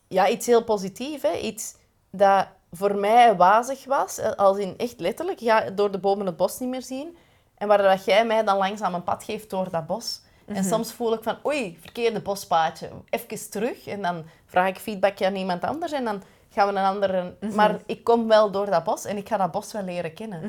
ja, 0.08 0.28
iets 0.28 0.46
heel 0.46 0.64
positiefs. 0.64 1.24
Iets 1.42 1.76
dat 2.10 2.48
voor 2.72 2.96
mij 2.96 3.36
wazig 3.36 3.86
was. 3.86 4.18
eh, 4.18 4.32
Als 4.32 4.58
in 4.58 4.78
echt 4.78 5.00
letterlijk, 5.00 5.40
ja, 5.40 5.70
door 5.70 5.92
de 5.92 6.00
bomen 6.00 6.26
het 6.26 6.38
bos 6.38 6.60
niet 6.60 6.70
meer 6.70 6.82
zien. 6.84 7.18
En 7.58 7.68
waar 7.68 7.78
dat 7.78 8.06
jij 8.06 8.26
mij 8.26 8.44
dan 8.44 8.58
langzaam 8.58 8.94
een 8.94 9.04
pad 9.04 9.24
geeft 9.24 9.50
door 9.50 9.70
dat 9.70 9.86
bos. 9.88 10.22
En 10.46 10.64
soms 10.64 10.94
voel 10.94 11.14
ik 11.14 11.24
van, 11.24 11.38
oei, 11.46 11.78
verkeerde 11.82 12.22
bospaadje. 12.22 12.90
Even 13.10 13.50
terug. 13.50 13.88
En 13.88 14.02
dan 14.02 14.26
vraag 14.46 14.68
ik 14.68 14.78
feedback 14.78 15.22
aan 15.22 15.36
iemand 15.36 15.64
anders. 15.64 15.92
En 15.92 16.04
dan 16.04 16.24
gaan 16.50 16.74
we 16.74 16.80
een 16.80 16.86
andere... 16.86 17.36
Maar 17.54 17.80
ik 17.86 18.04
kom 18.04 18.28
wel 18.28 18.52
door 18.52 18.66
dat 18.66 18.84
bos 18.84 19.06
en 19.06 19.18
ik 19.18 19.28
ga 19.28 19.38
dat 19.38 19.52
bos 19.52 19.72
wel 19.72 19.84
leren 19.84 20.14
kennen. 20.14 20.42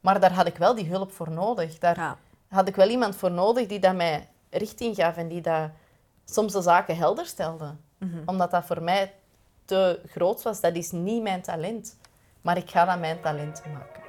Maar 0.00 0.20
daar 0.20 0.32
had 0.32 0.46
ik 0.46 0.56
wel 0.56 0.74
die 0.74 0.86
hulp 0.88 1.12
voor 1.12 1.30
nodig. 1.30 1.78
Daar 1.78 1.96
Ja. 1.98 2.16
Had 2.50 2.68
ik 2.68 2.76
wel 2.76 2.88
iemand 2.88 3.16
voor 3.16 3.30
nodig 3.30 3.66
die 3.66 3.78
dat 3.78 3.94
mij 3.94 4.28
richting 4.50 4.94
gaf 4.96 5.16
en 5.16 5.28
die 5.28 5.40
dat 5.40 5.70
soms 6.24 6.52
de 6.52 6.62
zaken 6.62 6.96
helder 6.96 7.26
stelde. 7.26 7.74
Omdat 8.26 8.50
dat 8.50 8.64
voor 8.64 8.82
mij 8.82 9.12
te 9.64 10.00
groot 10.06 10.42
was. 10.42 10.60
Dat 10.60 10.74
is 10.74 10.90
niet 10.90 11.22
mijn 11.22 11.42
talent. 11.42 11.96
Maar 12.40 12.56
ik 12.56 12.70
ga 12.70 12.84
dat 12.84 12.98
mijn 12.98 13.20
talent 13.20 13.62
maken. 13.72 14.02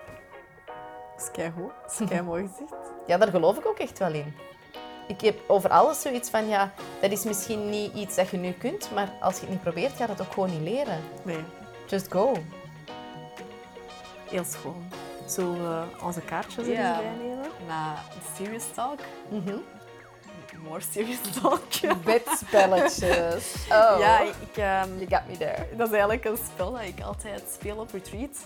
Dat 1.15 1.25
is 1.25 1.31
keigoed. 1.31 1.71
Dat 1.81 1.99
is 2.01 2.07
kei 2.09 2.21
mooi 2.21 2.47
gezegd. 2.47 2.73
Ja, 3.07 3.17
daar 3.17 3.27
geloof 3.29 3.57
ik 3.57 3.65
ook 3.65 3.79
echt 3.79 3.99
wel 3.99 4.13
in. 4.13 4.33
Ik 5.07 5.21
heb 5.21 5.39
over 5.47 5.69
alles 5.69 6.01
zoiets 6.01 6.29
van, 6.29 6.47
ja, 6.47 6.71
dat 7.01 7.11
is 7.11 7.23
misschien 7.23 7.69
niet 7.69 7.93
iets 7.93 8.15
dat 8.15 8.29
je 8.29 8.37
nu 8.37 8.51
kunt, 8.51 8.91
maar 8.93 9.09
als 9.19 9.35
je 9.35 9.41
het 9.41 9.49
niet 9.49 9.61
probeert, 9.61 9.91
ga 9.95 10.03
je 10.03 10.09
het 10.11 10.21
ook 10.21 10.31
gewoon 10.33 10.49
niet 10.49 10.61
leren. 10.61 10.99
Nee, 11.23 11.43
Just 11.87 12.11
go. 12.11 12.33
heel 14.29 14.43
schoon. 14.43 14.83
Zullen 15.25 15.53
we 15.69 16.03
onze 16.03 16.21
kaartjes 16.21 16.67
er 16.67 16.73
Ja. 16.73 16.99
nemen? 16.99 17.40
Na 17.71 17.95
de 18.13 18.43
serious 18.43 18.65
talk. 18.73 18.99
Mhm. 19.29 19.57
More 20.63 20.81
serious 20.91 21.19
talk. 21.41 21.63
Bedspelletjes. 22.05 23.55
Oh. 23.69 23.95
Ja, 23.99 24.19
ik, 24.19 24.57
ehm, 24.57 24.89
You 24.97 25.07
got 25.09 25.27
me 25.27 25.37
there. 25.37 25.67
dat 25.77 25.87
is 25.87 25.93
eigenlijk 25.93 26.25
een 26.25 26.37
spel 26.53 26.71
dat 26.71 26.81
ik 26.81 27.01
altijd 27.01 27.43
speel 27.53 27.77
op 27.77 27.91
retreat. 27.91 28.37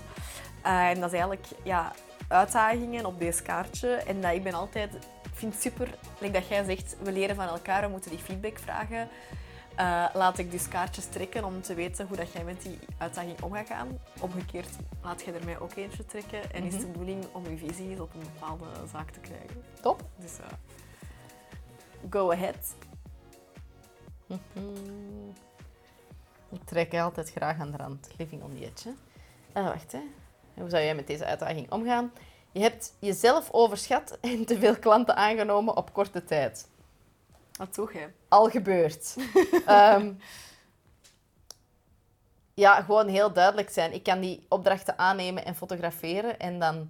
Eh, 0.62 0.90
en 0.90 0.96
dat 1.00 1.06
is 1.06 1.20
eigenlijk 1.20 1.46
ja, 1.64 1.92
uitdagingen 2.28 3.06
op 3.06 3.20
deze 3.20 3.42
kaartje. 3.42 3.90
En 3.90 4.22
dat 4.22 4.32
ik 4.32 4.44
ben 4.44 4.54
altijd... 4.54 4.94
Ik 5.24 5.42
vind 5.42 5.54
het 5.54 5.62
super, 5.62 5.88
like 6.18 6.34
dat 6.34 6.48
jij 6.48 6.64
zegt, 6.64 6.96
we 7.02 7.12
leren 7.12 7.36
van 7.36 7.48
elkaar, 7.48 7.82
we 7.82 7.88
moeten 7.88 8.12
die 8.12 8.20
feedback 8.20 8.60
vragen. 8.60 9.10
Eh, 9.76 10.06
laat 10.14 10.38
ik 10.38 10.52
dus 10.52 10.68
kaartjes 10.68 11.06
trekken 11.06 11.44
om 11.44 11.62
te 11.62 11.74
weten 11.74 12.08
hoe 12.08 12.18
dat 12.18 12.32
jij 12.32 12.44
met 12.44 12.62
die 12.62 12.80
uitdaging 12.98 13.42
om 13.42 13.54
gaat 13.54 13.68
gaan. 13.68 14.00
Omgekeerd 14.20 14.70
laat 15.04 15.22
jij 15.22 15.34
er 15.34 15.46
mij 15.46 15.60
ook 15.60 15.76
eentje 15.76 16.06
trekken. 16.06 16.54
En 16.54 16.64
is 16.64 16.80
de 16.80 16.88
bedoeling 16.88 17.26
om 17.32 17.50
je 17.50 17.58
visies 17.58 18.00
op 18.00 18.14
een 18.14 18.20
bepaalde 18.34 18.66
zaak 18.92 19.12
te 19.12 19.20
krijgen. 19.20 19.64
Top. 19.82 20.04
Dus 20.16 20.38
eh, 20.40 20.46
go 22.10 22.32
ahead. 22.32 22.76
Hmm. 24.28 25.34
Ik 26.52 26.64
trek 26.66 26.94
altijd 26.94 27.32
graag 27.32 27.60
aan 27.60 27.72
de 27.72 27.78
rand. 27.78 28.10
Living 28.18 28.44
on 28.44 28.54
the 28.56 28.66
edge. 28.66 28.90
hè. 29.54 29.62
Ah, 29.62 29.68
wacht, 29.68 29.92
hè. 29.92 30.02
Hoe 30.54 30.70
zou 30.70 30.84
jij 30.84 30.96
met 30.96 31.08
deze 31.08 31.26
uitdaging 31.26 31.72
omgaan? 31.72 32.12
Je 32.52 32.60
hebt 32.62 32.94
jezelf 33.00 33.52
overschat 33.52 34.18
en 34.22 34.46
te 34.46 34.60
veel 34.60 34.76
klanten 34.80 35.16
aangenomen 35.16 35.78
op 35.78 35.94
korte 35.94 36.24
tijd. 36.24 36.68
Wat 37.58 37.76
doe 37.76 37.94
jij? 37.94 38.14
Al 38.28 38.50
gebeurd. 38.50 39.16
Ehm, 39.66 40.14
ja, 42.54 42.82
gewoon 42.82 43.08
heel 43.08 43.34
duidelijk 43.34 43.70
zijn. 43.70 43.94
Ik 43.94 44.04
kan 44.04 44.20
die 44.20 44.46
opdrachten 44.50 44.98
aannemen 44.98 45.46
en 45.46 45.56
fotograferen 45.56 46.40
en 46.40 46.60
dan... 46.60 46.90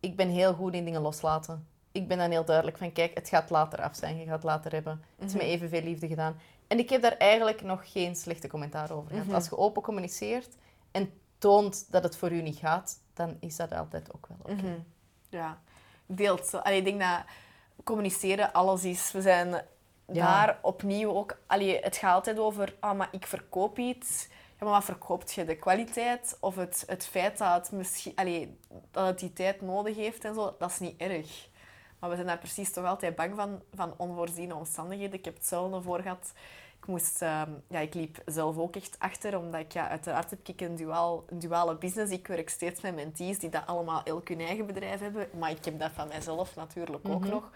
Ik 0.00 0.16
ben 0.16 0.28
heel 0.28 0.54
goed 0.54 0.74
in 0.74 0.84
dingen 0.84 1.00
loslaten. 1.00 1.66
Ik 1.92 2.08
ben 2.08 2.18
dan 2.18 2.30
heel 2.30 2.44
duidelijk 2.44 2.78
van, 2.78 2.92
kijk, 2.92 3.14
het 3.14 3.28
gaat 3.28 3.50
later 3.50 3.82
af 3.82 3.96
zijn. 3.96 4.18
Je 4.18 4.24
gaat 4.24 4.34
het 4.34 4.42
later 4.42 4.72
hebben. 4.72 5.02
Het 5.18 5.28
is 5.28 5.34
met 5.34 5.42
evenveel 5.42 5.82
liefde 5.82 6.08
gedaan. 6.08 6.40
En 6.66 6.78
ik 6.78 6.90
heb 6.90 7.02
daar 7.02 7.16
eigenlijk 7.16 7.62
nog 7.62 7.92
geen 7.92 8.16
slechte 8.16 8.48
commentaar 8.48 8.90
over 8.90 9.10
gehad. 9.10 9.34
Als 9.34 9.48
je 9.48 9.56
open 9.56 9.82
communiceert 9.82 10.56
en 10.90 11.12
toont 11.38 11.92
dat 11.92 12.02
het 12.02 12.16
voor 12.16 12.32
u 12.32 12.42
niet 12.42 12.58
gaat, 12.58 12.98
dan 13.14 13.36
is 13.40 13.56
dat 13.56 13.72
altijd 13.72 14.14
ook 14.14 14.26
wel 14.26 14.38
oké. 14.42 14.52
Mhm. 14.52 14.78
Ja, 15.28 15.58
ik 16.06 16.16
deel 16.16 16.36
het 16.36 16.46
zo. 16.46 16.56
Allee, 16.56 16.78
ik 16.78 16.84
denk 16.84 17.00
dat 17.00 17.24
communiceren 17.84 18.52
alles 18.52 18.84
is. 18.84 19.12
We 19.12 19.20
zijn 19.20 19.62
daar 20.14 20.58
opnieuw 20.62 21.10
ook... 21.10 21.36
Allee, 21.46 21.80
het 21.80 21.96
gaat 21.96 22.14
altijd 22.14 22.38
over, 22.38 22.74
ah, 22.80 22.96
maar 22.96 23.08
ik 23.10 23.26
verkoop 23.26 23.78
iets. 23.78 24.28
maar 24.58 24.70
wat 24.70 24.84
verkoopt 24.84 25.32
je? 25.32 25.44
De 25.44 25.56
kwaliteit 25.56 26.36
of 26.40 26.56
het, 26.56 26.84
het 26.86 27.06
feit 27.06 27.38
dat 27.38 27.52
het, 27.54 27.72
misschien, 27.72 28.12
allee, 28.14 28.58
dat 28.90 29.06
het 29.06 29.18
die 29.18 29.32
tijd 29.32 29.60
nodig 29.60 29.96
heeft 29.96 30.24
en 30.24 30.34
zo, 30.34 30.54
dat 30.58 30.70
is 30.70 30.78
niet 30.78 31.00
erg. 31.00 31.48
Maar 31.98 32.10
we 32.10 32.16
zijn 32.16 32.28
daar 32.28 32.38
precies 32.38 32.72
toch 32.72 32.84
altijd 32.84 33.16
bang 33.16 33.34
van, 33.36 33.62
van 33.74 33.94
onvoorziene 33.96 34.54
omstandigheden. 34.54 35.18
Ik 35.18 35.24
heb 35.24 35.34
hetzelfde 35.36 35.82
voor 35.82 36.00
gehad. 36.00 36.32
Ik, 36.80 36.86
moest, 36.88 37.22
ehm, 37.22 37.50
ja, 37.68 37.78
ik 37.78 37.94
liep 37.94 38.22
zelf 38.26 38.58
ook 38.58 38.76
echt 38.76 38.96
achter, 38.98 39.38
omdat 39.38 39.60
ik 39.60 39.72
ja, 39.72 39.88
uiteraard 39.88 40.30
heb 40.30 40.48
ik 40.48 40.60
een, 40.60 40.76
duaal, 40.76 41.24
een 41.28 41.38
duale 41.38 41.76
business. 41.76 42.12
Ik 42.12 42.26
werk 42.26 42.48
steeds 42.48 42.80
met 42.80 42.94
mentees 42.94 43.38
die 43.38 43.50
dat 43.50 43.66
allemaal 43.66 44.02
elk 44.02 44.28
hun 44.28 44.40
eigen 44.40 44.66
bedrijf 44.66 45.00
hebben. 45.00 45.28
Maar 45.38 45.50
ik 45.50 45.64
heb 45.64 45.78
dat 45.78 45.90
van 45.94 46.08
mijzelf 46.08 46.56
natuurlijk 46.56 47.08
ook 47.08 47.20
Mhm. 47.20 47.30
nog. 47.30 47.50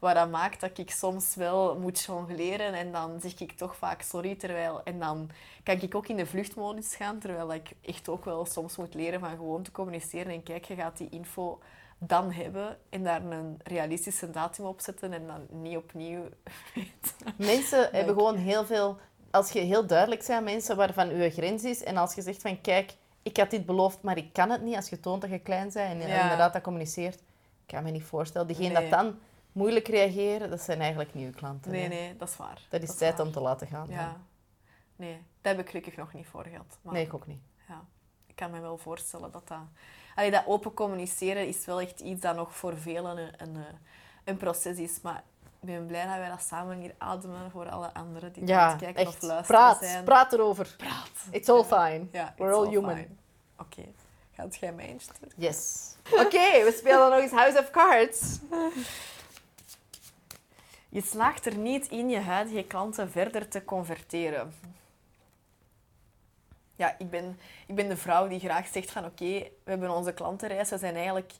Wat 0.00 0.14
dat 0.14 0.30
maakt 0.30 0.60
dat 0.60 0.78
ik 0.78 0.90
soms 0.90 1.34
wel 1.34 1.78
moet 1.78 2.00
jongleren 2.00 2.74
en 2.74 2.92
dan 2.92 3.20
zeg 3.20 3.38
ik 3.40 3.52
toch 3.52 3.76
vaak 3.76 4.02
sorry. 4.02 4.34
Terwijl, 4.34 4.80
en 4.84 4.98
dan 4.98 5.30
kan 5.62 5.80
ik 5.80 5.94
ook 5.94 6.08
in 6.08 6.16
de 6.16 6.26
vluchtmodus 6.26 6.94
gaan, 6.96 7.18
terwijl 7.18 7.54
ik 7.54 7.70
echt 7.80 8.08
ook 8.08 8.24
wel 8.24 8.46
soms 8.46 8.76
moet 8.76 8.94
leren 8.94 9.20
van 9.20 9.30
gewoon 9.30 9.62
te 9.62 9.70
communiceren. 9.70 10.32
En 10.32 10.42
kijk, 10.42 10.64
je 10.64 10.74
gaat 10.74 10.96
die 10.96 11.08
info 11.10 11.58
dan 11.98 12.32
hebben 12.32 12.78
en 12.88 13.04
daar 13.04 13.22
een 13.22 13.60
realistische 13.62 14.30
datum 14.30 14.64
op 14.64 14.80
zetten 14.80 15.12
en 15.12 15.26
dan 15.26 15.46
niet 15.62 15.76
opnieuw 15.76 16.22
Mensen 17.36 17.88
hebben 17.92 18.14
gewoon 18.14 18.36
heel 18.36 18.64
veel... 18.66 18.98
Als 19.30 19.50
je 19.50 19.60
heel 19.60 19.86
duidelijk 19.86 20.20
bent 20.26 20.38
aan 20.38 20.44
mensen 20.44 20.76
waarvan 20.76 21.16
je 21.16 21.30
grens 21.30 21.64
is 21.64 21.82
en 21.82 21.96
als 21.96 22.14
je 22.14 22.22
zegt 22.22 22.42
van 22.42 22.60
kijk, 22.60 22.92
ik 23.22 23.36
had 23.36 23.50
dit 23.50 23.66
beloofd, 23.66 24.02
maar 24.02 24.16
ik 24.16 24.32
kan 24.32 24.50
het 24.50 24.62
niet. 24.62 24.76
Als 24.76 24.88
je 24.88 25.00
toont 25.00 25.20
dat 25.20 25.30
je 25.30 25.38
klein 25.38 25.70
bent 25.72 25.74
en 25.74 26.08
Ja. 26.08 26.22
inderdaad 26.22 26.52
dat 26.52 26.62
communiceert, 26.62 27.14
ik 27.14 27.66
kan 27.66 27.82
me 27.82 27.90
niet 27.90 28.02
voorstellen. 28.02 28.46
Degenen 28.48 28.72
Nee. 28.72 28.90
dat 28.90 29.00
dan 29.00 29.18
moeilijk 29.52 29.88
reageren, 29.88 30.50
dat 30.50 30.60
zijn 30.60 30.80
eigenlijk 30.80 31.14
nieuwe 31.14 31.32
klanten. 31.32 31.70
Nee, 31.70 31.82
hè. 31.82 31.88
nee, 31.88 32.16
dat 32.16 32.28
is 32.28 32.36
waar. 32.36 32.60
Dat 32.68 32.82
is 32.82 32.94
tijd 32.96 33.20
om 33.20 33.32
te 33.32 33.40
laten 33.40 33.66
gaan. 33.66 33.86
dan. 33.86 33.94
Ja. 33.96 34.16
Nee, 34.96 35.22
dat 35.40 35.52
heb 35.56 35.60
ik 35.60 35.68
gelukkig 35.68 35.96
nog 35.96 36.12
niet 36.12 36.26
voor 36.26 36.44
gehad. 36.44 36.78
Maar 36.82 36.92
Nee, 36.94 37.04
ik 37.04 37.14
ook 37.14 37.26
niet. 37.26 37.40
ja, 37.68 37.84
ik 38.26 38.36
kan 38.36 38.50
me 38.50 38.60
wel 38.60 38.78
voorstellen 38.78 39.32
dat 39.32 39.48
dat... 39.48 39.58
Allee, 40.14 40.30
dat 40.30 40.42
open 40.46 40.74
communiceren 40.74 41.46
is 41.48 41.64
wel 41.64 41.80
echt 41.80 42.00
iets 42.00 42.20
dat 42.20 42.36
nog 42.36 42.56
voor 42.56 42.76
velen 42.78 43.18
een, 43.18 43.32
een, 43.38 43.56
eh, 43.56 43.62
een 44.24 44.36
proces 44.36 44.76
is. 44.78 45.00
Maar 45.00 45.22
ik 45.60 45.66
ben 45.66 45.86
blij 45.86 46.06
dat 46.06 46.16
wij 46.16 46.28
dat 46.28 46.42
samen 46.42 46.78
hier 46.80 46.94
ademen 46.98 47.50
voor 47.50 47.68
alle 47.68 47.94
anderen 47.94 48.32
die 48.32 48.42
aan 48.42 48.48
Ja, 48.48 48.68
het 48.70 48.78
kijken 48.78 49.06
of 49.06 49.22
luisteren 49.22 49.42
Praat, 49.44 49.78
zijn. 49.78 50.04
praat 50.04 50.32
erover. 50.32 50.74
Praat. 50.76 51.10
It's 51.30 51.48
all 51.48 51.64
fine. 51.64 52.06
Ja, 52.12 52.34
We're 52.36 52.52
all 52.54 52.68
human. 52.68 53.06
Oké, 53.58 53.82
gaat 54.34 54.56
jij 54.56 54.72
mij 54.72 54.88
insturen? 54.88 55.32
Yes. 55.36 55.94
Oké, 56.12 56.64
we 56.64 56.74
spelen 56.78 57.10
nog 57.10 57.18
eens 57.20 57.32
House 57.32 57.58
of 57.58 57.70
Cards. 57.70 58.38
Je 60.90 61.02
slaagt 61.02 61.46
er 61.46 61.56
niet 61.56 61.88
in 61.88 62.08
je 62.08 62.20
huidige 62.20 62.62
klanten 62.62 63.10
verder 63.10 63.48
te 63.48 63.64
converteren. 63.64 64.54
Ja, 66.76 66.94
ik 66.98 67.10
ben, 67.10 67.38
ik 67.66 67.74
ben 67.74 67.88
de 67.88 67.96
vrouw 67.96 68.28
die 68.28 68.40
graag 68.40 68.66
zegt 68.66 68.90
van 68.90 69.04
oké, 69.04 69.38
we 69.64 69.70
hebben 69.70 69.90
onze 69.90 70.12
klantenreis. 70.12 70.70
We 70.70 70.78
zijn 70.78 70.94
eigenlijk 70.94 71.32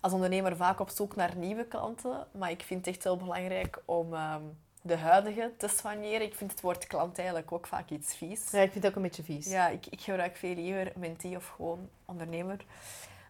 als 0.00 0.12
ondernemer 0.12 0.56
vaak 0.56 0.80
op 0.80 0.88
zoek 0.88 1.16
naar 1.16 1.36
nieuwe 1.36 1.64
klanten. 1.64 2.26
Maar 2.30 2.50
ik 2.50 2.62
vind 2.62 2.86
het 2.86 2.94
echt 2.94 3.04
heel 3.04 3.16
belangrijk 3.16 3.82
om 3.84 4.14
ehm, 4.14 4.42
de 4.82 4.96
huidige 4.96 5.52
te 5.56 5.68
soigneren. 5.68 6.26
Ik 6.26 6.34
vind 6.34 6.50
het 6.50 6.60
woord 6.60 6.86
klant 6.86 7.18
eigenlijk 7.18 7.52
ook 7.52 7.66
vaak 7.66 7.90
iets 7.90 8.16
vies. 8.16 8.50
Ja, 8.50 8.60
ik 8.60 8.72
vind 8.72 8.84
het 8.84 8.92
ook 8.92 8.96
een 8.96 9.02
beetje 9.02 9.22
vies. 9.22 9.46
Ja, 9.46 9.68
ik, 9.68 9.86
ik 9.86 10.00
gebruik 10.00 10.36
veel 10.36 10.54
liever 10.54 10.92
mentee 10.96 11.36
of 11.36 11.48
gewoon 11.48 11.88
ondernemer. 12.04 12.64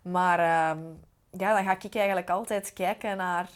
Maar 0.03 0.39
ehm, 0.39 0.83
ja, 1.31 1.55
dan 1.55 1.65
ga 1.65 1.77
ik 1.81 1.95
eigenlijk 1.95 2.31
altijd 2.31 2.73
kijken 2.73 3.17
naar... 3.17 3.49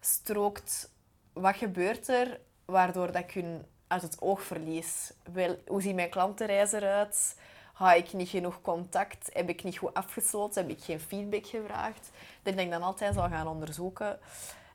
Strookt... 0.00 0.90
Wat 1.32 1.56
gebeurt 1.56 2.08
er 2.08 2.40
waardoor 2.64 3.12
dat 3.12 3.22
ik 3.22 3.30
hun 3.30 3.66
uit 3.86 4.02
het 4.02 4.20
oog 4.20 4.42
verlies? 4.42 5.12
Wel, 5.32 5.56
hoe 5.66 5.82
ziet 5.82 5.94
mijn 5.94 6.10
klantenreis 6.10 6.72
eruit? 6.72 7.36
Ga 7.74 7.92
ik 7.92 8.12
niet 8.12 8.28
genoeg 8.28 8.60
contact? 8.60 9.30
Heb 9.32 9.48
ik 9.48 9.64
niet 9.64 9.78
goed 9.78 9.94
afgesloten? 9.94 10.62
Heb 10.62 10.76
ik 10.76 10.84
geen 10.84 11.00
feedback 11.00 11.46
gevraagd? 11.46 12.10
Dat 12.42 12.58
ik 12.58 12.70
dan 12.70 12.82
altijd 12.82 13.14
zal 13.14 13.28
gaan 13.28 13.48
onderzoeken. 13.48 14.18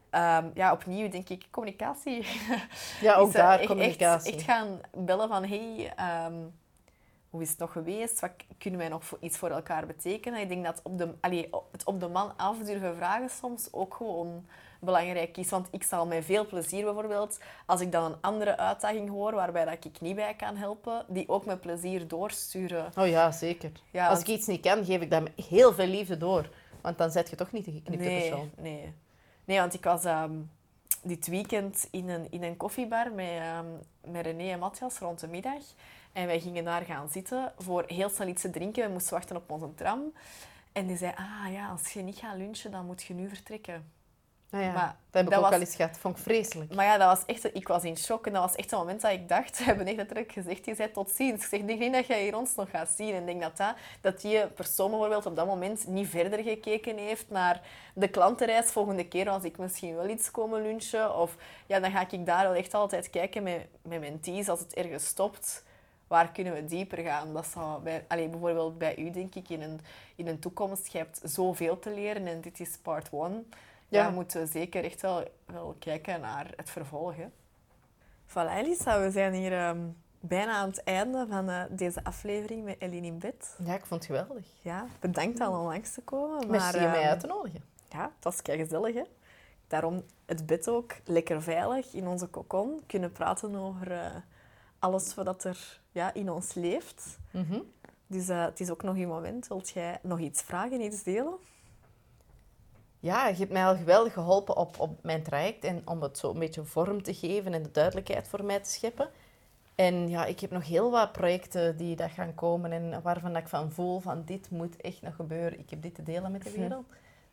Ehm, 0.09 0.49
ja, 0.53 0.71
opnieuw 0.71 1.09
denk 1.09 1.29
ik 1.29 1.45
communicatie. 1.51 2.25
Ja, 3.01 3.15
ook 3.15 3.31
daar 3.33 3.65
communicatie. 3.65 4.33
Echt, 4.33 4.41
echt 4.41 4.49
gaan 4.49 4.81
bellen 4.93 5.27
van, 5.27 5.45
hey, 5.45 5.93
ehm, 5.95 6.33
hoe 7.37 7.45
is 7.45 7.51
het 7.51 7.59
nog 7.59 7.71
geweest? 7.71 8.19
Wat 8.19 8.31
kunnen 8.57 8.79
wij 8.79 8.89
nog 8.89 9.05
voor, 9.05 9.17
iets 9.21 9.37
voor 9.37 9.49
elkaar 9.49 9.85
betekenen? 9.85 10.41
Ik 10.41 10.49
denk 10.49 10.65
dat 10.65 10.79
op 10.83 10.97
de, 10.97 11.13
allee, 11.21 11.49
het 11.71 11.83
op 11.83 11.99
de 11.99 12.07
man 12.07 12.37
af 12.37 12.57
durven 12.57 12.95
vragen 12.95 13.29
soms 13.29 13.67
ook 13.71 13.93
gewoon 13.93 14.45
belangrijk 14.79 15.37
is. 15.37 15.49
Want 15.49 15.67
ik 15.71 15.83
zal 15.83 16.05
met 16.05 16.25
veel 16.25 16.45
plezier 16.45 16.83
bijvoorbeeld, 16.83 17.39
als 17.65 17.81
ik 17.81 17.91
dan 17.91 18.03
een 18.11 18.17
andere 18.21 18.57
uitdaging 18.57 19.09
hoor 19.09 19.33
waarbij 19.33 19.65
dat 19.65 19.85
ik 19.85 20.01
niet 20.01 20.15
bij 20.15 20.33
kan 20.35 20.55
helpen, 20.55 21.05
die 21.07 21.29
ook 21.29 21.45
met 21.45 21.61
plezier 21.61 22.07
doorsturen. 22.07 22.91
Oh 22.97 23.07
ja, 23.07 23.31
zeker. 23.31 23.71
Ja, 23.91 24.07
Als 24.07 24.17
want- 24.17 24.27
ik 24.27 24.35
iets 24.35 24.47
niet 24.47 24.61
kan, 24.61 24.85
geef 24.85 25.01
ik 25.01 25.11
dat 25.11 25.23
met 25.23 25.45
heel 25.49 25.73
veel 25.73 25.87
liefde 25.87 26.17
door. 26.17 26.49
Want 26.81 26.97
dan 26.97 27.11
zet 27.11 27.29
je 27.29 27.35
toch 27.35 27.51
niet 27.51 27.65
de 27.65 27.71
geknipte 27.71 28.05
nee, 28.05 28.29
persoon. 28.29 28.51
Nee. 28.57 28.93
nee, 29.45 29.59
want 29.59 29.73
ik 29.73 29.83
was 29.83 30.05
ehm, 30.05 30.33
dit 31.03 31.27
weekend 31.27 31.87
in 31.91 32.09
een, 32.09 32.27
in 32.29 32.43
een 32.43 32.57
koffiebar 32.57 33.11
met, 33.11 33.27
ehm, 33.27 33.65
met 34.11 34.25
René 34.25 34.51
en 34.51 34.59
Matthias 34.59 34.99
rond 34.99 35.19
de 35.19 35.27
middag. 35.27 35.63
En 36.17 36.25
wij 36.27 36.39
gingen 36.39 36.63
daar 36.63 36.81
gaan 36.81 37.09
zitten 37.09 37.53
voor 37.57 37.83
heel 37.87 38.09
snel 38.09 38.27
iets 38.27 38.41
te 38.41 38.49
drinken. 38.49 38.85
We 38.85 38.91
moesten 38.91 39.13
wachten 39.13 39.35
op 39.35 39.51
onze 39.51 39.73
tram. 39.75 40.13
En 40.71 40.87
die 40.87 40.97
zei, 40.97 41.11
ah 41.15 41.53
ja, 41.53 41.69
als 41.69 41.93
je 41.93 42.01
niet 42.01 42.17
gaat 42.17 42.37
lunchen, 42.37 42.71
dan 42.71 42.85
moet 42.85 43.03
je 43.03 43.13
nu 43.13 43.27
vertrekken. 43.29 43.91
Ah 44.51 44.61
ja, 44.61 44.71
Maar 44.71 44.85
dat 44.87 44.95
heb 45.11 45.23
ik 45.23 45.29
dat 45.29 45.39
ook 45.39 45.45
was- 45.45 45.53
al 45.53 45.59
eens 45.59 45.75
gehad. 45.75 45.97
vond 45.97 46.17
ik 46.17 46.23
vreselijk. 46.23 46.75
Maar 46.75 46.85
ja, 46.85 46.97
dat 46.97 47.07
was 47.17 47.25
echt, 47.25 47.55
ik 47.55 47.67
was 47.67 47.83
in 47.83 47.97
shock. 47.97 48.27
En 48.27 48.33
dat 48.33 48.41
was 48.41 48.55
echt 48.55 48.71
een 48.71 48.77
moment 48.77 49.01
dat 49.01 49.11
ik 49.11 49.29
dacht, 49.29 49.55
ze 49.57 49.63
hebben 49.63 49.85
echt 49.87 49.95
letterlijk 49.95 50.31
gezegd, 50.31 50.65
die 50.65 50.75
zei 50.75 50.91
tot 50.91 51.09
ziens. 51.11 51.43
Ik 51.43 51.49
zeg, 51.49 51.59
ik 51.59 51.67
denk 51.67 51.79
niet 51.79 51.93
dat 51.93 52.07
jij 52.07 52.21
hier 52.23 52.37
ons 52.37 52.55
nog 52.55 52.69
gaat 52.69 52.89
zien. 52.89 53.13
En 53.13 53.19
ik 53.19 53.25
denk 53.25 53.41
dat, 53.41 53.57
dat, 53.57 53.75
dat 54.01 54.21
die 54.21 54.47
persoon 54.47 54.89
bijvoorbeeld 54.89 55.25
op 55.25 55.35
dat 55.35 55.45
moment 55.47 55.87
niet 55.87 56.07
verder 56.09 56.43
gekeken 56.43 56.97
heeft 56.97 57.29
naar 57.29 57.61
de 57.93 58.07
klantenreis. 58.07 58.65
Volgende 58.71 59.07
keer 59.07 59.29
als 59.29 59.43
ik 59.43 59.57
misschien 59.57 59.95
wel 59.95 60.09
iets 60.09 60.31
komen 60.31 60.61
lunchen. 60.61 61.15
Of 61.17 61.35
ja, 61.65 61.79
dan 61.79 61.91
ga 61.91 62.09
ik 62.09 62.25
daar 62.25 62.43
wel 62.43 62.55
echt 62.55 62.73
altijd 62.73 63.09
kijken 63.09 63.43
met, 63.43 63.67
met 63.81 63.99
mijn 63.99 64.19
teams 64.19 64.49
als 64.49 64.59
het 64.59 64.73
ergens 64.73 65.05
stopt. 65.05 65.65
Waar 66.07 66.31
kunnen 66.31 66.53
we 66.53 66.65
dieper 66.65 66.97
gaan? 66.97 67.33
Dat 67.33 67.45
zou 67.47 67.81
bij, 67.81 68.05
allee, 68.07 68.29
bijvoorbeeld 68.29 68.77
bij 68.77 68.97
u, 68.97 69.11
denk 69.11 69.35
ik, 69.35 69.49
in 69.49 69.61
een, 69.61 69.79
in 70.15 70.27
een 70.27 70.39
toekomst. 70.39 70.87
Je 70.91 70.97
hebt 70.97 71.19
zoveel 71.23 71.79
te 71.79 71.93
leren 71.93 72.27
en 72.27 72.41
dit 72.41 72.59
is 72.59 72.77
part 72.81 73.07
one. 73.11 73.43
Ja, 73.87 74.03
Ja. 74.03 74.09
moeten 74.09 74.41
we 74.41 74.47
zeker 74.47 74.83
echt 74.83 75.01
wel, 75.01 75.23
wel 75.45 75.75
kijken 75.79 76.21
naar 76.21 76.51
het 76.55 76.69
vervolg. 76.69 77.15
Hè. 77.15 77.25
Voilà, 78.27 78.51
Elisa, 78.57 79.01
we 79.01 79.11
zijn 79.11 79.33
hier 79.33 79.53
ehm, 79.53 79.79
bijna 80.19 80.51
aan 80.51 80.67
het 80.69 80.83
einde 80.83 81.25
van 81.29 81.49
eh, 81.49 81.63
deze 81.69 82.03
aflevering 82.03 82.63
met 82.63 82.75
Eline 82.79 83.07
in 83.07 83.19
bed. 83.19 83.55
Ja, 83.63 83.73
ik 83.73 83.85
vond 83.85 84.07
het 84.07 84.17
geweldig. 84.17 84.45
Ja, 84.61 84.85
bedankt 84.99 85.39
al 85.39 85.59
om 85.59 85.65
langs 85.65 85.93
te 85.93 86.01
komen. 86.01 86.37
Maar, 86.37 86.47
Merci 86.49 86.77
om 86.77 86.83
mij 86.91 86.99
ehm, 87.01 87.09
uit 87.09 87.19
te 87.19 87.27
nodigen. 87.27 87.61
Ja, 87.89 88.01
het 88.15 88.23
was 88.23 88.41
kei 88.41 88.57
gezellig, 88.57 88.93
hè. 88.95 89.03
Daarom 89.67 90.03
het 90.25 90.45
bed 90.45 90.69
ook 90.69 90.93
lekker 91.05 91.41
veilig 91.41 91.93
in 91.93 92.07
onze 92.07 92.27
kokon. 92.27 92.81
Kunnen 92.85 93.11
praten 93.11 93.55
over 93.55 93.91
eh, 93.91 94.15
alles 94.79 95.15
wat 95.15 95.43
er 95.43 95.79
ja, 95.97 96.13
in 96.13 96.29
ons 96.31 96.53
leeft. 96.53 97.17
Mhm. 97.31 97.59
Dus 98.07 98.29
eh, 98.29 98.45
het 98.45 98.59
is 98.59 98.69
ook 98.69 98.83
nog 98.83 98.95
uw 98.95 99.07
moment. 99.07 99.47
Wilt 99.47 99.69
jij 99.69 99.99
nog 100.01 100.19
iets 100.19 100.41
vragen, 100.41 100.81
iets 100.81 101.03
delen? 101.03 101.37
Ja, 102.99 103.27
je 103.27 103.35
hebt 103.35 103.51
mij 103.51 103.65
al 103.65 103.75
geweldig 103.75 104.13
geholpen 104.13 104.57
op, 104.57 104.79
op 104.79 105.03
mijn 105.03 105.23
traject 105.23 105.63
en 105.63 105.81
om 105.85 106.01
het 106.01 106.17
zo 106.17 106.31
een 106.31 106.39
beetje 106.39 106.63
vorm 106.63 107.03
te 107.03 107.13
geven 107.13 107.53
en 107.53 107.63
de 107.63 107.71
duidelijkheid 107.71 108.27
voor 108.27 108.43
mij 108.43 108.59
te 108.59 108.69
scheppen. 108.69 109.09
En 109.75 110.09
ja, 110.09 110.25
ik 110.25 110.39
heb 110.39 110.51
nog 110.51 110.67
heel 110.67 110.91
wat 110.91 111.11
projecten 111.11 111.77
die 111.77 111.95
dat 111.95 112.11
gaan 112.11 112.35
komen 112.35 112.71
en 112.71 113.01
waarvan 113.01 113.35
ik 113.35 113.47
van 113.47 113.71
voel 113.71 113.99
van 113.99 114.23
dit 114.25 114.49
moet 114.49 114.81
echt 114.81 115.01
nog 115.01 115.15
gebeuren. 115.15 115.59
Ik 115.59 115.69
heb 115.69 115.81
dit 115.81 115.95
te 115.95 116.03
delen 116.03 116.31
met 116.31 116.43
de 116.43 116.51
wereld. 116.51 116.85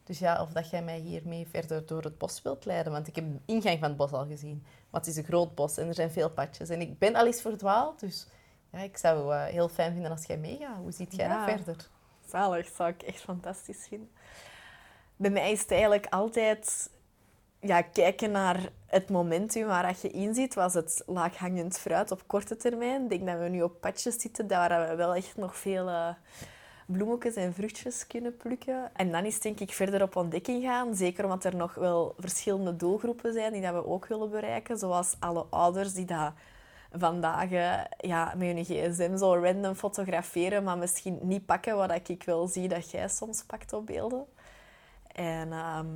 Dus 0.04 0.18
ja, 0.18 0.42
of 0.42 0.52
dat 0.52 0.70
jij 0.70 0.82
mij 0.82 0.98
hiermee 0.98 1.46
verder 1.50 1.86
door 1.86 2.02
het 2.02 2.18
bos 2.18 2.42
wilt 2.42 2.64
leiden. 2.64 2.92
Want 2.92 3.06
ik 3.06 3.14
heb 3.14 3.24
de 3.32 3.52
ingang 3.52 3.78
van 3.78 3.88
het 3.88 3.96
bos 3.96 4.12
al 4.12 4.26
gezien. 4.26 4.62
Maar 4.90 5.00
het 5.00 5.10
is 5.10 5.16
een 5.16 5.24
groot 5.24 5.54
bos 5.54 5.76
en 5.76 5.88
er 5.88 5.94
zijn 5.94 6.10
veel 6.10 6.30
padjes. 6.30 6.68
En 6.68 6.80
ik 6.80 6.98
ben 6.98 7.14
al 7.14 7.26
eens 7.26 7.40
verdwaald, 7.40 8.00
dus 8.00 8.26
ja, 8.74 8.80
ik 8.80 8.96
zou 8.96 9.34
het 9.34 9.50
heel 9.50 9.68
fijn 9.68 9.92
vinden 9.92 10.10
als 10.10 10.24
jij 10.26 10.36
meegaat. 10.36 10.76
Hoe 10.76 10.92
ziet 10.92 11.16
jij 11.16 11.26
Ja. 11.26 11.46
dat 11.46 11.54
verder? 11.56 11.88
Zalig, 12.28 12.68
zou 12.76 12.88
ik 12.90 13.02
echt 13.02 13.20
fantastisch 13.20 13.86
vinden. 13.88 14.10
Bij 15.16 15.30
mij 15.30 15.52
is 15.52 15.60
het 15.60 15.70
eigenlijk 15.70 16.06
altijd 16.10 16.90
ja, 17.60 17.82
kijken 17.82 18.30
naar 18.30 18.68
het 18.86 19.10
momentum 19.10 19.66
waar 19.66 19.86
dat 19.86 20.00
je 20.00 20.10
in 20.10 20.34
zit. 20.34 20.54
Was 20.54 20.74
het 20.74 21.02
laaghangend 21.06 21.78
fruit 21.78 22.10
op 22.10 22.22
korte 22.26 22.56
termijn? 22.56 23.02
Ik 23.02 23.08
denk 23.08 23.26
dat 23.26 23.38
we 23.38 23.48
nu 23.48 23.62
op 23.62 23.80
padjes 23.80 24.20
zitten, 24.20 24.48
waar 24.48 24.88
we 24.88 24.94
wel 24.94 25.14
echt 25.14 25.36
nog 25.36 25.56
veel 25.56 25.88
eh, 25.88 26.08
bloemetjes 26.86 27.34
en 27.34 27.54
vruchtjes 27.54 28.06
kunnen 28.06 28.36
plukken. 28.36 28.90
En 28.94 29.12
dan 29.12 29.24
is 29.24 29.40
denk 29.40 29.60
ik 29.60 29.72
verder 29.72 30.02
op 30.02 30.16
ontdekking 30.16 30.62
gaan. 30.62 30.94
Zeker 30.94 31.24
omdat 31.24 31.44
er 31.44 31.56
nog 31.56 31.74
wel 31.74 32.14
verschillende 32.18 32.76
doelgroepen 32.76 33.32
zijn 33.32 33.52
die 33.52 33.62
dat 33.62 33.72
we 33.74 33.86
ook 33.86 34.06
willen 34.06 34.30
bereiken. 34.30 34.78
Zoals 34.78 35.16
alle 35.18 35.46
ouders 35.50 35.92
die 35.92 36.04
dat 36.04 36.32
vandaag 36.98 37.50
eh, 37.50 37.80
ja, 37.96 38.34
met 38.36 38.48
hun 38.48 38.64
gsm 38.64 39.16
zo 39.16 39.34
random 39.34 39.74
fotograferen, 39.74 40.64
maar 40.64 40.78
misschien 40.78 41.18
niet 41.22 41.46
pakken 41.46 41.76
wat 41.76 42.08
ik 42.08 42.22
wel 42.22 42.46
zie 42.46 42.68
dat 42.68 42.90
jij 42.90 43.08
soms 43.08 43.44
pakt 43.44 43.72
op 43.72 43.86
beelden. 43.86 44.24
En 45.12 45.52
ehm, 45.52 45.86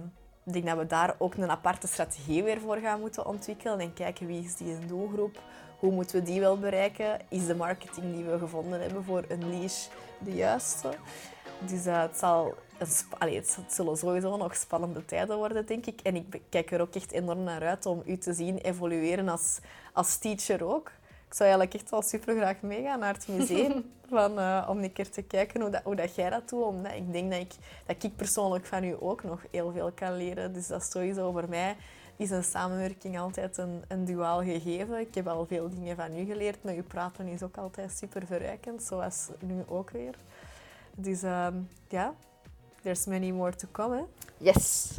ik 0.44 0.52
denk 0.52 0.66
dat 0.66 0.76
we 0.76 0.86
daar 0.86 1.14
ook 1.18 1.34
een 1.34 1.50
aparte 1.50 1.86
strategie 1.86 2.42
weer 2.42 2.60
voor 2.60 2.76
gaan 2.76 3.00
moeten 3.00 3.26
ontwikkelen 3.26 3.80
en 3.80 3.92
kijken 3.92 4.26
wie 4.26 4.44
is 4.44 4.56
die 4.56 4.86
doelgroep, 4.86 5.40
hoe 5.78 5.92
moeten 5.92 6.18
we 6.18 6.22
die 6.22 6.40
wel 6.40 6.58
bereiken? 6.58 7.20
Is 7.28 7.46
de 7.46 7.54
marketing 7.54 8.14
die 8.14 8.24
we 8.24 8.38
gevonden 8.38 8.80
hebben 8.80 9.04
voor 9.04 9.24
een 9.28 9.50
leash 9.50 9.86
de 10.18 10.34
juiste? 10.34 10.88
Dus 11.60 11.86
uh, 11.86 12.02
het, 12.02 12.16
zal 12.16 12.54
allee, 13.18 13.36
het 13.36 13.58
zullen 13.68 13.96
sowieso 13.96 14.36
nog 14.36 14.56
spannende 14.56 15.04
tijden 15.04 15.36
worden, 15.36 15.66
denk 15.66 15.86
ik. 15.86 16.00
En 16.00 16.16
ik 16.16 16.40
kijk 16.48 16.70
er 16.70 16.80
ook 16.80 16.94
echt 16.94 17.12
enorm 17.12 17.42
naar 17.42 17.66
uit 17.66 17.86
om 17.86 18.02
u 18.06 18.16
te 18.16 18.32
zien 18.32 18.58
evolueren 18.58 19.28
als, 19.28 19.58
als 19.92 20.16
teacher 20.16 20.64
ook. 20.64 20.90
Ik 21.28 21.34
zou 21.34 21.48
eigenlijk 21.48 21.74
echt 21.74 21.90
wel 21.90 22.02
super 22.02 22.36
graag 22.36 22.60
meegaan 22.60 22.98
naar 22.98 23.14
het 23.14 23.28
museum. 23.28 23.84
van, 24.08 24.38
uh, 24.38 24.66
om 24.68 24.82
een 24.82 24.92
keer 24.92 25.10
te 25.10 25.22
kijken 25.22 25.60
hoe, 25.60 25.70
dat, 25.70 25.82
hoe 25.82 25.94
dat 25.94 26.14
jij 26.14 26.30
dat 26.30 26.48
doet. 26.48 26.64
Omdat 26.64 26.92
ik 26.92 27.12
denk 27.12 27.30
dat 27.30 27.40
ik, 27.40 27.52
dat 27.86 28.02
ik 28.02 28.16
persoonlijk 28.16 28.66
van 28.66 28.84
u 28.84 28.96
ook 29.00 29.22
nog 29.22 29.40
heel 29.50 29.72
veel 29.72 29.92
kan 29.94 30.16
leren. 30.16 30.52
Dus 30.52 30.66
dat 30.66 30.82
is 30.82 30.90
sowieso 30.90 31.32
voor 31.32 31.48
mij 31.48 31.76
is 32.16 32.30
een 32.30 32.44
samenwerking 32.44 33.18
altijd 33.18 33.56
een, 33.56 33.82
een 33.88 34.04
duaal 34.04 34.42
gegeven. 34.42 35.00
Ik 35.00 35.14
heb 35.14 35.26
al 35.26 35.46
veel 35.46 35.68
dingen 35.68 35.96
van 35.96 36.16
u 36.16 36.24
geleerd. 36.24 36.62
Met 36.62 36.74
uw 36.74 36.82
praten 36.82 37.26
is 37.26 37.42
ook 37.42 37.56
altijd 37.56 37.92
super 37.92 38.26
verrijkend. 38.26 38.82
Zoals 38.82 39.28
nu 39.38 39.62
ook 39.66 39.90
weer. 39.90 40.14
Dus 40.94 41.22
um, 41.22 41.68
ja, 41.88 42.14
there's 42.82 43.06
many 43.06 43.30
more 43.30 43.56
to 43.56 43.68
come. 43.72 43.96
Hè? 43.96 44.02
Yes. 44.36 44.90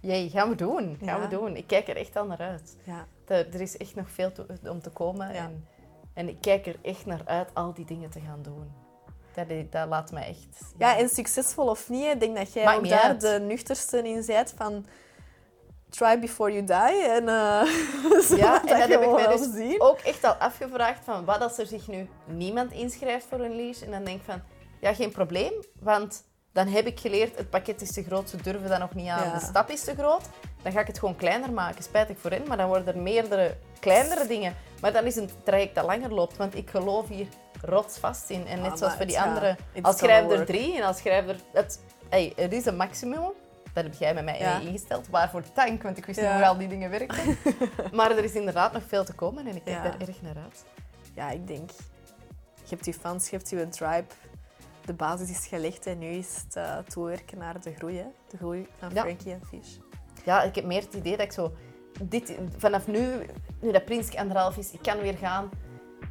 Jee, 0.00 0.30
gaan 0.30 0.48
we 0.48 0.54
doen. 0.54 0.98
Gaan 1.04 1.20
we 1.20 1.28
doen. 1.28 1.56
Ik 1.56 1.66
kijk 1.66 1.88
er 1.88 1.96
echt 1.96 2.16
al 2.16 2.26
naar 2.26 2.38
uit. 2.38 2.76
Ja. 2.84 3.06
Er, 3.26 3.54
er 3.54 3.60
is 3.60 3.76
echt 3.76 3.94
nog 3.94 4.10
veel 4.10 4.32
om 4.64 4.82
te 4.82 4.90
komen. 4.90 5.34
Ja. 5.34 5.44
En, 5.44 5.66
en 6.14 6.28
ik 6.28 6.36
kijk 6.40 6.66
er 6.66 6.76
echt 6.82 7.06
naar 7.06 7.22
uit 7.24 7.48
al 7.54 7.74
die 7.74 7.84
dingen 7.84 8.10
te 8.10 8.20
gaan 8.20 8.42
doen. 8.42 8.72
Dat, 9.34 9.72
dat 9.72 9.88
laat 9.88 10.12
mij 10.12 10.28
echt... 10.28 10.72
Ja. 10.78 10.98
en 10.98 11.08
succesvol 11.08 11.68
of 11.68 11.88
niet, 11.88 12.06
ik 12.06 12.20
denk 12.20 12.36
dat 12.36 12.52
jij 12.52 12.76
ook 12.76 12.88
daar 12.88 13.00
uit. 13.00 13.20
de 13.20 13.40
nuchterste 13.46 14.08
in 14.08 14.24
bent 14.26 14.54
van... 14.56 14.86
Try 15.88 16.18
before 16.18 16.52
you 16.52 16.64
die. 16.64 17.04
En, 17.08 17.22
uh, 17.28 18.38
ja, 18.38 18.60
en 18.60 18.66
dat, 18.66 18.88
heb 18.88 19.02
ik 19.02 19.12
mij 19.12 19.26
dus 19.26 19.52
zien. 19.52 19.80
ook 19.80 19.98
echt 19.98 20.24
al 20.24 20.32
afgevraagd 20.32 21.04
van 21.04 21.24
wat 21.24 21.40
als 21.40 21.58
er 21.58 21.66
zich 21.66 21.88
nu 21.88 22.08
niemand 22.24 22.72
inschrijft 22.72 23.26
voor 23.28 23.40
een 23.40 23.56
lease. 23.56 23.84
En 23.84 23.90
dan 23.90 24.04
denk 24.04 24.18
ik 24.18 24.24
van, 24.24 24.42
ja, 24.80 24.94
geen 24.94 25.10
probleem, 25.10 25.52
want 25.80 26.24
dan 26.64 26.72
heb 26.72 26.86
ik 26.86 27.00
geleerd, 27.00 27.36
het 27.36 27.50
pakket 27.50 27.80
is 27.80 27.92
te 27.92 28.02
groot, 28.02 28.30
ze 28.30 28.36
durven 28.36 28.68
dat 28.68 28.78
nog 28.78 28.94
niet 28.94 29.08
aan, 29.08 29.38
de 29.38 29.44
stap 29.44 29.70
is 29.70 29.84
te 29.84 29.94
groot. 29.94 30.22
Dan 30.62 30.72
ga 30.72 30.80
ik 30.80 30.86
het 30.86 30.98
gewoon 30.98 31.16
kleiner 31.16 31.52
maken, 31.52 31.82
spijtig 31.82 32.18
voor 32.18 32.30
hen, 32.30 32.42
maar 32.48 32.56
dan 32.56 32.68
worden 32.68 32.94
er 32.94 33.00
meerdere 33.00 33.56
kleinere 33.78 34.26
dingen. 34.26 34.54
Maar 34.80 34.92
dan 34.92 35.04
is 35.04 35.16
een 35.16 35.30
traject 35.44 35.74
dat 35.74 35.84
langer 35.84 36.14
loopt, 36.14 36.36
want 36.36 36.54
ik 36.54 36.70
geloof 36.70 37.08
hier 37.08 37.26
rotsvast 37.62 38.30
in. 38.30 38.46
En 38.46 38.60
net 38.60 38.70
ah, 38.70 38.76
zoals 38.76 38.94
voor 38.94 39.06
die 39.06 39.20
andere, 39.20 39.56
als 39.82 39.98
schrijf 39.98 40.30
er 40.30 40.46
drie 40.46 40.76
en 40.76 40.82
als 40.82 40.98
schrijf 40.98 41.28
er... 41.28 41.36
Het, 41.52 41.80
hey, 42.08 42.32
er 42.36 42.52
is 42.52 42.66
een 42.66 42.76
maximum, 42.76 43.32
dat 43.72 43.84
heb 43.84 43.94
jij 43.94 44.14
met 44.14 44.24
mij 44.24 44.60
ingesteld. 44.62 45.08
Waarvoor 45.08 45.42
dank, 45.54 45.82
want 45.82 45.96
ik 45.96 46.06
wist 46.06 46.20
niet 46.20 46.30
hoe 46.30 46.46
al 46.46 46.58
die 46.58 46.68
dingen 46.68 46.90
werken. 46.90 47.38
maar 47.92 48.10
er 48.10 48.24
is 48.24 48.32
inderdaad 48.32 48.72
nog 48.72 48.82
veel 48.86 49.04
te 49.04 49.12
komen 49.12 49.46
en 49.46 49.56
ik 49.56 49.64
kijk 49.64 49.82
daar 49.82 50.08
erg 50.08 50.22
naar 50.22 50.36
uit. 50.36 50.64
Ja, 51.14 51.30
ik 51.30 51.46
denk... 51.46 51.70
Je 52.64 52.76
hebt 52.76 52.84
je 52.86 52.94
fans, 52.94 53.30
je 53.30 53.36
hebt 53.36 53.50
je 53.50 53.68
tribe 53.68 54.04
de 54.86 54.94
basis 54.94 55.30
is 55.30 55.46
gelegd 55.46 55.86
en 55.86 55.98
nu 55.98 56.06
is 56.06 56.44
het 56.44 56.56
uh, 56.56 56.78
toewerken 56.78 57.38
naar 57.38 57.60
de 57.60 57.74
groei, 57.74 57.96
hè? 57.96 58.06
de 58.28 58.36
groei 58.36 58.66
van 58.78 58.90
Frankie 58.90 59.32
en 59.32 59.46
Fish. 59.46 59.76
Ja, 60.24 60.42
ik 60.42 60.54
heb 60.54 60.64
meer 60.64 60.82
het 60.82 60.94
idee 60.94 61.16
dat 61.16 61.26
ik 61.26 61.32
zo... 61.32 61.52
Dit, 62.02 62.38
vanaf 62.56 62.86
nu, 62.86 63.26
nu 63.60 63.72
dat 63.72 63.84
Prinske 63.84 64.18
anderhalf 64.18 64.56
is, 64.56 64.72
ik 64.72 64.82
kan 64.82 64.98
weer 64.98 65.16
gaan. 65.16 65.50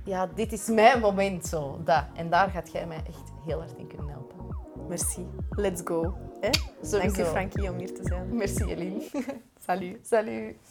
Ja, 0.04 0.28
dit 0.36 0.54
is 0.54 0.68
mijn 0.68 1.00
moment 1.00 1.46
zo. 1.46 1.82
Dat. 1.84 2.04
En 2.16 2.30
daar 2.30 2.50
gaat 2.50 2.72
jij 2.72 2.88
mij 2.88 3.02
echt 3.08 3.32
heel 3.46 3.60
hard 3.60 3.78
in 3.78 3.88
kunnen 3.88 4.10
helpen. 4.10 4.56
Merci. 4.88 5.28
Let's 5.50 5.82
go. 5.84 6.18
Hè? 6.40 6.50
Dank 6.90 7.16
je 7.16 7.26
Frankie 7.26 7.72
om 7.72 7.78
hier 7.78 7.94
te 7.94 8.02
zijn. 8.04 8.36
Merci 8.36 8.64
Eline. 8.64 9.02
Salut. 9.66 10.08
Salut. 10.08 10.69